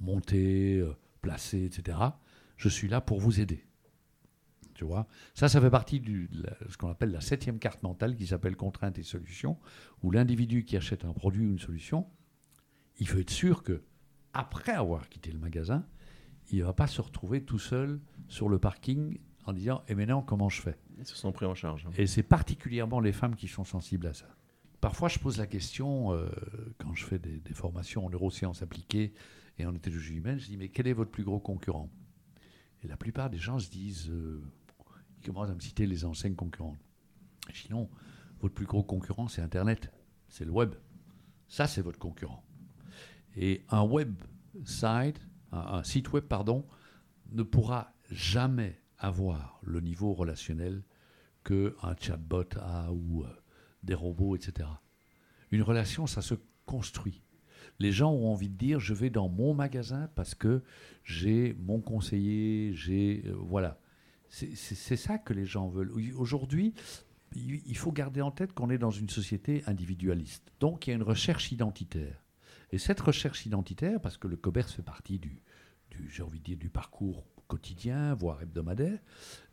monter, 0.00 0.78
euh, 0.78 0.94
placer, 1.22 1.64
etc. 1.64 1.98
Je 2.60 2.68
suis 2.68 2.88
là 2.88 3.00
pour 3.00 3.20
vous 3.20 3.40
aider. 3.40 3.64
Tu 4.74 4.84
vois? 4.84 5.06
Ça, 5.32 5.48
ça 5.48 5.62
fait 5.62 5.70
partie 5.70 5.98
de 5.98 6.28
ce 6.68 6.76
qu'on 6.76 6.90
appelle 6.90 7.10
la 7.10 7.22
septième 7.22 7.58
carte 7.58 7.82
mentale 7.82 8.14
qui 8.16 8.26
s'appelle 8.26 8.54
contrainte 8.54 8.98
et 8.98 9.02
solution, 9.02 9.58
où 10.02 10.10
l'individu 10.10 10.66
qui 10.66 10.76
achète 10.76 11.06
un 11.06 11.14
produit 11.14 11.46
ou 11.46 11.52
une 11.52 11.58
solution, 11.58 12.06
il 12.98 13.08
faut 13.08 13.18
être 13.18 13.30
sûr 13.30 13.62
que 13.62 13.82
après 14.34 14.72
avoir 14.72 15.08
quitté 15.08 15.32
le 15.32 15.38
magasin, 15.38 15.86
il 16.50 16.58
ne 16.58 16.64
va 16.64 16.74
pas 16.74 16.86
se 16.86 17.00
retrouver 17.00 17.42
tout 17.42 17.58
seul 17.58 17.98
sur 18.28 18.50
le 18.50 18.58
parking 18.58 19.18
en 19.46 19.54
disant 19.54 19.82
Et 19.88 19.94
maintenant, 19.94 20.20
comment 20.20 20.50
je 20.50 20.60
fais? 20.60 20.76
Ils 20.98 21.06
se 21.06 21.16
sont 21.16 21.32
pris 21.32 21.46
en 21.46 21.54
charge. 21.54 21.86
hein. 21.86 21.90
Et 21.96 22.06
c'est 22.06 22.22
particulièrement 22.22 23.00
les 23.00 23.12
femmes 23.12 23.36
qui 23.36 23.48
sont 23.48 23.64
sensibles 23.64 24.06
à 24.06 24.12
ça. 24.12 24.28
Parfois, 24.82 25.08
je 25.08 25.18
pose 25.18 25.38
la 25.38 25.46
question, 25.46 26.12
euh, 26.12 26.28
quand 26.76 26.94
je 26.94 27.06
fais 27.06 27.18
des, 27.18 27.40
des 27.40 27.54
formations 27.54 28.04
en 28.04 28.10
neurosciences 28.10 28.60
appliquées 28.60 29.14
et 29.58 29.64
en 29.64 29.74
éthologie 29.74 30.16
humaine, 30.16 30.38
je 30.38 30.46
dis 30.48 30.58
Mais 30.58 30.68
quel 30.68 30.86
est 30.88 30.92
votre 30.92 31.10
plus 31.10 31.24
gros 31.24 31.40
concurrent? 31.40 31.90
Et 32.82 32.88
la 32.88 32.96
plupart 32.96 33.30
des 33.30 33.38
gens 33.38 33.58
se 33.58 33.70
disent 33.70 34.10
euh, 34.10 34.42
Ils 35.18 35.26
commencent 35.26 35.50
à 35.50 35.54
me 35.54 35.60
citer 35.60 35.86
les 35.86 36.04
enseignes 36.04 36.34
concurrentes. 36.34 36.80
Je 37.52 37.64
dis 37.64 37.72
Non, 37.72 37.88
votre 38.40 38.54
plus 38.54 38.66
gros 38.66 38.82
concurrent, 38.82 39.28
c'est 39.28 39.42
Internet, 39.42 39.92
c'est 40.28 40.44
le 40.44 40.52
web. 40.52 40.74
Ça, 41.48 41.66
c'est 41.66 41.82
votre 41.82 41.98
concurrent. 41.98 42.44
Et 43.36 43.64
un 43.68 43.82
website, 43.82 45.20
un, 45.52 45.58
un 45.58 45.82
site 45.82 46.12
web, 46.12 46.24
pardon, 46.24 46.66
ne 47.32 47.42
pourra 47.42 47.92
jamais 48.10 48.80
avoir 48.98 49.60
le 49.62 49.80
niveau 49.80 50.12
relationnel 50.12 50.82
qu'un 51.44 51.96
chatbot 51.98 52.44
a 52.60 52.92
ou 52.92 53.24
euh, 53.24 53.28
des 53.82 53.94
robots, 53.94 54.36
etc. 54.36 54.68
Une 55.50 55.62
relation, 55.62 56.06
ça 56.06 56.22
se 56.22 56.34
construit. 56.66 57.22
Les 57.80 57.92
gens 57.92 58.12
ont 58.12 58.30
envie 58.30 58.48
de 58.48 58.56
dire, 58.56 58.78
je 58.78 58.94
vais 58.94 59.10
dans 59.10 59.28
mon 59.28 59.54
magasin 59.54 60.08
parce 60.14 60.34
que 60.34 60.62
j'ai 61.02 61.54
mon 61.54 61.80
conseiller, 61.80 62.72
j'ai... 62.74 63.24
euh, 63.26 63.34
voilà. 63.36 63.80
C'est 64.28 64.96
ça 64.96 65.18
que 65.18 65.32
les 65.32 65.44
gens 65.44 65.68
veulent. 65.68 65.90
Aujourd'hui, 66.16 66.72
il 67.34 67.76
faut 67.76 67.90
garder 67.90 68.20
en 68.20 68.30
tête 68.30 68.52
qu'on 68.52 68.70
est 68.70 68.78
dans 68.78 68.92
une 68.92 69.08
société 69.08 69.64
individualiste. 69.66 70.52
Donc, 70.60 70.86
il 70.86 70.90
y 70.90 70.92
a 70.92 70.96
une 70.96 71.02
recherche 71.02 71.50
identitaire. 71.50 72.22
Et 72.70 72.78
cette 72.78 73.00
recherche 73.00 73.44
identitaire, 73.46 74.00
parce 74.00 74.16
que 74.18 74.28
le 74.28 74.36
commerce 74.36 74.72
fait 74.72 74.82
partie 74.82 75.18
du, 75.18 75.42
envie 76.22 76.38
de 76.38 76.44
dire, 76.44 76.58
du 76.58 76.68
parcours 76.68 77.26
quotidien, 77.48 78.14
voire 78.14 78.40
hebdomadaire, 78.40 79.00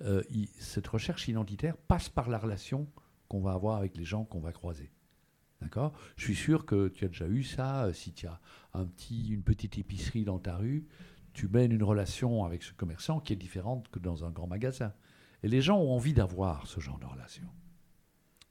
euh, 0.02 0.22
cette 0.60 0.88
recherche 0.88 1.28
identitaire 1.28 1.76
passe 1.76 2.10
par 2.10 2.30
la 2.30 2.38
relation 2.38 2.88
qu'on 3.28 3.42
va 3.42 3.54
avoir 3.54 3.78
avec 3.78 3.98
les 3.98 4.06
gens 4.06 4.24
qu'on 4.26 4.40
va 4.40 4.52
croiser. 4.52 4.92
D'accord? 5.62 5.94
Je 6.16 6.24
suis 6.24 6.36
sûr 6.36 6.66
que 6.66 6.88
tu 6.88 7.06
as 7.06 7.08
déjà 7.08 7.28
eu 7.28 7.44
ça. 7.44 7.86
euh, 7.86 7.94
Si 7.94 8.14
tu 8.14 8.28
as 8.28 8.40
une 9.10 9.42
petite 9.42 9.78
épicerie 9.78 10.24
dans 10.24 10.40
ta 10.40 10.56
rue, 10.56 10.86
tu 11.34 11.48
mènes 11.48 11.72
une 11.72 11.84
relation 11.84 12.46
avec 12.46 12.64
ce 12.64 12.74
commerçant 12.74 13.20
qui 13.20 13.34
est 13.34 13.38
différente 13.38 13.88
que 13.90 14.00
dans 14.00 14.24
un 14.26 14.30
grand 14.30 14.48
magasin. 14.48 14.94
Et 15.44 15.48
les 15.48 15.62
gens 15.62 15.78
ont 15.80 15.92
envie 15.92 16.14
d'avoir 16.14 16.68
ce 16.68 16.80
genre 16.80 17.00
de 17.00 17.06
relation. 17.06 17.48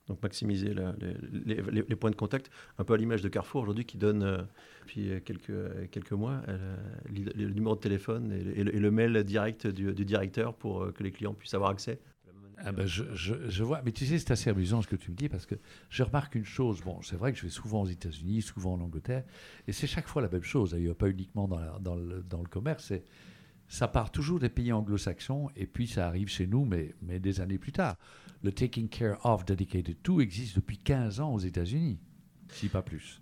Donc 0.06 0.22
maximiser 0.22 0.72
les, 1.44 1.96
points 1.96 2.12
de 2.12 2.16
contact, 2.16 2.50
un 2.78 2.84
peu 2.84 2.94
à 2.94 2.96
l'image 2.96 3.22
de 3.22 3.28
Carrefour 3.28 3.62
aujourd'hui 3.62 3.84
qui 3.84 3.98
donne, 3.98 4.22
euh, 4.22 4.42
depuis 4.82 5.10
euh, 5.10 5.86
quelques, 5.90 6.12
mois, 6.12 6.42
le 7.08 7.48
numéro 7.50 7.74
de 7.74 7.80
téléphone 7.80 8.32
et 8.32 8.62
le, 8.62 8.90
mail 8.92 9.24
direct 9.24 9.66
du, 9.66 9.92
directeur 10.04 10.54
pour 10.54 10.92
que 10.92 11.02
les 11.02 11.10
clients 11.10 11.34
puissent 11.34 11.54
avoir 11.54 11.70
accès. 11.70 11.98
Ah 12.58 12.72
ben, 12.72 12.86
je, 12.86 13.04
je- 13.14 13.62
vois, 13.62 13.82
mais 13.84 13.92
tu 13.92 14.06
sais, 14.06 14.18
c'est 14.18 14.30
assez 14.30 14.48
amusant 14.48 14.80
ce 14.80 14.88
que 14.88 14.96
tu 14.96 15.10
me 15.10 15.16
dis 15.16 15.28
parce 15.28 15.44
que 15.44 15.56
je 15.90 16.02
remarque 16.02 16.34
une 16.36 16.44
chose. 16.44 16.80
Bon, 16.80 17.02
c'est 17.02 17.16
vrai 17.16 17.32
que 17.32 17.38
je 17.38 17.42
vais 17.44 17.50
souvent 17.50 17.82
aux 17.82 17.86
États-Unis, 17.86 18.40
souvent 18.42 18.72
en 18.74 18.80
Angleterre, 18.80 19.24
et 19.68 19.72
c'est 19.72 19.86
chaque 19.86 20.08
fois 20.08 20.22
la 20.22 20.28
même 20.28 20.42
chose. 20.42 20.74
A 20.74 20.94
pas 20.94 21.08
uniquement 21.08 21.48
dans, 21.48 21.78
dans 21.80 21.96
le, 21.96 22.22
dans 22.22 22.40
le 22.40 22.48
commerce. 22.48 22.92
Ça 23.68 23.88
part 23.88 24.10
toujours 24.10 24.38
des 24.38 24.48
pays 24.48 24.72
anglo-saxons 24.72 25.50
et 25.56 25.66
puis 25.66 25.86
ça 25.86 26.06
arrive 26.06 26.28
chez 26.28 26.46
nous, 26.46 26.64
mais, 26.64 26.94
mais 27.02 27.18
des 27.18 27.40
années 27.40 27.58
plus 27.58 27.72
tard. 27.72 27.96
Le 28.42 28.52
Taking 28.52 28.88
Care 28.88 29.18
of 29.26 29.44
Dedicated 29.44 30.00
To 30.02 30.20
existe 30.20 30.56
depuis 30.56 30.78
15 30.78 31.20
ans 31.20 31.34
aux 31.34 31.40
États-Unis, 31.40 31.98
si 32.48 32.68
pas 32.68 32.82
plus. 32.82 33.20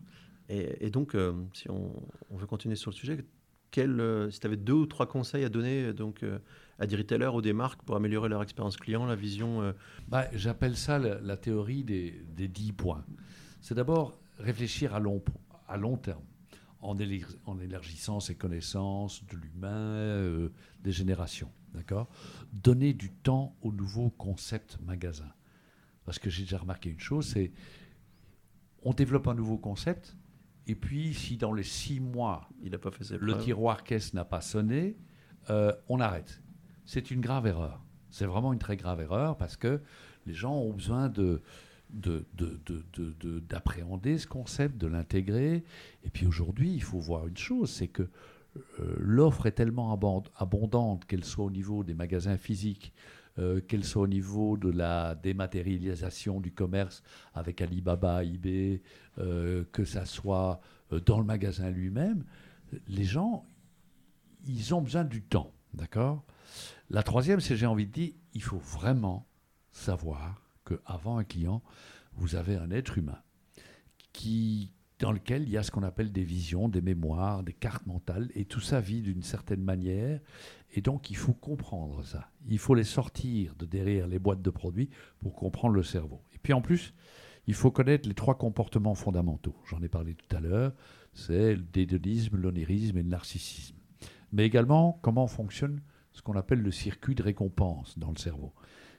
Et, 0.50 0.86
et 0.86 0.90
donc, 0.90 1.14
euh, 1.14 1.32
si 1.54 1.68
on 1.70 1.90
veut 2.36 2.46
continuer 2.46 2.76
sur 2.76 2.90
le 2.90 2.96
sujet, 2.96 3.24
euh, 3.78 4.30
si 4.30 4.40
tu 4.40 4.46
avais 4.46 4.56
deux 4.56 4.72
ou 4.72 4.86
trois 4.86 5.06
conseils 5.06 5.44
à 5.44 5.48
donner 5.48 5.84
euh, 5.84 5.92
donc, 5.92 6.22
euh, 6.22 6.38
à 6.78 6.86
des 6.86 6.96
retailers 6.96 7.34
ou 7.34 7.42
des 7.42 7.52
marques 7.52 7.82
pour 7.82 7.96
améliorer 7.96 8.28
leur 8.28 8.42
expérience 8.42 8.76
client, 8.76 9.06
la 9.06 9.16
vision 9.16 9.74
Bah, 10.08 10.26
J'appelle 10.32 10.76
ça 10.76 10.98
la, 10.98 11.36
théorie 11.36 11.84
des, 11.84 12.22
des 12.34 12.48
10 12.48 12.72
points. 12.72 13.04
C'est 13.60 13.74
d'abord 13.74 14.18
réfléchir 14.38 14.94
à 14.94 15.00
long, 15.00 15.22
à 15.68 15.76
long 15.76 15.96
terme, 15.96 16.24
en, 16.80 16.98
élargissant 16.98 18.20
ses 18.20 18.34
connaissances 18.34 19.24
de 19.26 19.36
l'humain, 19.36 20.50
des 20.82 20.92
générations. 20.92 21.50
D'accord? 21.72 22.08
Donner 22.52 22.92
du 22.92 23.10
temps 23.10 23.56
au 23.62 23.72
nouveau 23.72 24.10
concept 24.10 24.78
magasin. 24.84 25.32
Parce 26.04 26.18
que 26.18 26.28
j'ai 26.28 26.42
déjà 26.42 26.58
remarqué 26.58 26.90
une 26.90 27.00
chose, 27.00 27.26
c'est 27.26 27.52
on 28.82 28.92
développe 28.92 29.28
un 29.28 29.34
nouveau 29.34 29.56
concept, 29.56 30.16
et 30.66 30.74
puis 30.74 31.14
si 31.14 31.36
dans 31.36 31.52
les 31.52 31.62
six 31.62 32.00
mois, 32.00 32.48
il 32.62 32.70
n'a 32.72 32.78
pas 32.78 32.90
fait 32.90 33.04
ses 33.04 33.18
le 33.18 33.32
preuves 33.32 33.44
tiroir 33.44 33.84
caisse 33.84 34.14
n'a 34.14 34.24
pas 34.24 34.40
sonné, 34.40 34.96
euh, 35.50 35.72
on 35.88 36.00
arrête. 36.00 36.40
C'est 36.84 37.10
une 37.10 37.20
grave 37.20 37.46
erreur. 37.46 37.82
C'est 38.10 38.26
vraiment 38.26 38.52
une 38.52 38.58
très 38.58 38.76
grave 38.76 39.00
erreur 39.00 39.36
parce 39.36 39.56
que 39.56 39.80
les 40.26 40.34
gens 40.34 40.54
ont 40.54 40.72
besoin 40.72 41.08
de 41.08 41.42
de- 41.90 42.24
de- 42.34 42.58
de- 42.66 42.84
de- 42.94 43.14
de- 43.20 43.38
d'appréhender 43.40 44.18
ce 44.18 44.26
concept, 44.26 44.78
de 44.78 44.86
l'intégrer. 44.88 45.62
Et 46.02 46.10
puis 46.10 46.26
aujourd'hui, 46.26 46.72
il 46.72 46.82
faut 46.82 46.98
voir 46.98 47.28
une 47.28 47.36
chose, 47.36 47.70
c'est 47.70 47.86
que 47.88 48.02
euh, 48.80 48.94
l'offre 48.98 49.46
est 49.46 49.52
tellement 49.52 49.92
abond- 49.96 50.24
abondante, 50.36 51.04
qu'elle 51.04 51.24
soit 51.24 51.44
au 51.44 51.50
niveau 51.50 51.84
des 51.84 51.94
magasins 51.94 52.36
physiques, 52.36 52.92
euh, 53.38 53.60
qu'elle 53.60 53.84
soit 53.84 54.02
au 54.02 54.06
niveau 54.06 54.56
de 54.56 54.70
la 54.70 55.16
dématérialisation 55.16 56.40
du 56.40 56.52
commerce 56.52 57.02
avec 57.34 57.60
Alibaba, 57.60 58.22
eBay, 58.22 58.80
euh, 59.18 59.64
que 59.72 59.84
ça 59.84 60.04
soit 60.04 60.60
euh, 60.92 61.00
dans 61.00 61.18
le 61.18 61.24
magasin 61.24 61.70
lui-même, 61.70 62.24
les 62.86 63.04
gens, 63.04 63.44
ils 64.46 64.74
ont 64.74 64.80
besoin 64.80 65.04
du 65.04 65.22
temps, 65.22 65.52
d'accord? 65.72 66.24
La 66.90 67.02
troisième, 67.02 67.40
c'est 67.40 67.56
j'ai 67.56 67.66
envie 67.66 67.86
de 67.86 67.92
dire, 67.92 68.12
il 68.34 68.42
faut 68.42 68.58
vraiment 68.58 69.26
savoir 69.72 70.40
qu'avant 70.64 71.18
un 71.18 71.24
client, 71.24 71.62
vous 72.12 72.36
avez 72.36 72.56
un 72.56 72.70
être 72.70 72.98
humain 72.98 73.18
qui, 74.12 74.70
dans 75.00 75.12
lequel 75.12 75.42
il 75.42 75.50
y 75.50 75.56
a 75.56 75.62
ce 75.62 75.70
qu'on 75.70 75.82
appelle 75.82 76.12
des 76.12 76.24
visions, 76.24 76.68
des 76.68 76.80
mémoires, 76.80 77.42
des 77.42 77.52
cartes 77.52 77.86
mentales, 77.86 78.30
et 78.34 78.44
tout 78.44 78.60
ça 78.60 78.80
vit 78.80 79.02
d'une 79.02 79.22
certaine 79.22 79.62
manière. 79.62 80.20
Et 80.76 80.80
donc, 80.80 81.10
il 81.10 81.16
faut 81.16 81.32
comprendre 81.32 82.04
ça. 82.04 82.30
Il 82.48 82.58
faut 82.58 82.74
les 82.74 82.84
sortir 82.84 83.54
de 83.54 83.64
derrière 83.64 84.08
les 84.08 84.18
boîtes 84.18 84.42
de 84.42 84.50
produits 84.50 84.90
pour 85.20 85.34
comprendre 85.34 85.74
le 85.74 85.84
cerveau. 85.84 86.20
Et 86.34 86.38
puis 86.38 86.52
en 86.52 86.60
plus, 86.60 86.94
il 87.46 87.54
faut 87.54 87.70
connaître 87.70 88.08
les 88.08 88.14
trois 88.14 88.36
comportements 88.36 88.96
fondamentaux. 88.96 89.54
J'en 89.66 89.80
ai 89.82 89.88
parlé 89.88 90.14
tout 90.14 90.36
à 90.36 90.40
l'heure. 90.40 90.72
C'est 91.12 91.54
le 91.54 91.62
dédonisme, 91.62 92.36
l'onérisme 92.36 92.98
et 92.98 93.02
le 93.04 93.08
narcissisme. 93.08 93.76
Mais 94.32 94.44
également, 94.44 94.98
comment 95.00 95.28
fonctionne 95.28 95.80
ce 96.10 96.22
qu'on 96.22 96.34
appelle 96.34 96.60
le 96.60 96.72
circuit 96.72 97.14
de 97.14 97.22
récompense 97.22 97.96
dans 97.96 98.10
le 98.10 98.18
cerveau. 98.18 98.52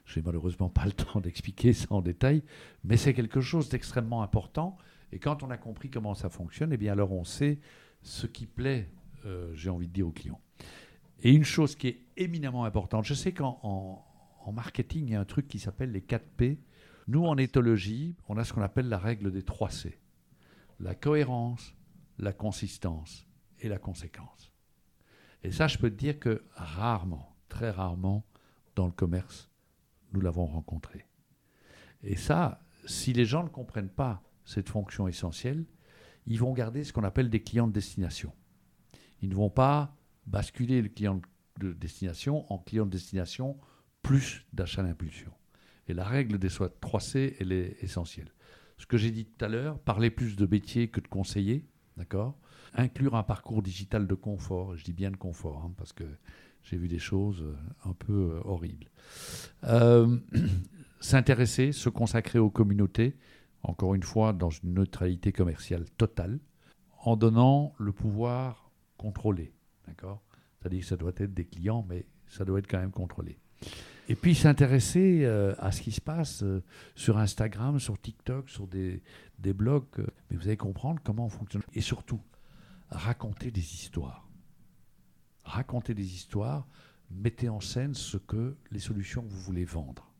Je 0.06 0.18
n'ai 0.18 0.24
malheureusement 0.24 0.70
pas 0.70 0.86
le 0.86 0.92
temps 0.92 1.20
d'expliquer 1.20 1.74
ça 1.74 1.88
en 1.90 2.00
détail, 2.00 2.42
mais 2.84 2.96
c'est 2.96 3.12
quelque 3.12 3.42
chose 3.42 3.68
d'extrêmement 3.68 4.22
important. 4.22 4.78
Et 5.12 5.18
quand 5.18 5.42
on 5.42 5.50
a 5.50 5.58
compris 5.58 5.90
comment 5.90 6.14
ça 6.14 6.30
fonctionne, 6.30 6.72
eh 6.72 6.76
bien 6.78 6.92
alors 6.92 7.12
on 7.12 7.24
sait 7.24 7.58
ce 8.02 8.26
qui 8.26 8.46
plaît, 8.46 8.90
euh, 9.26 9.52
j'ai 9.54 9.68
envie 9.68 9.88
de 9.88 9.92
dire, 9.92 10.06
aux 10.06 10.12
clients. 10.12 10.40
Et 11.22 11.32
une 11.32 11.44
chose 11.44 11.76
qui 11.76 11.88
est 11.88 12.02
éminemment 12.16 12.64
importante, 12.64 13.04
je 13.04 13.14
sais 13.14 13.32
qu'en 13.32 13.58
en, 13.62 14.04
en 14.44 14.52
marketing, 14.52 15.06
il 15.06 15.12
y 15.12 15.14
a 15.14 15.20
un 15.20 15.24
truc 15.24 15.48
qui 15.48 15.58
s'appelle 15.58 15.92
les 15.92 16.02
4 16.02 16.24
P. 16.36 16.60
Nous, 17.08 17.24
en 17.24 17.36
éthologie, 17.36 18.16
on 18.28 18.36
a 18.36 18.44
ce 18.44 18.52
qu'on 18.52 18.62
appelle 18.62 18.88
la 18.88 18.98
règle 18.98 19.32
des 19.32 19.42
3 19.42 19.70
C. 19.70 19.98
La 20.80 20.94
cohérence, 20.94 21.74
la 22.18 22.32
consistance 22.32 23.26
et 23.60 23.68
la 23.68 23.78
conséquence. 23.78 24.52
Et 25.42 25.52
ça, 25.52 25.68
je 25.68 25.78
peux 25.78 25.90
te 25.90 25.96
dire 25.96 26.18
que 26.18 26.44
rarement, 26.54 27.36
très 27.48 27.70
rarement, 27.70 28.24
dans 28.74 28.86
le 28.86 28.92
commerce, 28.92 29.50
nous 30.12 30.20
l'avons 30.20 30.46
rencontré. 30.46 31.06
Et 32.02 32.16
ça, 32.16 32.60
si 32.84 33.12
les 33.12 33.24
gens 33.24 33.42
ne 33.42 33.48
comprennent 33.48 33.90
pas 33.90 34.22
cette 34.44 34.68
fonction 34.68 35.08
essentielle, 35.08 35.64
ils 36.26 36.38
vont 36.38 36.52
garder 36.52 36.84
ce 36.84 36.92
qu'on 36.92 37.04
appelle 37.04 37.30
des 37.30 37.42
clients 37.42 37.68
de 37.68 37.72
destination. 37.72 38.32
Ils 39.22 39.28
ne 39.28 39.34
vont 39.34 39.50
pas 39.50 39.96
basculer 40.26 40.82
le 40.82 40.88
client 40.88 41.20
de 41.60 41.72
destination 41.72 42.50
en 42.52 42.58
client 42.58 42.86
de 42.86 42.90
destination 42.90 43.56
plus 44.02 44.46
d'achat 44.52 44.82
d'impulsion. 44.82 45.32
Et 45.88 45.94
la 45.94 46.04
règle 46.04 46.38
des 46.38 46.48
3C, 46.48 47.36
elle 47.40 47.52
est 47.52 47.76
essentielle. 47.82 48.32
Ce 48.78 48.86
que 48.86 48.96
j'ai 48.96 49.10
dit 49.10 49.24
tout 49.24 49.44
à 49.44 49.48
l'heure, 49.48 49.78
parler 49.78 50.10
plus 50.10 50.36
de 50.36 50.46
métier 50.46 50.88
que 50.88 51.00
de 51.00 51.08
conseiller, 51.08 51.64
d'accord? 51.96 52.38
Inclure 52.74 53.14
un 53.14 53.22
parcours 53.22 53.62
digital 53.62 54.06
de 54.06 54.14
confort, 54.14 54.76
je 54.76 54.84
dis 54.84 54.92
bien 54.92 55.10
de 55.10 55.16
confort, 55.16 55.62
hein, 55.64 55.72
parce 55.76 55.92
que 55.92 56.04
j'ai 56.62 56.76
vu 56.76 56.88
des 56.88 56.98
choses 56.98 57.42
euh, 57.42 57.56
un 57.84 57.92
peu 57.94 58.12
euh, 58.12 58.40
horribles. 58.44 58.90
Euh, 59.64 60.18
s'intéresser, 61.00 61.72
se 61.72 61.88
consacrer 61.88 62.38
aux 62.38 62.50
communautés, 62.50 63.16
encore 63.62 63.94
une 63.94 64.02
fois, 64.02 64.32
dans 64.32 64.50
une 64.50 64.74
neutralité 64.74 65.32
commerciale 65.32 65.84
totale, 65.96 66.38
en 66.98 67.16
donnant 67.16 67.72
le 67.78 67.92
pouvoir 67.92 68.72
contrôlé. 68.96 69.52
D'accord? 69.86 70.22
C'est-à-dire 70.58 70.80
que 70.80 70.86
ça 70.86 70.96
doit 70.96 71.12
être 71.16 71.34
des 71.34 71.44
clients, 71.44 71.84
mais 71.88 72.06
ça 72.26 72.44
doit 72.44 72.58
être 72.58 72.68
quand 72.68 72.80
même 72.80 72.90
contrôlé. 72.90 73.38
Et 74.08 74.14
puis 74.14 74.34
s'intéresser 74.34 75.24
euh, 75.24 75.54
à 75.58 75.72
ce 75.72 75.82
qui 75.82 75.90
se 75.90 76.00
passe 76.00 76.42
euh, 76.42 76.62
sur 76.94 77.18
Instagram, 77.18 77.80
sur 77.80 78.00
TikTok, 78.00 78.48
sur 78.48 78.68
des, 78.68 79.02
blogs. 79.38 79.84
Euh, 79.98 80.06
mais 80.30 80.36
vous 80.36 80.46
allez 80.46 80.56
comprendre 80.56 81.00
comment 81.02 81.26
on 81.26 81.28
fonctionne. 81.28 81.62
Et 81.74 81.80
surtout, 81.80 82.20
raconter 82.90 83.50
des 83.50 83.60
histoires. 83.74 84.28
Raconter 85.44 85.94
des 85.94 86.14
histoires, 86.14 86.68
mettez 87.10 87.48
en 87.48 87.60
scène 87.60 87.94
ce 87.94 88.16
que 88.16 88.56
les 88.70 88.78
solutions 88.78 89.22
que 89.22 89.28
vous 89.28 89.40
voulez 89.40 89.64
vendre. 89.64 90.12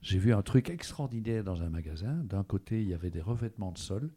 J'ai 0.00 0.18
vu 0.18 0.32
un 0.32 0.42
truc 0.42 0.70
extraordinaire 0.70 1.44
dans 1.44 1.62
un 1.62 1.68
magasin. 1.68 2.14
D'un 2.24 2.44
côté, 2.44 2.82
il 2.82 2.88
y 2.88 2.94
avait 2.94 3.10
des 3.10 3.20
revêtements 3.20 3.72
de 3.72 3.78
sol, 3.78 4.10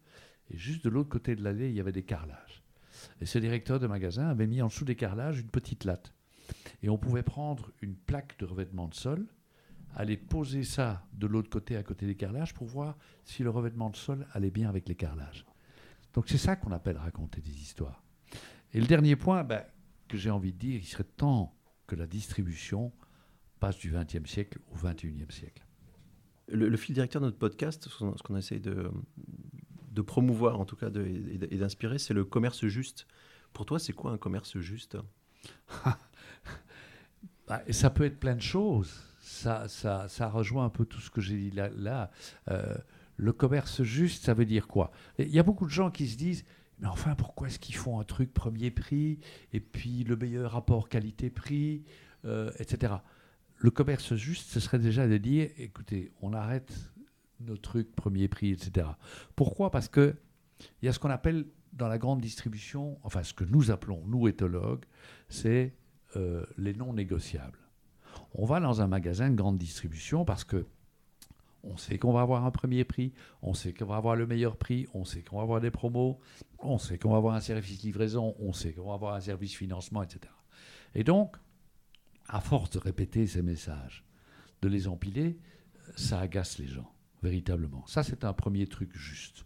et 0.50 0.56
juste 0.56 0.84
de 0.84 0.90
l'autre 0.90 1.08
côté 1.08 1.36
de 1.36 1.42
l'allée, 1.42 1.68
il 1.68 1.74
y 1.74 1.80
avait 1.80 1.92
des 1.92 2.02
carrelages. 2.02 2.62
Et 3.20 3.26
ce 3.26 3.38
directeur 3.38 3.80
de 3.80 3.86
magasin 3.86 4.28
avait 4.28 4.46
mis 4.46 4.62
en 4.62 4.68
dessous 4.68 4.84
des 4.84 4.96
carrelages 4.96 5.40
une 5.40 5.50
petite 5.50 5.84
latte. 5.84 6.12
Et 6.82 6.88
on 6.88 6.98
pouvait 6.98 7.22
prendre 7.22 7.70
une 7.82 7.94
plaque 7.94 8.38
de 8.38 8.44
revêtement 8.44 8.88
de 8.88 8.94
sol, 8.94 9.26
aller 9.94 10.16
poser 10.16 10.64
ça 10.64 11.06
de 11.12 11.26
l'autre 11.26 11.50
côté, 11.50 11.76
à 11.76 11.82
côté 11.82 12.06
des 12.06 12.14
carrelages, 12.14 12.54
pour 12.54 12.66
voir 12.66 12.96
si 13.24 13.42
le 13.42 13.50
revêtement 13.50 13.90
de 13.90 13.96
sol 13.96 14.26
allait 14.32 14.50
bien 14.50 14.68
avec 14.68 14.88
les 14.88 14.94
carrelages. 14.94 15.44
Donc 16.14 16.28
c'est 16.28 16.38
ça 16.38 16.56
qu'on 16.56 16.72
appelle 16.72 16.96
raconter 16.96 17.40
des 17.40 17.60
histoires. 17.60 18.02
Et 18.72 18.80
le 18.80 18.86
dernier 18.86 19.16
point 19.16 19.44
ben, 19.44 19.64
que 20.08 20.16
j'ai 20.16 20.30
envie 20.30 20.52
de 20.52 20.58
dire, 20.58 20.80
il 20.80 20.86
serait 20.86 21.04
temps 21.04 21.54
que 21.86 21.96
la 21.96 22.06
distribution 22.06 22.92
passe 23.58 23.78
du 23.78 23.92
XXe 23.92 24.28
siècle 24.28 24.58
au 24.70 24.76
XXIe 24.76 25.26
siècle. 25.28 25.64
Le, 26.48 26.76
fil 26.76 26.94
directeur 26.94 27.20
de 27.20 27.26
notre 27.26 27.38
podcast, 27.38 27.88
ce 27.88 28.22
qu'on 28.22 28.36
essaie 28.36 28.58
de, 28.58 28.90
de, 29.90 30.02
promouvoir 30.02 30.60
en 30.60 30.64
tout 30.64 30.76
cas 30.76 30.88
et 30.88 31.56
d'inspirer, 31.56 31.98
c'est 31.98 32.14
le 32.14 32.24
commerce 32.24 32.66
juste. 32.66 33.06
Pour 33.52 33.66
toi, 33.66 33.78
c'est 33.78 33.92
quoi 33.92 34.12
un 34.12 34.18
commerce 34.18 34.58
juste? 34.58 34.96
Bah, 37.48 37.62
ça 37.70 37.90
peut 37.90 38.04
être 38.04 38.20
plein 38.20 38.36
de 38.36 38.40
choses. 38.40 39.02
Ça, 39.20 39.66
ça, 39.66 40.06
ça 40.08 40.28
rejoint 40.28 40.66
un 40.66 40.68
peu 40.68 40.84
tout 40.84 41.00
ce 41.00 41.10
que 41.10 41.20
j'ai 41.20 41.36
dit 41.36 41.50
là. 41.50 41.68
là. 41.74 42.12
Euh, 42.48 42.76
le 43.16 43.32
commerce 43.32 43.82
juste, 43.82 44.24
ça 44.24 44.34
veut 44.34 44.44
dire 44.44 44.68
quoi? 44.68 44.92
Il 45.18 45.34
y 45.34 45.40
a 45.40 45.42
beaucoup 45.42 45.66
de 45.66 45.70
gens 45.70 45.90
qui 45.90 46.06
se 46.06 46.16
disent 46.16 46.44
mais 46.80 46.86
enfin, 46.86 47.14
pourquoi 47.14 47.48
est-ce 47.48 47.58
qu'ils 47.58 47.74
font 47.74 48.00
un 48.00 48.04
truc 48.04 48.32
premier 48.32 48.70
prix 48.70 49.18
et 49.52 49.60
puis 49.60 50.04
le 50.04 50.16
meilleur 50.16 50.52
rapport 50.52 50.88
qualité-prix, 50.88 51.84
euh, 52.24 52.50
etc. 52.58 52.94
Le 53.56 53.70
commerce 53.70 54.14
juste, 54.14 54.50
ce 54.50 54.60
serait 54.60 54.78
déjà 54.78 55.06
de 55.06 55.18
dire 55.18 55.50
écoutez, 55.58 56.10
on 56.22 56.32
arrête 56.32 56.72
nos 57.40 57.56
trucs 57.56 57.94
premier 57.94 58.28
prix, 58.28 58.52
etc. 58.52 58.86
Pourquoi? 59.36 59.70
Parce 59.70 59.88
que 59.88 60.16
il 60.82 60.86
y 60.86 60.88
a 60.88 60.92
ce 60.92 60.98
qu'on 60.98 61.10
appelle 61.10 61.46
dans 61.72 61.88
la 61.88 61.98
grande 61.98 62.20
distribution, 62.20 62.98
enfin 63.02 63.22
ce 63.22 63.32
que 63.32 63.44
nous 63.44 63.70
appelons, 63.70 64.02
nous 64.06 64.28
éthologues, 64.28 64.84
c'est 65.28 65.74
euh, 66.16 66.44
les 66.58 66.74
non 66.74 66.92
négociables. 66.92 67.58
On 68.34 68.44
va 68.44 68.60
dans 68.60 68.80
un 68.80 68.86
magasin 68.86 69.30
de 69.30 69.36
grande 69.36 69.58
distribution 69.58 70.24
parce 70.24 70.44
que 70.44 70.66
on 71.62 71.76
sait 71.76 71.98
qu'on 71.98 72.12
va 72.12 72.22
avoir 72.22 72.46
un 72.46 72.50
premier 72.50 72.84
prix, 72.84 73.12
on 73.42 73.52
sait 73.52 73.74
qu'on 73.74 73.86
va 73.86 73.96
avoir 73.96 74.16
le 74.16 74.26
meilleur 74.26 74.56
prix, 74.56 74.86
on 74.94 75.04
sait 75.04 75.22
qu'on 75.22 75.36
va 75.36 75.42
avoir 75.42 75.60
des 75.60 75.70
promos, 75.70 76.18
on 76.58 76.78
sait 76.78 76.98
qu'on 76.98 77.10
va 77.10 77.18
avoir 77.18 77.34
un 77.34 77.40
service 77.40 77.82
livraison, 77.82 78.34
on 78.38 78.52
sait 78.52 78.72
qu'on 78.72 78.88
va 78.88 78.94
avoir 78.94 79.14
un 79.14 79.20
service 79.20 79.54
financement, 79.54 80.02
etc. 80.02 80.32
Et 80.94 81.04
donc, 81.04 81.36
à 82.28 82.40
force 82.40 82.70
de 82.70 82.78
répéter 82.78 83.26
ces 83.26 83.42
messages, 83.42 84.04
de 84.62 84.68
les 84.68 84.88
empiler, 84.88 85.38
ça 85.96 86.20
agace 86.20 86.58
les 86.58 86.66
gens, 86.66 86.90
véritablement. 87.22 87.86
Ça, 87.86 88.02
c'est 88.02 88.24
un 88.24 88.32
premier 88.32 88.66
truc 88.66 88.90
juste. 88.96 89.44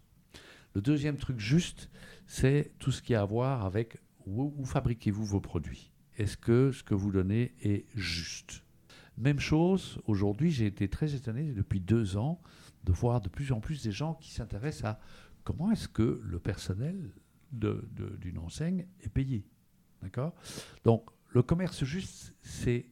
Le 0.73 0.81
deuxième 0.81 1.17
truc 1.17 1.39
juste, 1.39 1.89
c'est 2.27 2.73
tout 2.79 2.91
ce 2.91 3.01
qui 3.01 3.15
a 3.15 3.21
à 3.21 3.25
voir 3.25 3.65
avec 3.65 3.97
où 4.25 4.65
fabriquez-vous 4.65 5.23
vos 5.23 5.39
produits 5.39 5.91
est-ce 6.17 6.37
que 6.37 6.71
ce 6.71 6.83
que 6.83 6.93
vous 6.93 7.11
donnez 7.11 7.53
est 7.61 7.85
juste? 7.95 8.63
Même 9.17 9.39
chose, 9.39 9.99
aujourd'hui, 10.05 10.51
j'ai 10.51 10.65
été 10.65 10.89
très 10.89 11.13
étonné 11.13 11.51
depuis 11.51 11.79
deux 11.79 12.17
ans 12.17 12.41
de 12.83 12.91
voir 12.91 13.21
de 13.21 13.29
plus 13.29 13.51
en 13.51 13.59
plus 13.59 13.83
des 13.83 13.91
gens 13.91 14.13
qui 14.15 14.31
s'intéressent 14.31 14.85
à 14.85 14.99
comment 15.43 15.71
est-ce 15.71 15.87
que 15.87 16.21
le 16.23 16.39
personnel 16.39 17.11
d'une 17.51 18.37
enseigne 18.37 18.85
est 19.01 19.09
payé. 19.09 19.45
D'accord? 20.01 20.33
Donc, 20.83 21.09
le 21.29 21.41
commerce 21.41 21.83
juste, 21.83 22.35
c'est 22.41 22.85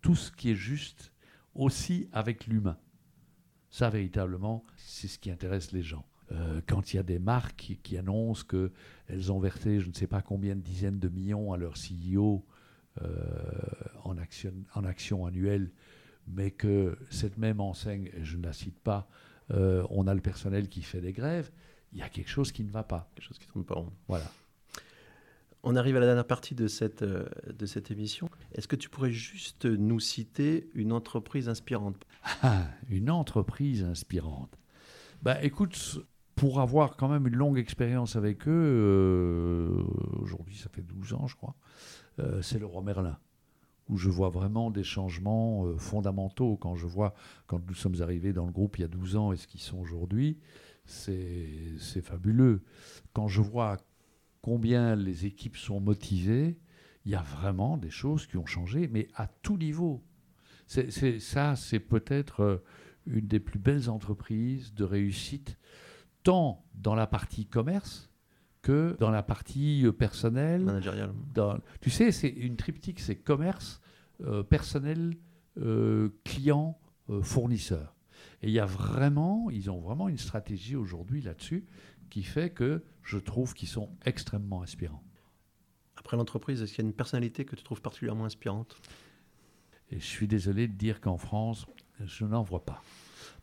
tout 0.00 0.14
ce 0.14 0.30
qui 0.30 0.50
est 0.50 0.54
juste 0.54 1.12
aussi 1.54 2.08
avec 2.12 2.46
l'humain. 2.46 2.78
Ça, 3.70 3.88
véritablement, 3.88 4.64
c'est 4.76 5.08
ce 5.08 5.18
qui 5.18 5.30
intéresse 5.30 5.72
les 5.72 5.82
gens. 5.82 6.04
Euh, 6.32 6.60
quand 6.66 6.92
il 6.92 6.96
y 6.96 7.00
a 7.00 7.02
des 7.02 7.18
marques 7.18 7.78
qui, 7.82 7.96
annoncent 7.96 8.44
qu'elles 8.44 9.32
ont 9.32 9.40
versé 9.40 9.80
je 9.80 9.88
ne 9.88 9.94
sais 9.94 10.06
pas 10.06 10.22
combien 10.22 10.54
de 10.54 10.60
dizaines 10.60 10.98
de 11.00 11.08
millions 11.08 11.52
à 11.52 11.56
leur 11.56 11.74
CEO 11.74 12.44
euh, 13.02 13.08
en, 14.04 14.16
action, 14.16 14.52
en 14.74 14.84
action 14.84 15.26
annuelle, 15.26 15.70
mais 16.28 16.50
que 16.50 16.96
cette 17.10 17.36
même 17.36 17.60
enseigne, 17.60 18.10
je 18.22 18.36
ne 18.36 18.44
la 18.44 18.52
cite 18.52 18.78
pas, 18.78 19.08
euh, 19.52 19.84
on 19.90 20.06
a 20.06 20.14
le 20.14 20.20
personnel 20.20 20.68
qui 20.68 20.82
fait 20.82 21.00
des 21.00 21.12
grèves, 21.12 21.50
il 21.92 21.98
y 21.98 22.02
a 22.02 22.08
quelque 22.08 22.30
chose 22.30 22.52
qui 22.52 22.62
ne 22.62 22.70
va 22.70 22.84
pas. 22.84 23.10
Quelque 23.14 23.26
chose 23.26 23.38
qui 23.38 23.46
ne 23.46 23.52
tourne 23.52 23.64
pas 23.64 23.74
rond. 23.74 23.92
Voilà. 24.06 24.30
On 25.62 25.76
arrive 25.76 25.96
à 25.96 26.00
la 26.00 26.06
dernière 26.06 26.26
partie 26.26 26.54
de 26.54 26.68
cette, 26.68 27.04
de 27.04 27.66
cette 27.66 27.90
émission. 27.90 28.28
Est-ce 28.52 28.66
que 28.66 28.76
tu 28.76 28.88
pourrais 28.88 29.10
juste 29.10 29.66
nous 29.66 30.00
citer 30.00 30.70
une 30.74 30.92
entreprise 30.92 31.48
inspirante? 31.48 32.06
Ah, 32.42 32.64
Une 32.88 33.10
entreprise 33.10 33.84
inspirante. 33.84 34.58
Bah, 35.22 35.42
écoute, 35.42 36.00
pour 36.34 36.60
avoir 36.60 36.96
quand 36.96 37.08
même 37.08 37.26
une 37.26 37.36
longue 37.36 37.58
expérience 37.58 38.16
avec 38.16 38.48
eux, 38.48 38.50
euh, 38.50 39.82
aujourd'hui 40.22 40.56
ça 40.56 40.70
fait 40.70 40.80
12 40.80 41.12
ans 41.12 41.26
je 41.26 41.36
crois, 41.36 41.54
euh, 42.18 42.40
c'est 42.40 42.58
le 42.58 42.64
roi 42.64 42.80
Merlin, 42.80 43.18
où 43.90 43.98
je 43.98 44.08
vois 44.08 44.30
vraiment 44.30 44.70
des 44.70 44.82
changements 44.82 45.66
euh, 45.66 45.76
fondamentaux. 45.76 46.56
Quand 46.56 46.76
je 46.76 46.86
vois, 46.86 47.12
quand 47.46 47.60
nous 47.68 47.74
sommes 47.74 48.00
arrivés 48.00 48.32
dans 48.32 48.46
le 48.46 48.52
groupe 48.52 48.78
il 48.78 48.82
y 48.82 48.84
a 48.84 48.88
12 48.88 49.16
ans 49.16 49.32
et 49.32 49.36
ce 49.36 49.46
qu'ils 49.46 49.60
sont 49.60 49.78
aujourd'hui, 49.78 50.38
c'est 50.86 51.76
fabuleux. 52.02 52.62
Quand 53.12 53.28
je 53.28 53.42
vois 53.42 53.76
combien 54.42 54.96
les 54.96 55.26
équipes 55.26 55.56
sont 55.56 55.80
motivées, 55.80 56.58
il 57.04 57.12
y 57.12 57.14
a 57.14 57.22
vraiment 57.22 57.76
des 57.76 57.90
choses 57.90 58.26
qui 58.26 58.36
ont 58.36 58.46
changé, 58.46 58.88
mais 58.88 59.08
à 59.14 59.26
tout 59.26 59.56
niveau. 59.56 60.02
C'est 60.66 61.18
ça, 61.18 61.56
c'est 61.56 61.80
peut-être 61.80 62.62
une 63.06 63.26
des 63.26 63.40
plus 63.40 63.58
belles 63.58 63.90
entreprises 63.90 64.72
de 64.74 64.84
réussite 64.84 65.58
tant 66.22 66.64
dans 66.74 66.94
la 66.94 67.06
partie 67.06 67.46
commerce 67.46 68.10
que 68.62 68.96
dans 69.00 69.10
la 69.10 69.22
partie 69.22 69.86
euh, 69.86 69.92
personnelle. 69.92 70.62
Managériale. 70.64 71.12
tu 71.80 71.90
sais, 71.90 72.12
c'est 72.12 72.28
une 72.28 72.56
triptyque, 72.56 73.00
c'est 73.00 73.16
commerce, 73.16 73.80
euh, 74.22 74.42
personnel, 74.42 75.14
euh, 75.58 76.10
client, 76.24 76.78
fournisseur. 77.22 77.96
Et 78.42 78.48
il 78.48 78.52
y 78.52 78.60
a 78.60 78.66
vraiment, 78.66 79.50
ils 79.50 79.68
ont 79.68 79.80
vraiment 79.80 80.08
une 80.08 80.18
stratégie 80.18 80.76
aujourd'hui 80.76 81.22
là-dessus 81.22 81.66
qui 82.10 82.22
fait 82.22 82.50
que 82.50 82.82
je 83.02 83.18
trouve 83.18 83.54
qu'ils 83.54 83.68
sont 83.68 83.90
extrêmement 84.04 84.62
inspirants. 84.62 85.02
Après 85.96 86.16
l'entreprise, 86.16 86.62
est-ce 86.62 86.74
qu'il 86.74 86.84
y 86.84 86.86
a 86.86 86.88
une 86.88 86.94
personnalité 86.94 87.44
que 87.44 87.56
tu 87.56 87.62
trouves 87.62 87.80
particulièrement 87.80 88.24
inspirante? 88.24 88.76
Et 89.90 89.98
je 89.98 90.04
suis 90.04 90.28
désolé 90.28 90.68
de 90.68 90.74
dire 90.74 91.00
qu'en 91.00 91.18
France, 91.18 91.66
je 92.04 92.24
n'en 92.24 92.42
vois 92.42 92.64
pas. 92.64 92.82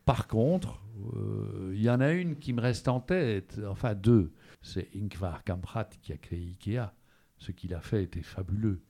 Par 0.06 0.28
contre, 0.28 0.82
euh, 1.16 1.74
il 1.76 1.82
y 1.82 1.90
en 1.90 2.00
a 2.00 2.12
une 2.12 2.38
qui 2.38 2.54
me 2.54 2.62
reste 2.62 2.88
en 2.88 3.02
tête, 3.02 3.60
enfin 3.68 3.94
deux. 3.94 4.32
C'est 4.62 4.90
Ingvar 4.96 5.44
Kamprad 5.44 5.90
qui 6.02 6.14
a 6.14 6.18
créé 6.18 6.40
Ikea. 6.40 6.94
Ce 7.38 7.52
qu'il 7.52 7.74
a 7.74 7.82
fait 7.82 8.04
était 8.04 8.24
fabuleux. 8.24 8.82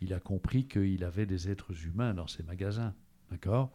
Il 0.00 0.12
a 0.14 0.18
compris 0.18 0.66
qu'il 0.66 1.04
avait 1.04 1.26
des 1.26 1.50
êtres 1.50 1.86
humains 1.86 2.14
dans 2.14 2.26
ses 2.26 2.42
magasins. 2.42 2.94
D'accord? 3.30 3.70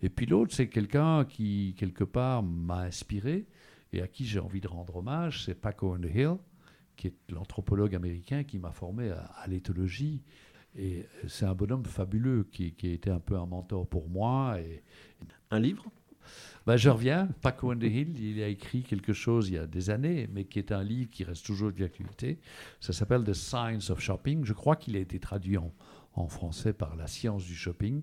Et 0.00 0.08
puis 0.08 0.26
l'autre, 0.26 0.54
c'est 0.54 0.68
quelqu'un 0.68 1.24
qui, 1.24 1.74
quelque 1.76 2.04
part, 2.04 2.42
m'a 2.42 2.80
inspiré 2.80 3.46
et 3.94 4.02
à 4.02 4.08
qui 4.08 4.26
j'ai 4.26 4.40
envie 4.40 4.60
de 4.60 4.68
rendre 4.68 4.96
hommage, 4.96 5.44
c'est 5.44 5.54
Paco 5.54 5.94
and 5.94 6.02
Hill, 6.02 6.36
qui 6.96 7.06
est 7.08 7.14
l'anthropologue 7.30 7.94
américain 7.94 8.42
qui 8.42 8.58
m'a 8.58 8.72
formé 8.72 9.10
à, 9.10 9.46
l'éthologie. 9.46 10.22
Et 10.76 11.06
c'est 11.28 11.46
un 11.46 11.54
bonhomme 11.54 11.84
fabuleux 11.84 12.48
qui, 12.50 12.72
qui, 12.72 12.88
a 12.88 12.92
été 12.92 13.10
un 13.10 13.20
peu 13.20 13.36
un 13.36 13.46
mentor 13.46 13.86
pour 13.86 14.08
moi. 14.08 14.60
Et... 14.60 14.82
Un 15.52 15.60
livre? 15.60 15.84
Ben, 16.66 16.76
je 16.76 16.88
reviens, 16.88 17.28
Paco 17.42 17.70
Underhill, 17.70 18.18
il 18.18 18.42
a 18.42 18.48
écrit 18.48 18.82
quelque 18.82 19.12
chose 19.12 19.48
il 19.48 19.54
y 19.54 19.58
a 19.58 19.66
des 19.66 19.90
années, 19.90 20.28
mais 20.32 20.44
qui 20.44 20.58
est 20.58 20.72
un 20.72 20.82
livre 20.82 21.10
qui 21.10 21.22
reste 21.22 21.44
toujours 21.44 21.70
d'actualité. 21.70 22.40
Ça 22.80 22.92
s'appelle 22.92 23.22
The 23.22 23.34
Science 23.34 23.90
of 23.90 24.00
Shopping. 24.00 24.44
Je 24.44 24.54
crois 24.54 24.74
qu'il 24.74 24.96
a 24.96 25.00
été 25.00 25.20
traduit 25.20 25.58
en, 25.58 25.72
en 26.14 26.26
français 26.26 26.72
par 26.72 26.96
La 26.96 27.06
science 27.06 27.44
du 27.44 27.54
shopping. 27.54 28.02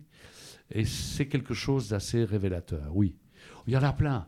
Et 0.69 0.85
c'est 0.85 1.27
quelque 1.27 1.53
chose 1.53 1.89
d'assez 1.89 2.23
révélateur, 2.23 2.95
oui. 2.95 3.17
Il 3.67 3.73
y 3.73 3.77
en 3.77 3.83
a 3.83 3.91
plein. 3.91 4.27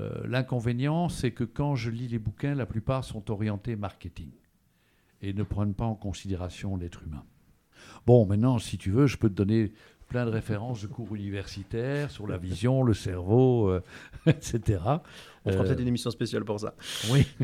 Euh, 0.00 0.10
l'inconvénient, 0.26 1.08
c'est 1.08 1.30
que 1.30 1.44
quand 1.44 1.76
je 1.76 1.90
lis 1.90 2.08
les 2.08 2.18
bouquins, 2.18 2.54
la 2.54 2.66
plupart 2.66 3.04
sont 3.04 3.30
orientés 3.30 3.76
marketing 3.76 4.30
et 5.22 5.32
ne 5.32 5.42
prennent 5.42 5.74
pas 5.74 5.84
en 5.84 5.94
considération 5.94 6.76
l'être 6.76 7.02
humain. 7.04 7.24
Bon, 8.06 8.26
maintenant, 8.26 8.58
si 8.58 8.76
tu 8.76 8.90
veux, 8.90 9.06
je 9.06 9.16
peux 9.16 9.28
te 9.28 9.34
donner 9.34 9.72
plein 10.08 10.26
de 10.26 10.30
références 10.30 10.82
de 10.82 10.86
cours 10.86 11.14
universitaires 11.14 12.10
sur 12.10 12.26
la 12.26 12.36
vision, 12.36 12.82
le 12.82 12.92
cerveau, 12.92 13.68
euh, 13.68 13.82
etc. 14.26 14.80
On 15.44 15.52
fera 15.52 15.64
peut-être 15.64 15.80
une 15.80 15.88
émission 15.88 16.10
spéciale 16.10 16.44
pour 16.44 16.60
ça. 16.60 16.74
Oui. 17.10 17.26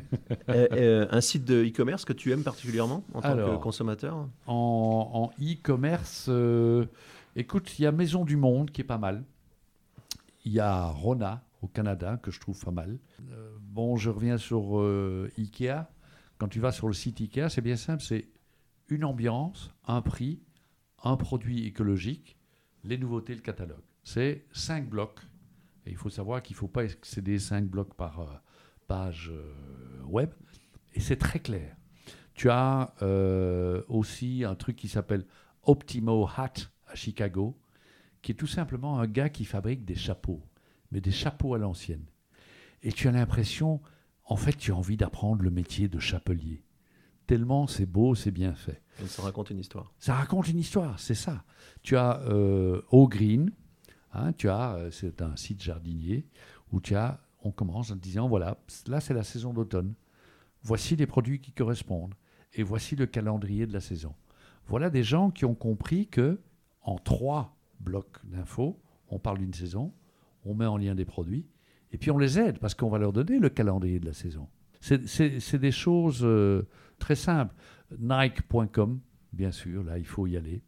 Euh, 0.49 1.07
un 1.11 1.21
site 1.21 1.45
de 1.45 1.65
e-commerce 1.65 2.05
que 2.05 2.13
tu 2.13 2.33
aimes 2.33 2.43
particulièrement 2.43 3.05
en 3.15 3.21
tant 3.21 3.37
que 3.37 3.57
consommateur? 3.57 4.29
En 4.47 5.31
e-commerce, 5.41 6.29
écoute, 7.37 7.79
il 7.79 7.83
y 7.83 7.87
a 7.87 7.93
Maison 7.93 8.25
du 8.25 8.37
Monde 8.37 8.71
qui 8.71 8.81
est 8.81 8.85
pas 8.85 8.99
mal. 8.99 9.23
Il 10.45 10.53
y 10.53 10.59
a 10.59 10.87
Rona 10.87 11.45
au 11.63 11.69
Canada, 11.69 12.19
que 12.23 12.31
je 12.31 12.41
trouve 12.41 12.63
pas 12.65 12.71
mal. 12.71 12.99
Euh, 13.31 13.57
bon, 13.61 13.97
je 13.97 14.11
reviens 14.11 14.39
sur 14.39 14.79
euh, 14.79 15.31
Ikea. 15.39 15.87
Quand 16.39 16.49
tu 16.49 16.61
vas 16.61 16.73
sur 16.73 16.89
le 16.89 16.95
site 16.95 17.21
Ikea, 17.21 17.49
c'est 17.51 17.61
bien 17.61 17.77
simple, 17.77 18.03
c'est 18.03 18.29
une 18.89 19.05
ambiance, 19.05 19.71
un 19.87 20.03
prix, 20.03 20.43
un 21.03 21.17
produit 21.17 21.67
écologique, 21.67 22.39
les 22.83 22.99
nouveautés, 22.99 23.35
le 23.35 23.41
catalogue. 23.41 23.85
C'est 24.03 24.47
cinq 24.53 24.89
blocs. 24.89 25.21
Et 25.87 25.91
il 25.91 25.97
faut 25.97 26.11
savoir 26.11 26.43
qu'il 26.43 26.55
ne 26.55 26.59
faut 26.59 26.69
pas 26.69 26.85
excéder 26.85 27.39
cinq 27.39 27.67
blocs 27.67 27.95
par 27.95 28.21
euh, 28.21 28.27
page 28.87 29.33
web. 30.05 30.31
Et 30.95 31.01
c'est 31.01 31.17
très 31.17 31.41
clair. 31.41 31.77
Tu 32.35 32.49
as 32.51 32.95
aussi 33.89 34.45
un 34.45 34.55
truc 34.55 34.75
qui 34.77 34.89
s'appelle 34.89 35.27
Optimo 35.63 36.27
Hat 36.27 36.55
à 36.87 36.95
Chicago, 36.95 37.61
qui 38.23 38.33
est 38.33 38.35
tout 38.35 38.47
simplement 38.47 38.99
un 38.99 39.07
gars 39.07 39.29
qui 39.29 39.45
fabrique 39.45 39.85
des 39.85 39.95
chapeaux 39.95 40.43
mais 40.91 41.01
des 41.01 41.11
chapeaux 41.11 41.55
à 41.55 41.59
l'ancienne. 41.59 42.05
Et 42.83 42.93
tu 42.93 43.09
as 43.09 43.13
l'impression, 43.13 43.81
en 44.25 44.37
fait, 44.37 44.57
tu 44.57 44.73
as 44.73 44.77
envie 44.77 44.97
d'apprendre 44.97 45.43
le 45.43 45.51
métier 45.51 45.89
de 45.89 45.99
chapelier. 45.99 46.65
Tellement 47.27 47.67
c'est 47.67 47.87
beau, 47.87 48.15
c'est 48.15 48.33
bien 48.33 48.55
fait. 48.55 48.83
Et 49.03 49.07
ça 49.07 49.23
raconte 49.23 49.51
une 49.51 49.59
histoire. 49.59 49.93
Ça 49.99 50.15
raconte 50.15 50.49
une 50.49 50.59
histoire, 50.59 50.99
c'est 50.99 51.15
ça. 51.15 51.45
Tu 51.83 51.97
as 51.97 52.21
euh, 52.23 52.83
Au 52.91 53.07
Green, 53.07 53.53
hein, 54.13 54.33
tu 54.33 54.49
as, 54.49 54.75
euh, 54.75 54.91
c'est 54.91 55.23
un 55.23 55.37
site 55.37 55.63
jardinier 55.63 56.27
où 56.73 56.81
tu 56.81 56.97
as, 56.97 57.21
on 57.43 57.53
commence 57.53 57.93
en 57.93 57.97
disant 57.97 58.29
voilà, 58.29 58.59
là 58.89 59.01
c'est 59.01 59.15
la 59.15 59.23
saison 59.23 59.53
d'automne. 59.53 59.95
Voici 60.63 60.97
les 60.97 61.07
produits 61.07 61.41
qui 61.41 61.53
correspondent 61.53 62.15
et 62.53 62.63
voici 62.63 62.97
le 62.97 63.07
calendrier 63.07 63.67
de 63.67 63.73
la 63.73 63.81
saison. 63.81 64.15
Voilà 64.67 64.91
des 64.91 65.05
gens 65.05 65.31
qui 65.31 65.45
ont 65.45 65.55
compris 65.55 66.09
que 66.09 66.41
en 66.83 66.99
trois 66.99 67.57
blocs 67.79 68.19
d'infos, 68.25 68.81
on 69.09 69.19
parle 69.19 69.39
d'une 69.39 69.55
saison, 69.55 69.93
on 70.45 70.55
met 70.55 70.67
en 70.67 70.77
lien 70.77 70.95
des 70.95 71.05
produits, 71.05 71.47
et 71.93 71.99
puis 71.99 72.11
on 72.11 72.19
les 72.19 72.39
aide 72.39 72.59
parce 72.59 72.75
qu'on 72.75 72.89
va 72.89 72.99
leur 72.99 73.13
donner 73.13 73.39
le 73.39 73.49
calendrier 73.49 73.99
de 74.01 74.07
la 74.07 74.13
saison. 74.13 74.49
C'est 74.81 75.59
des 75.59 75.73
choses 75.73 76.21
euh, 76.23 76.63
très 76.99 77.17
simples. 77.17 77.55
Nike.com, 77.99 79.01
bien 79.33 79.53
sûr, 79.53 79.83
là 79.83 79.99
il 79.99 80.07
faut 80.07 80.27
y 80.27 80.37
aller. 80.37 80.63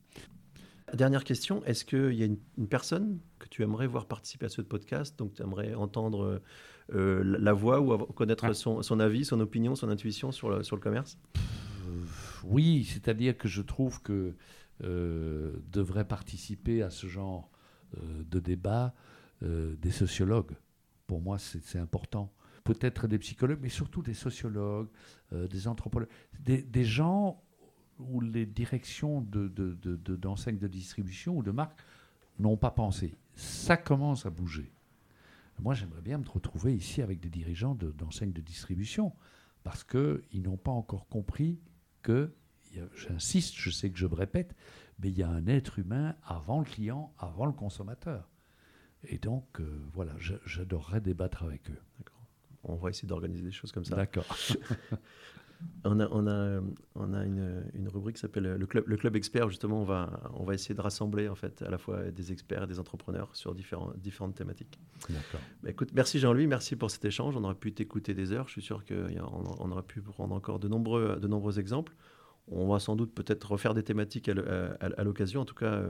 Dernière 0.93 1.25
question, 1.25 1.64
est-ce 1.64 1.87
qu'il 1.87 2.12
y 2.12 2.23
a 2.23 2.27
une, 2.27 2.68
personne 2.68 3.18
que 3.39 3.49
tu 3.49 3.62
aimerais 3.62 3.87
voir 3.87 4.07
participer 4.07 4.47
à 4.47 4.49
ce 4.51 4.61
podcast? 4.61 5.18
Donc 5.18 5.35
tu 5.35 5.43
aimerais 5.43 5.75
entendre 5.75 6.43
euh, 6.95 7.23
la 7.25 7.53
voix 7.55 7.81
ou 7.81 7.97
connaître 8.12 8.45
ah. 8.45 8.53
son, 8.53 9.01
avis, 9.01 9.25
son 9.25 9.41
opinion, 9.41 9.75
son 9.75 9.89
intuition 9.89 10.33
sur 10.33 10.51
le, 10.51 10.62
sur 10.62 10.77
le 10.77 10.83
commerce? 10.83 11.18
Oui, 12.45 12.85
c'est-à-dire 12.85 13.39
que 13.39 13.49
je 13.49 13.62
trouve 13.62 14.03
que 14.03 14.35
euh, 14.85 15.53
devrait 15.70 16.07
participer 16.07 16.83
à 16.83 16.91
ce 16.91 17.07
genre 17.07 17.51
de 17.99 18.41
débat 18.41 18.95
euh, 19.43 19.76
des 19.76 19.90
sociologues. 19.90 20.57
Pour 21.07 21.20
moi, 21.20 21.38
c'est 21.38 21.78
important. 21.78 22.32
Peut-être 22.64 23.09
des 23.09 23.18
psychologues, 23.18 23.59
mais 23.61 23.68
surtout 23.68 24.03
des 24.03 24.14
sociologues, 24.14 24.88
euh, 25.32 25.49
des 25.49 25.66
anthropologues, 25.66 26.09
des, 26.38 26.84
gens 26.84 27.43
où 27.99 28.20
les 28.20 28.47
directions 28.47 29.20
d'enseignes 29.20 30.59
de, 30.59 30.61
de, 30.61 30.68
de, 30.68 30.72
distribution 30.72 31.36
ou 31.36 31.43
de 31.43 31.51
marque 31.51 31.78
n'ont 32.38 32.57
pas 32.57 32.70
pensé. 32.70 33.16
Ça 33.34 33.76
commence 33.76 34.26
à 34.26 34.30
bouger. 34.30 34.72
Moi, 35.59 35.74
j'aimerais 35.74 36.01
bien 36.01 36.18
me 36.18 36.28
retrouver 36.28 36.74
ici 36.74 37.03
avec 37.03 37.20
des 37.20 37.28
dirigeants 37.28 37.74
d'enseignes 37.74 38.32
de, 38.32 38.40
distribution, 38.40 39.12
parce 39.62 39.84
qu'ils 39.84 40.43
n'ont 40.43 40.57
pas 40.57 40.72
encore 40.72 41.09
compris 41.09 41.61
que, 42.03 42.34
j'insiste, 42.95 43.55
je 43.57 43.70
sais 43.70 43.90
que 43.90 43.99
je 43.99 44.07
me 44.07 44.14
répète, 44.14 44.57
mais 44.99 45.11
il 45.11 45.18
y 45.18 45.22
a 45.22 45.28
un 45.28 45.47
être 45.47 45.78
humain 45.78 46.16
avant 46.24 46.59
le 46.59 46.64
client, 46.64 47.12
avant 47.18 47.47
le 47.47 47.53
consommateur. 47.53 48.28
Et 49.09 49.18
donc, 49.18 49.61
euh, 49.61 49.64
voilà, 49.92 50.12
j'adorerais 50.44 51.00
débattre 51.00 51.42
avec 51.42 51.70
eux. 51.70 51.78
On 52.64 52.76
va 52.76 52.90
essayer 52.90 53.09
d'organiser 53.09 53.42
des 53.42 53.50
choses 53.50 53.72
comme 53.72 53.84
ça. 53.84 53.96
D'accord. 53.96 54.24
on 55.84 55.98
a, 55.98 56.09
on 56.12 56.28
a, 56.28 56.61
on 56.94 57.12
a 57.12 57.24
une, 57.24 57.64
une 57.74 57.88
rubrique 57.88 58.16
qui 58.16 58.22
s'appelle 58.22 58.55
le 58.55 58.66
club, 58.66 58.84
le 58.86 58.96
club 58.96 59.16
expert. 59.16 59.48
Justement, 59.48 59.80
on 59.82 59.84
va, 59.84 60.30
on 60.34 60.44
va 60.44 60.55
essayer 60.55 60.74
de 60.74 60.80
rassembler 60.80 61.28
en 61.28 61.34
fait 61.34 61.62
à 61.62 61.70
la 61.70 61.78
fois 61.78 62.11
des 62.12 62.30
experts 62.30 62.62
et 62.62 62.66
des 62.68 62.78
entrepreneurs 62.78 63.34
sur 63.34 63.55
différents, 63.55 63.92
différentes 63.96 64.36
thématiques. 64.36 64.78
D'accord. 65.09 65.40
Bah, 65.64 65.70
écoute, 65.70 65.90
merci 65.92 66.20
Jean-Louis, 66.20 66.46
merci 66.46 66.76
pour 66.76 66.90
cet 66.90 67.05
échange. 67.05 67.36
On 67.36 67.42
aurait 67.42 67.57
pu 67.57 67.72
t'écouter 67.72 68.14
des 68.14 68.30
heures. 68.30 68.46
Je 68.46 68.53
suis 68.53 68.62
sûr 68.62 68.84
qu'on 68.84 69.57
on 69.59 69.70
aurait 69.72 69.82
pu 69.82 70.00
prendre 70.00 70.34
encore 70.36 70.61
de 70.61 70.68
nombreux, 70.68 71.18
de 71.20 71.26
nombreux 71.26 71.59
exemples. 71.59 71.94
On 72.46 72.68
va 72.72 72.78
sans 72.78 72.94
doute 72.94 73.12
peut-être 73.12 73.50
refaire 73.50 73.74
des 73.74 73.82
thématiques 73.82 74.28
à, 74.28 74.34
à 74.80 75.05
l'occasion. 75.05 75.40
En 75.40 75.44
tout 75.44 75.55
cas. 75.57 75.82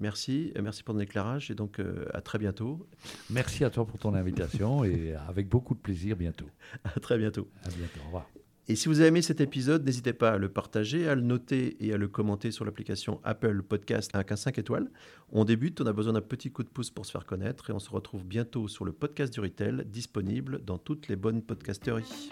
Merci, 0.00 0.52
euh, 0.56 0.62
merci 0.62 0.82
pour 0.82 0.94
ton 0.94 1.00
éclairage 1.00 1.50
et 1.50 1.54
donc 1.54 1.78
euh, 1.78 2.06
à 2.14 2.22
très 2.22 2.38
bientôt. 2.38 2.88
Merci 3.28 3.64
à 3.64 3.70
toi 3.70 3.86
pour 3.86 3.98
ton 3.98 4.14
invitation 4.14 4.82
et 4.82 5.14
avec 5.28 5.48
beaucoup 5.48 5.74
de 5.74 5.80
plaisir 5.80 6.16
bientôt. 6.16 6.46
À 6.84 6.98
très 7.00 7.18
bientôt. 7.18 7.48
À 7.64 7.68
bientôt, 7.68 8.00
au 8.02 8.06
revoir. 8.06 8.26
Et 8.68 8.76
si 8.76 8.88
vous 8.88 9.00
avez 9.00 9.08
aimé 9.08 9.20
cet 9.20 9.40
épisode, 9.40 9.84
n'hésitez 9.84 10.12
pas 10.12 10.30
à 10.30 10.38
le 10.38 10.48
partager, 10.48 11.08
à 11.08 11.14
le 11.14 11.22
noter 11.22 11.76
et 11.84 11.92
à 11.92 11.96
le 11.96 12.08
commenter 12.08 12.50
sur 12.50 12.64
l'application 12.64 13.20
Apple 13.24 13.62
Podcast 13.62 14.12
avec 14.14 14.32
un 14.32 14.36
5 14.36 14.58
étoiles. 14.58 14.90
On 15.30 15.44
débute, 15.44 15.80
on 15.80 15.86
a 15.86 15.92
besoin 15.92 16.12
d'un 16.12 16.20
petit 16.20 16.50
coup 16.50 16.62
de 16.62 16.68
pouce 16.68 16.90
pour 16.90 17.04
se 17.04 17.10
faire 17.10 17.26
connaître 17.26 17.68
et 17.68 17.72
on 17.72 17.80
se 17.80 17.90
retrouve 17.90 18.24
bientôt 18.24 18.68
sur 18.68 18.84
le 18.84 18.92
podcast 18.92 19.32
du 19.32 19.40
Retail, 19.40 19.84
disponible 19.86 20.64
dans 20.64 20.78
toutes 20.78 21.08
les 21.08 21.16
bonnes 21.16 21.42
podcasteries. 21.42 22.30